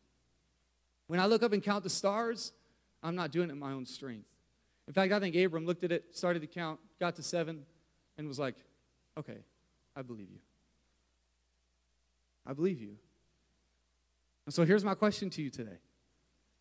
When 1.07 1.19
I 1.19 1.25
look 1.25 1.43
up 1.43 1.51
and 1.51 1.61
count 1.61 1.83
the 1.83 1.89
stars, 1.89 2.53
I'm 3.05 3.15
not 3.15 3.31
doing 3.31 3.49
it 3.49 3.53
in 3.53 3.59
my 3.59 3.71
own 3.71 3.85
strength. 3.85 4.25
In 4.87 4.93
fact, 4.93 5.13
I 5.13 5.19
think 5.19 5.35
Abram 5.35 5.65
looked 5.65 5.83
at 5.83 5.91
it, 5.91 6.05
started 6.11 6.41
to 6.41 6.47
count, 6.47 6.79
got 6.99 7.15
to 7.15 7.23
seven, 7.23 7.65
and 8.17 8.27
was 8.27 8.39
like, 8.39 8.55
okay, 9.17 9.37
I 9.95 10.01
believe 10.01 10.29
you. 10.31 10.39
I 12.45 12.53
believe 12.53 12.81
you. 12.81 12.95
And 14.45 14.53
so 14.53 14.65
here's 14.65 14.83
my 14.83 14.95
question 14.95 15.29
to 15.31 15.41
you 15.41 15.49
today. 15.49 15.77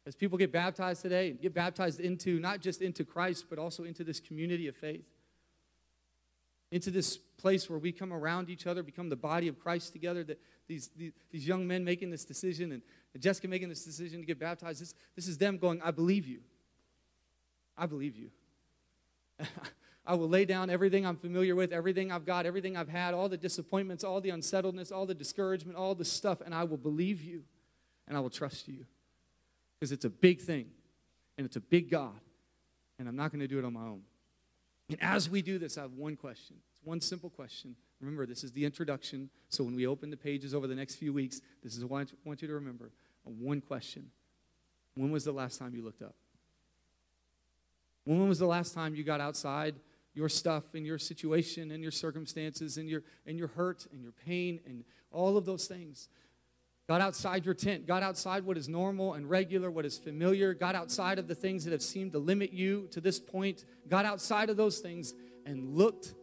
As 0.07 0.15
people 0.15 0.37
get 0.37 0.53
baptized 0.53 1.01
today, 1.03 1.33
get 1.33 1.55
baptized 1.55 1.99
into, 1.99 2.39
not 2.39 2.61
just 2.61 2.83
into 2.83 3.05
Christ, 3.05 3.47
but 3.49 3.59
also 3.59 3.85
into 3.85 4.05
this 4.05 4.21
community 4.21 4.69
of 4.69 4.77
faith, 4.77 5.05
into 6.71 6.91
this 6.91 7.17
place 7.17 7.71
where 7.71 7.79
we 7.79 7.91
come 7.93 8.13
around 8.13 8.51
each 8.51 8.67
other, 8.67 8.83
become 8.83 9.09
the 9.09 9.17
body 9.17 9.49
of 9.49 9.59
Christ 9.59 9.93
together, 9.93 10.25
that 10.25 10.39
these, 10.67 10.91
these, 10.97 11.13
these 11.31 11.47
young 11.47 11.67
men 11.67 11.85
making 11.85 12.11
this 12.11 12.25
decision 12.25 12.73
and 12.73 12.83
Jessica 13.19 13.49
making 13.49 13.69
this 13.69 13.85
decision 13.85 14.21
to 14.21 14.27
get 14.27 14.39
baptized, 14.39 14.81
this, 14.81 14.95
this 15.15 15.29
is 15.29 15.39
them 15.39 15.59
going, 15.59 15.81
I 15.83 15.91
believe 15.91 16.27
you. 16.27 16.41
I 17.77 17.87
believe 17.87 18.17
you. 18.17 18.31
I 20.07 20.15
will 20.15 20.29
lay 20.29 20.45
down 20.45 20.69
everything 20.69 21.07
I'm 21.07 21.17
familiar 21.17 21.55
with, 21.55 21.73
everything 21.73 22.13
I've 22.13 22.27
got, 22.27 22.45
everything 22.45 22.77
I've 22.77 22.89
had, 22.89 23.15
all 23.15 23.29
the 23.29 23.39
disappointments, 23.39 24.05
all 24.05 24.21
the 24.21 24.31
unsettledness, 24.31 24.93
all 24.93 25.07
the 25.07 25.15
discouragement, 25.15 25.79
all 25.79 25.95
the 25.95 26.05
stuff, 26.05 26.41
and 26.45 26.55
I 26.55 26.65
will 26.65 26.77
believe 26.77 27.23
you 27.23 27.45
and 28.07 28.17
I 28.17 28.21
will 28.21 28.31
trust 28.31 28.69
you. 28.69 28.85
Because 29.79 29.93
it's 29.93 30.05
a 30.05 30.11
big 30.11 30.43
thing 30.43 30.67
and 31.39 31.47
it's 31.47 31.57
a 31.57 31.61
big 31.61 31.91
God, 31.91 32.21
and 32.99 33.09
I'm 33.09 33.17
not 33.17 33.33
going 33.33 33.41
to 33.41 33.49
do 33.49 33.59
it 33.59 33.65
on 33.65 33.73
my 33.73 33.81
own. 33.81 34.03
And 34.91 35.03
as 35.03 35.31
we 35.31 35.41
do 35.41 35.59
this, 35.59 35.79
I 35.79 35.83
have 35.83 35.93
one 35.93 36.17
question. 36.17 36.57
It's 36.73 36.85
one 36.85 37.01
simple 37.01 37.31
question. 37.31 37.75
Remember, 38.01 38.27
this 38.27 38.45
is 38.45 38.53
the 38.53 38.65
introduction. 38.65 39.31
So 39.49 39.65
when 39.65 39.75
we 39.75 39.87
open 39.87 40.11
the 40.11 40.17
pages 40.17 40.55
over 40.55 40.67
the 40.67 40.75
next 40.75 40.97
few 40.97 41.13
weeks, 41.13 41.41
this 41.63 41.77
is 41.77 41.85
what 41.85 42.03
I 42.03 42.15
want 42.25 42.43
you 42.43 42.49
to 42.49 42.55
remember. 42.55 42.93
One 43.25 43.61
question 43.61 44.11
When 44.95 45.11
was 45.11 45.25
the 45.25 45.33
last 45.33 45.59
time 45.59 45.75
you 45.75 45.83
looked 45.83 46.03
up? 46.03 46.15
When 48.05 48.29
was 48.29 48.39
the 48.39 48.47
last 48.47 48.75
time 48.75 48.95
you 48.95 49.03
got 49.03 49.21
outside 49.21 49.77
your 50.15 50.29
stuff 50.29 50.75
and 50.75 50.87
your 50.87 50.99
situation 50.99 51.71
and 51.71 51.83
your 51.83 51.91
circumstances 51.91 52.77
and 52.77 52.89
your, 52.89 53.03
and 53.27 53.39
your 53.39 53.49
hurt 53.49 53.87
and 53.93 54.03
your 54.03 54.13
pain 54.13 54.61
and 54.67 54.85
all 55.11 55.37
of 55.37 55.47
those 55.47 55.67
things? 55.67 56.09
Got 56.87 57.01
outside 57.01 57.47
your 57.47 57.55
tent, 57.55 57.87
got 57.87 58.03
outside 58.03 58.45
what 58.45 58.59
is 58.59 58.69
normal 58.69 59.15
and 59.15 59.29
regular, 59.29 59.71
what 59.71 59.87
is 59.87 59.97
familiar, 59.97 60.53
got 60.53 60.75
outside 60.75 61.19
of 61.19 61.29
the 61.29 61.35
things 61.35 61.65
that 61.65 61.71
have 61.71 61.83
seemed 61.83 62.13
to 62.13 62.19
limit 62.19 62.53
you 62.53 62.89
to 62.91 63.01
this 63.01 63.19
point, 63.19 63.65
got 63.89 64.05
outside 64.05 64.51
of 64.51 64.59
those 64.59 64.81
things 64.81 65.15
and 65.47 65.75
looked 65.75 66.15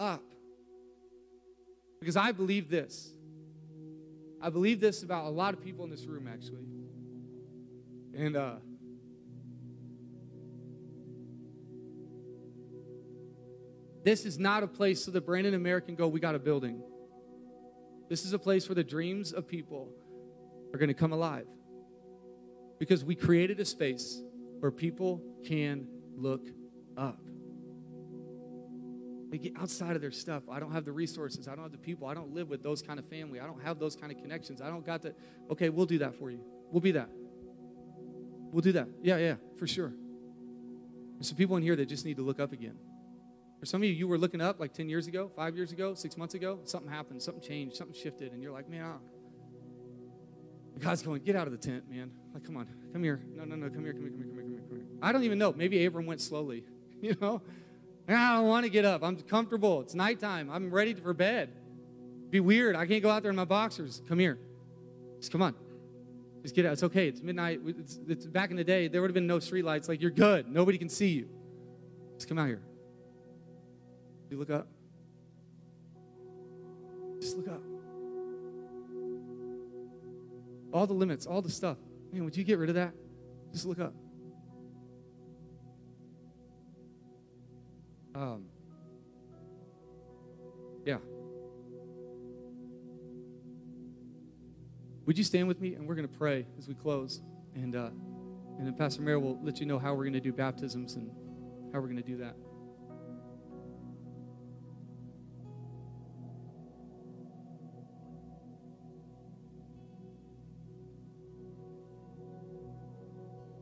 up. 0.00 0.24
Because 2.00 2.16
I 2.16 2.32
believe 2.32 2.68
this. 2.68 3.13
I 4.44 4.50
believe 4.50 4.78
this 4.78 5.02
about 5.02 5.24
a 5.24 5.30
lot 5.30 5.54
of 5.54 5.64
people 5.64 5.86
in 5.86 5.90
this 5.90 6.04
room, 6.04 6.28
actually. 6.30 6.66
And 8.14 8.36
uh, 8.36 8.56
this 14.04 14.26
is 14.26 14.38
not 14.38 14.62
a 14.62 14.66
place 14.66 15.02
so 15.02 15.10
that 15.12 15.24
Brandon 15.24 15.54
and 15.54 15.62
Mary 15.62 15.80
can 15.80 15.94
go, 15.94 16.08
we 16.08 16.20
got 16.20 16.34
a 16.34 16.38
building. 16.38 16.82
This 18.10 18.26
is 18.26 18.34
a 18.34 18.38
place 18.38 18.68
where 18.68 18.74
the 18.74 18.84
dreams 18.84 19.32
of 19.32 19.48
people 19.48 19.88
are 20.74 20.78
going 20.78 20.88
to 20.88 20.94
come 20.94 21.14
alive. 21.14 21.46
Because 22.78 23.02
we 23.02 23.14
created 23.14 23.60
a 23.60 23.64
space 23.64 24.20
where 24.60 24.70
people 24.70 25.22
can 25.46 25.88
look 26.14 26.46
up. 26.98 27.23
They 29.34 29.38
get 29.38 29.54
outside 29.60 29.96
of 29.96 30.00
their 30.00 30.12
stuff. 30.12 30.44
I 30.48 30.60
don't 30.60 30.70
have 30.70 30.84
the 30.84 30.92
resources. 30.92 31.48
I 31.48 31.56
don't 31.56 31.64
have 31.64 31.72
the 31.72 31.76
people. 31.76 32.06
I 32.06 32.14
don't 32.14 32.32
live 32.32 32.48
with 32.48 32.62
those 32.62 32.82
kind 32.82 33.00
of 33.00 33.04
family. 33.06 33.40
I 33.40 33.46
don't 33.46 33.60
have 33.64 33.80
those 33.80 33.96
kind 33.96 34.12
of 34.12 34.18
connections. 34.18 34.62
I 34.62 34.68
don't 34.68 34.86
got 34.86 35.02
that. 35.02 35.18
Okay, 35.50 35.70
we'll 35.70 35.86
do 35.86 35.98
that 35.98 36.14
for 36.14 36.30
you. 36.30 36.38
We'll 36.70 36.80
be 36.80 36.92
that. 36.92 37.08
we'll 38.52 38.62
do 38.62 38.70
that. 38.70 38.86
Yeah, 39.02 39.16
yeah, 39.16 39.34
for 39.56 39.66
sure. 39.66 39.92
There's 41.14 41.26
some 41.26 41.36
people 41.36 41.56
in 41.56 41.64
here 41.64 41.74
that 41.74 41.86
just 41.86 42.04
need 42.04 42.16
to 42.18 42.22
look 42.22 42.38
up 42.38 42.52
again. 42.52 42.76
For 43.58 43.66
some 43.66 43.82
of 43.82 43.88
you, 43.88 43.92
you 43.92 44.06
were 44.06 44.18
looking 44.18 44.40
up 44.40 44.60
like 44.60 44.72
10 44.72 44.88
years 44.88 45.08
ago, 45.08 45.32
five 45.34 45.56
years 45.56 45.72
ago, 45.72 45.94
six 45.94 46.16
months 46.16 46.34
ago. 46.34 46.60
Something 46.62 46.92
happened, 46.92 47.20
something 47.20 47.42
changed, 47.42 47.74
something 47.74 48.00
shifted, 48.00 48.32
and 48.32 48.40
you're 48.40 48.52
like, 48.52 48.70
man, 48.70 48.84
I 48.84 50.78
God's 50.78 51.02
going, 51.02 51.24
get 51.24 51.34
out 51.34 51.48
of 51.48 51.52
the 51.52 51.58
tent, 51.58 51.90
man. 51.90 52.12
Like, 52.32 52.44
come 52.44 52.56
on, 52.56 52.68
come 52.92 53.02
here. 53.02 53.20
No, 53.34 53.42
no, 53.42 53.56
no, 53.56 53.68
come 53.68 53.82
here, 53.82 53.94
come 53.94 54.02
here, 54.02 54.10
come 54.10 54.20
here, 54.20 54.26
come 54.26 54.34
here, 54.36 54.42
come 54.42 54.50
here, 54.52 54.60
come 54.68 54.76
here. 54.76 54.86
I 55.02 55.10
don't 55.10 55.24
even 55.24 55.38
know. 55.38 55.52
Maybe 55.52 55.84
Abram 55.84 56.06
went 56.06 56.20
slowly, 56.20 56.62
you 57.00 57.16
know? 57.20 57.42
I 58.08 58.36
don't 58.36 58.48
want 58.48 58.64
to 58.64 58.70
get 58.70 58.84
up. 58.84 59.02
I'm 59.02 59.16
comfortable. 59.16 59.80
It's 59.80 59.94
nighttime. 59.94 60.50
I'm 60.50 60.70
ready 60.70 60.94
for 60.94 61.14
bed. 61.14 61.50
Be 62.30 62.40
weird. 62.40 62.76
I 62.76 62.86
can't 62.86 63.02
go 63.02 63.10
out 63.10 63.22
there 63.22 63.30
in 63.30 63.36
my 63.36 63.44
boxers. 63.44 64.02
Come 64.08 64.18
here. 64.18 64.38
Just 65.20 65.32
come 65.32 65.40
on. 65.40 65.54
Just 66.42 66.54
get 66.54 66.66
out. 66.66 66.74
It's 66.74 66.82
okay. 66.82 67.08
It's 67.08 67.22
midnight. 67.22 67.60
It's, 67.64 67.98
it's 68.06 68.26
back 68.26 68.50
in 68.50 68.56
the 68.56 68.64
day. 68.64 68.88
There 68.88 69.00
would 69.00 69.08
have 69.08 69.14
been 69.14 69.26
no 69.26 69.38
street 69.38 69.64
lights. 69.64 69.88
Like 69.88 70.02
you're 70.02 70.10
good. 70.10 70.52
Nobody 70.52 70.76
can 70.76 70.90
see 70.90 71.08
you. 71.08 71.28
Just 72.16 72.28
come 72.28 72.38
out 72.38 72.48
here. 72.48 72.62
You 74.30 74.38
look 74.38 74.50
up. 74.50 74.66
Just 77.20 77.38
look 77.38 77.48
up. 77.48 77.62
All 80.72 80.86
the 80.86 80.92
limits, 80.92 81.26
all 81.26 81.40
the 81.40 81.50
stuff. 81.50 81.78
Man, 82.12 82.24
would 82.24 82.36
you 82.36 82.44
get 82.44 82.58
rid 82.58 82.68
of 82.68 82.74
that? 82.74 82.92
Just 83.52 83.64
look 83.64 83.78
up. 83.78 83.94
Um, 88.14 88.44
yeah. 90.84 90.98
Would 95.06 95.18
you 95.18 95.24
stand 95.24 95.48
with 95.48 95.60
me 95.60 95.74
and 95.74 95.88
we're 95.88 95.96
going 95.96 96.08
to 96.08 96.16
pray 96.16 96.46
as 96.56 96.68
we 96.68 96.74
close? 96.74 97.20
And, 97.54 97.74
uh, 97.74 97.90
and 98.58 98.66
then 98.66 98.74
Pastor 98.74 99.02
Mary 99.02 99.18
will 99.18 99.38
let 99.42 99.58
you 99.58 99.66
know 99.66 99.78
how 99.78 99.94
we're 99.94 100.04
going 100.04 100.12
to 100.12 100.20
do 100.20 100.32
baptisms 100.32 100.94
and 100.94 101.10
how 101.72 101.80
we're 101.80 101.88
going 101.88 101.96
to 101.96 102.02
do 102.02 102.18
that. 102.18 102.36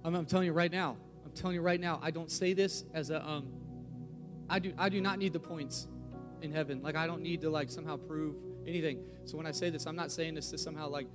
I'm, 0.04 0.14
I'm, 0.14 0.26
telling 0.26 0.46
you 0.46 0.52
right 0.52 0.70
now. 0.70 0.96
I'm 1.24 1.30
telling 1.30 1.54
you 1.54 1.62
right 1.62 1.80
now. 1.80 2.00
I 2.02 2.10
don't 2.10 2.30
say 2.30 2.52
this 2.52 2.84
as 2.92 3.10
a. 3.10 3.24
Um, 3.26 3.61
I 4.52 4.58
do. 4.58 4.74
I 4.76 4.90
do 4.90 5.00
not 5.00 5.18
need 5.18 5.32
the 5.32 5.40
points 5.40 5.88
in 6.42 6.52
heaven. 6.52 6.82
Like 6.82 6.94
I 6.94 7.06
don't 7.06 7.22
need 7.22 7.40
to 7.40 7.48
like 7.48 7.70
somehow 7.70 7.96
prove 7.96 8.36
anything. 8.66 9.02
So 9.24 9.38
when 9.38 9.46
I 9.46 9.50
say 9.50 9.70
this, 9.70 9.86
I'm 9.86 9.96
not 9.96 10.12
saying 10.12 10.34
this 10.34 10.50
to 10.50 10.58
somehow 10.58 10.90
like 10.90 11.06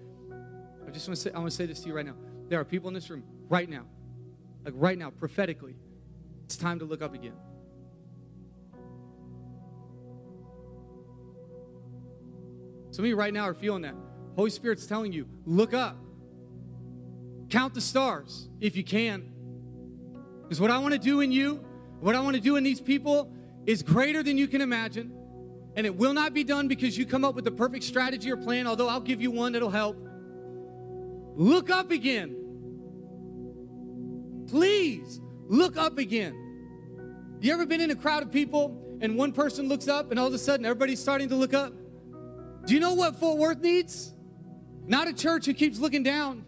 I 0.87 0.89
just 0.89 1.07
want 1.07 1.17
to 1.17 1.21
say, 1.21 1.31
I 1.31 1.37
want 1.37 1.51
to 1.51 1.55
say 1.55 1.67
this 1.67 1.81
to 1.81 1.87
you 1.87 1.93
right 1.93 2.05
now. 2.05 2.15
There 2.49 2.59
are 2.59 2.65
people 2.65 2.87
in 2.87 2.95
this 2.95 3.11
room 3.11 3.23
right 3.47 3.69
now, 3.69 3.85
like 4.65 4.73
right 4.75 4.97
now, 4.97 5.11
prophetically. 5.11 5.75
It's 6.45 6.57
time 6.57 6.79
to 6.79 6.85
look 6.85 7.03
up 7.03 7.13
again. 7.13 7.33
Some 12.89 13.05
of 13.05 13.09
you 13.09 13.15
right 13.15 13.33
now 13.33 13.43
are 13.43 13.53
feeling 13.53 13.83
that. 13.83 13.93
Holy 14.35 14.49
Spirit's 14.49 14.87
telling 14.87 15.13
you, 15.13 15.27
look 15.45 15.75
up. 15.75 15.95
Count 17.49 17.75
the 17.75 17.81
stars 17.81 18.49
if 18.59 18.75
you 18.75 18.83
can. 18.83 19.31
Because 20.41 20.59
what 20.59 20.71
I 20.71 20.79
want 20.79 20.93
to 20.93 20.99
do 20.99 21.21
in 21.21 21.31
you, 21.31 21.66
what 21.99 22.15
I 22.15 22.19
want 22.19 22.35
to 22.35 22.41
do 22.41 22.55
in 22.55 22.63
these 22.63 22.81
people 22.81 23.31
is 23.65 23.83
greater 23.83 24.23
than 24.23 24.37
you 24.37 24.47
can 24.47 24.61
imagine. 24.61 25.11
And 25.75 25.85
it 25.85 25.95
will 25.95 26.13
not 26.13 26.33
be 26.33 26.43
done 26.43 26.67
because 26.67 26.97
you 26.97 27.05
come 27.05 27.23
up 27.23 27.35
with 27.35 27.45
the 27.45 27.51
perfect 27.51 27.83
strategy 27.83 28.31
or 28.31 28.37
plan, 28.37 28.65
although 28.65 28.89
I'll 28.89 28.99
give 28.99 29.21
you 29.21 29.29
one 29.29 29.51
that'll 29.53 29.69
help. 29.69 29.97
Look 31.35 31.69
up 31.69 31.91
again. 31.91 32.35
Please 34.47 35.21
look 35.47 35.77
up 35.77 35.97
again. 35.97 36.33
You 37.41 37.53
ever 37.53 37.65
been 37.67 37.81
in 37.81 37.91
a 37.91 37.95
crowd 37.95 38.23
of 38.23 38.31
people 38.31 38.97
and 39.01 39.15
one 39.15 39.31
person 39.31 39.67
looks 39.67 39.87
up 39.87 40.09
and 40.09 40.19
all 40.19 40.27
of 40.27 40.33
a 40.33 40.39
sudden 40.39 40.65
everybody's 40.65 40.99
starting 40.99 41.29
to 41.29 41.35
look 41.35 41.53
up? 41.53 41.73
Do 42.65 42.73
you 42.73 42.79
know 42.79 42.95
what 42.95 43.15
Fort 43.17 43.37
Worth 43.37 43.59
needs? 43.59 44.13
Not 44.87 45.07
a 45.07 45.13
church 45.13 45.45
who 45.45 45.53
keeps 45.53 45.79
looking 45.79 46.01
down. 46.01 46.43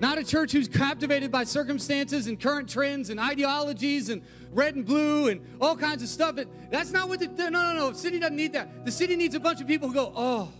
Not 0.00 0.18
a 0.18 0.24
church 0.24 0.52
who's 0.52 0.68
captivated 0.68 1.32
by 1.32 1.44
circumstances 1.44 2.28
and 2.28 2.38
current 2.38 2.68
trends 2.68 3.10
and 3.10 3.18
ideologies 3.18 4.08
and 4.08 4.22
red 4.52 4.76
and 4.76 4.86
blue 4.86 5.28
and 5.28 5.40
all 5.60 5.76
kinds 5.76 6.02
of 6.02 6.08
stuff. 6.08 6.38
That's 6.70 6.92
not 6.92 7.08
what 7.08 7.20
the, 7.20 7.26
no, 7.26 7.48
no, 7.48 7.72
no. 7.74 7.90
The 7.90 7.98
city 7.98 8.18
doesn't 8.20 8.36
need 8.36 8.52
that. 8.52 8.84
The 8.84 8.92
city 8.92 9.16
needs 9.16 9.34
a 9.34 9.40
bunch 9.40 9.60
of 9.60 9.66
people 9.66 9.88
who 9.88 9.94
go, 9.94 10.12
oh, 10.14 10.52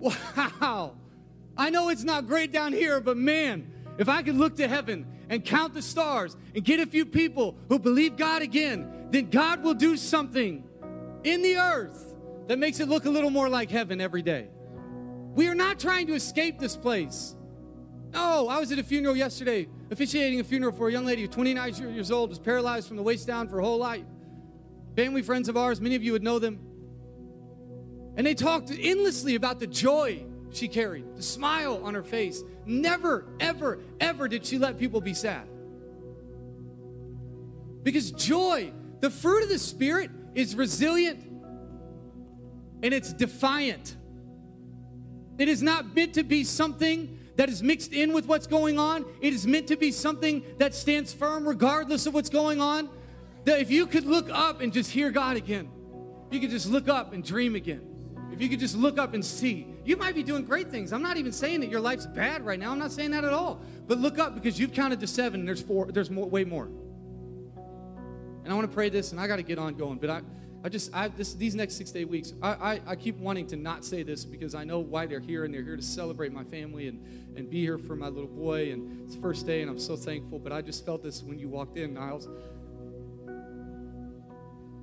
wow. 0.00 0.96
I 1.56 1.68
know 1.68 1.90
it's 1.90 2.04
not 2.04 2.26
great 2.26 2.52
down 2.52 2.72
here, 2.72 3.00
but 3.00 3.18
man, 3.18 3.70
if 3.98 4.08
I 4.08 4.22
could 4.22 4.36
look 4.36 4.56
to 4.56 4.66
heaven 4.66 5.06
and 5.28 5.44
count 5.44 5.74
the 5.74 5.82
stars 5.82 6.36
and 6.54 6.64
get 6.64 6.80
a 6.80 6.86
few 6.86 7.04
people 7.04 7.56
who 7.68 7.78
believe 7.78 8.16
God 8.16 8.40
again, 8.40 9.08
then 9.10 9.28
God 9.28 9.62
will 9.62 9.74
do 9.74 9.96
something 9.96 10.64
in 11.24 11.42
the 11.42 11.56
earth 11.56 12.14
that 12.46 12.58
makes 12.58 12.80
it 12.80 12.88
look 12.88 13.04
a 13.04 13.10
little 13.10 13.30
more 13.30 13.48
like 13.48 13.70
heaven 13.70 14.00
every 14.00 14.22
day. 14.22 14.48
We 15.34 15.46
are 15.48 15.54
not 15.54 15.78
trying 15.78 16.06
to 16.06 16.14
escape 16.14 16.58
this 16.58 16.76
place. 16.76 17.36
No, 18.12 18.48
I 18.48 18.58
was 18.58 18.72
at 18.72 18.78
a 18.78 18.82
funeral 18.82 19.16
yesterday, 19.16 19.68
officiating 19.90 20.40
a 20.40 20.44
funeral 20.44 20.72
for 20.72 20.88
a 20.88 20.92
young 20.92 21.04
lady 21.04 21.22
who 21.22 21.28
29 21.28 21.74
years 21.94 22.10
old, 22.10 22.30
was 22.30 22.38
paralyzed 22.38 22.88
from 22.88 22.96
the 22.96 23.02
waist 23.02 23.26
down 23.26 23.48
for 23.48 23.56
her 23.56 23.62
whole 23.62 23.78
life. 23.78 24.04
Family 24.96 25.22
friends 25.22 25.48
of 25.48 25.56
ours, 25.56 25.80
many 25.80 25.94
of 25.94 26.02
you 26.02 26.12
would 26.12 26.22
know 26.22 26.38
them. 26.38 26.58
And 28.16 28.26
they 28.26 28.34
talked 28.34 28.70
endlessly 28.70 29.36
about 29.36 29.60
the 29.60 29.66
joy 29.66 30.24
she 30.52 30.66
carried, 30.66 31.16
the 31.16 31.22
smile 31.22 31.80
on 31.84 31.94
her 31.94 32.02
face. 32.02 32.42
Never, 32.66 33.26
ever, 33.38 33.80
ever 34.00 34.26
did 34.26 34.44
she 34.44 34.58
let 34.58 34.78
people 34.78 35.00
be 35.00 35.14
sad. 35.14 35.48
Because 37.82 38.10
joy, 38.10 38.72
the 39.00 39.10
fruit 39.10 39.44
of 39.44 39.48
the 39.48 39.58
Spirit, 39.58 40.10
is 40.34 40.54
resilient 40.54 41.24
and 42.82 42.92
it's 42.92 43.12
defiant. 43.12 43.96
It 45.38 45.48
is 45.48 45.62
not 45.62 45.94
meant 45.94 46.14
to 46.14 46.22
be 46.22 46.44
something 46.44 47.18
that 47.40 47.48
is 47.48 47.62
mixed 47.62 47.94
in 47.94 48.12
with 48.12 48.26
what's 48.26 48.46
going 48.46 48.78
on. 48.78 49.02
It 49.22 49.32
is 49.32 49.46
meant 49.46 49.68
to 49.68 49.76
be 49.76 49.92
something 49.92 50.44
that 50.58 50.74
stands 50.74 51.14
firm 51.14 51.48
regardless 51.48 52.04
of 52.04 52.12
what's 52.12 52.28
going 52.28 52.60
on. 52.60 52.90
That 53.44 53.60
if 53.60 53.70
you 53.70 53.86
could 53.86 54.04
look 54.04 54.28
up 54.28 54.60
and 54.60 54.70
just 54.70 54.90
hear 54.90 55.10
God 55.10 55.38
again, 55.38 55.70
you 56.30 56.38
could 56.38 56.50
just 56.50 56.66
look 56.66 56.86
up 56.86 57.14
and 57.14 57.24
dream 57.24 57.54
again. 57.54 57.80
If 58.30 58.42
you 58.42 58.50
could 58.50 58.60
just 58.60 58.76
look 58.76 58.98
up 58.98 59.14
and 59.14 59.24
see, 59.24 59.66
you 59.86 59.96
might 59.96 60.14
be 60.14 60.22
doing 60.22 60.44
great 60.44 60.70
things. 60.70 60.92
I'm 60.92 61.00
not 61.00 61.16
even 61.16 61.32
saying 61.32 61.60
that 61.60 61.70
your 61.70 61.80
life's 61.80 62.04
bad 62.04 62.44
right 62.44 62.60
now. 62.60 62.72
I'm 62.72 62.78
not 62.78 62.92
saying 62.92 63.12
that 63.12 63.24
at 63.24 63.32
all. 63.32 63.62
But 63.86 63.96
look 63.96 64.18
up 64.18 64.34
because 64.34 64.60
you've 64.60 64.74
counted 64.74 65.00
to 65.00 65.06
seven 65.06 65.40
and 65.40 65.48
there's 65.48 65.62
four, 65.62 65.90
there's 65.90 66.10
more, 66.10 66.28
way 66.28 66.44
more. 66.44 66.66
And 68.44 68.52
I 68.52 68.54
want 68.54 68.70
to 68.70 68.74
pray 68.74 68.90
this, 68.90 69.12
and 69.12 69.20
I 69.20 69.26
got 69.26 69.36
to 69.36 69.42
get 69.42 69.58
on 69.58 69.76
going. 69.76 69.96
But 69.96 70.10
I, 70.10 70.20
I 70.62 70.68
just, 70.68 70.94
I, 70.94 71.08
this, 71.08 71.34
these 71.34 71.54
next 71.54 71.76
six 71.76 71.90
to 71.92 72.00
eight 72.00 72.08
weeks, 72.08 72.34
I, 72.42 72.48
I, 72.48 72.80
I, 72.88 72.96
keep 72.96 73.16
wanting 73.16 73.46
to 73.46 73.56
not 73.56 73.82
say 73.84 74.02
this 74.02 74.26
because 74.26 74.54
I 74.54 74.64
know 74.64 74.78
why 74.78 75.06
they're 75.06 75.20
here, 75.20 75.44
and 75.44 75.54
they're 75.54 75.62
here 75.62 75.76
to 75.76 75.82
celebrate 75.82 76.32
my 76.32 76.44
family 76.44 76.88
and, 76.88 77.36
and 77.36 77.48
be 77.48 77.60
here 77.60 77.78
for 77.78 77.96
my 77.96 78.08
little 78.08 78.28
boy. 78.28 78.72
And 78.72 79.04
it's 79.06 79.14
the 79.14 79.22
first 79.22 79.46
day, 79.46 79.62
and 79.62 79.70
I'm 79.70 79.78
so 79.78 79.96
thankful. 79.96 80.38
But 80.38 80.52
I 80.52 80.60
just 80.60 80.84
felt 80.84 81.02
this 81.02 81.22
when 81.22 81.38
you 81.38 81.48
walked 81.48 81.78
in, 81.78 81.94
Niles. 81.94 82.28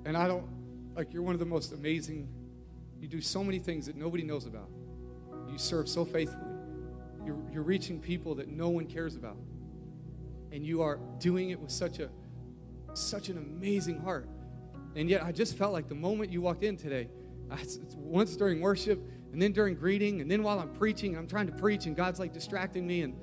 And 0.05 0.17
I 0.17 0.27
don't, 0.27 0.47
like, 0.95 1.13
you're 1.13 1.21
one 1.21 1.35
of 1.35 1.39
the 1.39 1.45
most 1.45 1.73
amazing 1.73 2.27
you 2.99 3.07
do 3.07 3.21
so 3.21 3.43
many 3.43 3.59
things 3.59 3.85
that 3.85 3.95
nobody 3.95 4.23
knows 4.23 4.45
about. 4.45 4.69
You 5.49 5.57
serve 5.57 5.87
so 5.87 6.03
faithfully. 6.03 6.41
You're, 7.25 7.37
you're 7.51 7.63
reaching 7.63 7.99
people 7.99 8.35
that 8.35 8.47
no 8.47 8.69
one 8.69 8.87
cares 8.87 9.15
about. 9.15 9.37
And 10.51 10.65
you 10.65 10.81
are 10.81 10.99
doing 11.19 11.51
it 11.51 11.59
with 11.59 11.71
such 11.71 11.99
a 11.99 12.09
such 12.93 13.29
an 13.29 13.37
amazing 13.37 13.99
heart. 13.99 14.27
And 14.95 15.09
yet 15.09 15.23
I 15.23 15.31
just 15.31 15.57
felt 15.57 15.73
like 15.73 15.87
the 15.87 15.95
moment 15.95 16.31
you 16.31 16.41
walked 16.41 16.63
in 16.63 16.77
today, 16.77 17.09
I, 17.51 17.57
once 17.95 18.35
during 18.35 18.61
worship, 18.61 19.01
and 19.31 19.41
then 19.41 19.51
during 19.51 19.75
greeting, 19.75 20.21
and 20.21 20.31
then 20.31 20.41
while 20.43 20.59
I'm 20.59 20.73
preaching, 20.73 21.17
I'm 21.17 21.27
trying 21.27 21.47
to 21.47 21.53
preach, 21.53 21.85
and 21.85 21.95
God's 21.95 22.19
like 22.19 22.33
distracting 22.33 22.87
me, 22.87 23.01
and 23.01 23.15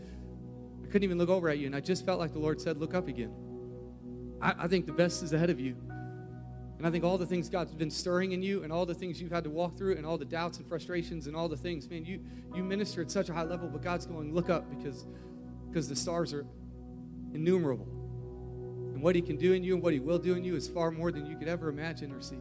I 0.82 0.86
couldn't 0.86 1.04
even 1.04 1.18
look 1.18 1.28
over 1.28 1.48
at 1.48 1.58
you. 1.58 1.66
And 1.66 1.74
I 1.74 1.80
just 1.80 2.04
felt 2.06 2.20
like 2.20 2.32
the 2.32 2.38
Lord 2.38 2.60
said, 2.60 2.78
Look 2.78 2.94
up 2.94 3.08
again. 3.08 3.32
I, 4.40 4.54
I 4.58 4.68
think 4.68 4.86
the 4.86 4.92
best 4.92 5.22
is 5.22 5.32
ahead 5.32 5.50
of 5.50 5.58
you. 5.58 5.76
And 6.78 6.86
I 6.86 6.90
think 6.90 7.04
all 7.04 7.16
the 7.16 7.26
things 7.26 7.48
God's 7.48 7.72
been 7.72 7.90
stirring 7.90 8.32
in 8.32 8.42
you 8.42 8.62
and 8.62 8.72
all 8.72 8.84
the 8.84 8.94
things 8.94 9.20
you've 9.20 9.32
had 9.32 9.44
to 9.44 9.50
walk 9.50 9.76
through 9.78 9.96
and 9.96 10.04
all 10.04 10.18
the 10.18 10.24
doubts 10.24 10.58
and 10.58 10.68
frustrations 10.68 11.26
and 11.26 11.36
all 11.36 11.48
the 11.48 11.56
things, 11.56 11.88
man, 11.88 12.04
you, 12.04 12.20
you 12.54 12.62
minister 12.62 13.00
at 13.00 13.10
such 13.10 13.28
a 13.28 13.32
high 13.32 13.44
level, 13.44 13.68
but 13.68 13.80
God's 13.80 14.06
going, 14.06 14.34
look 14.34 14.50
up 14.50 14.68
because, 14.68 15.06
because 15.68 15.88
the 15.88 15.96
stars 15.96 16.34
are 16.34 16.44
innumerable. 17.32 17.88
What 19.04 19.14
He 19.14 19.20
can 19.20 19.36
do 19.36 19.52
in 19.52 19.62
you 19.62 19.74
and 19.74 19.82
what 19.82 19.92
He 19.92 20.00
will 20.00 20.16
do 20.16 20.32
in 20.32 20.44
you 20.44 20.56
is 20.56 20.66
far 20.66 20.90
more 20.90 21.12
than 21.12 21.26
you 21.26 21.36
could 21.36 21.46
ever 21.46 21.68
imagine 21.68 22.10
or 22.10 22.22
see. 22.22 22.38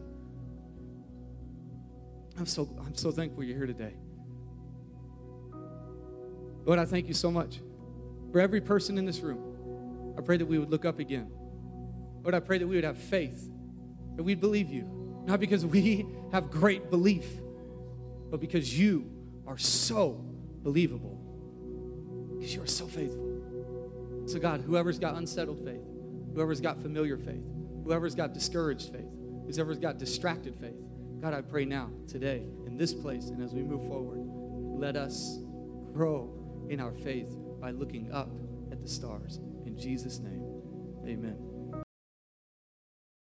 I'm 2.39 2.45
so, 2.45 2.70
I'm 2.86 2.95
so 2.95 3.11
thankful 3.11 3.43
you're 3.43 3.57
here 3.57 3.68
today. 3.68 3.95
Lord, 6.64 6.80
I 6.80 6.86
thank 6.86 7.09
you 7.09 7.14
so 7.14 7.30
much 7.30 7.59
for 8.32 8.39
every 8.39 8.61
person 8.61 8.97
in 8.97 9.05
this 9.05 9.20
room. 9.20 10.16
I 10.18 10.22
pray 10.22 10.38
that 10.38 10.45
we 10.45 10.57
would 10.57 10.70
look 10.70 10.86
up 10.86 10.99
again. 10.99 11.30
Lord, 12.22 12.34
I 12.34 12.39
pray 12.39 12.59
that 12.59 12.66
we 12.66 12.76
would 12.76 12.86
have 12.86 12.97
faith 12.97 13.45
that 14.16 14.24
we'd 14.24 14.39
believe 14.39 14.70
you. 14.70 14.89
Not 15.26 15.41
because 15.41 15.66
we 15.66 16.05
have 16.32 16.49
great 16.49 16.89
belief, 16.89 17.26
but 18.32 18.39
because 18.39 18.80
you 18.80 19.11
are 19.47 19.57
so 19.57 20.24
believable. 20.64 21.20
Because 22.38 22.55
you 22.55 22.64
are 22.64 22.68
so 22.68 22.86
faithful. 22.86 24.24
So, 24.28 24.39
God, 24.39 24.61
whoever's 24.61 24.97
got 24.97 25.16
unsettled 25.16 25.61
faith, 25.66 25.93
whoever's 26.34 26.62
got 26.62 26.82
familiar 26.82 27.18
faith, 27.18 27.44
whoever's 27.84 28.16
got 28.16 28.34
discouraged 28.34 28.92
faith, 28.92 29.10
whoever's 29.46 29.80
got 29.80 29.98
distracted 29.98 30.56
faith, 30.56 30.76
God, 31.24 31.34
I 31.34 31.40
pray 31.40 31.64
now, 31.64 31.90
today, 32.06 32.44
in 32.66 32.76
this 32.76 32.94
place, 32.94 33.30
and 33.30 33.42
as 33.42 33.54
we 33.54 33.64
move 33.64 33.88
forward, 33.88 34.20
let 34.78 34.98
us 34.98 35.40
grow 35.94 36.30
in 36.70 36.82
our 36.82 36.92
faith 36.92 37.34
by 37.62 37.72
looking 37.72 38.12
up 38.12 38.30
at 38.74 38.82
the 38.82 38.90
stars. 38.90 39.40
In 39.66 39.78
Jesus' 39.78 40.20
name, 40.20 40.44
amen. 41.08 41.53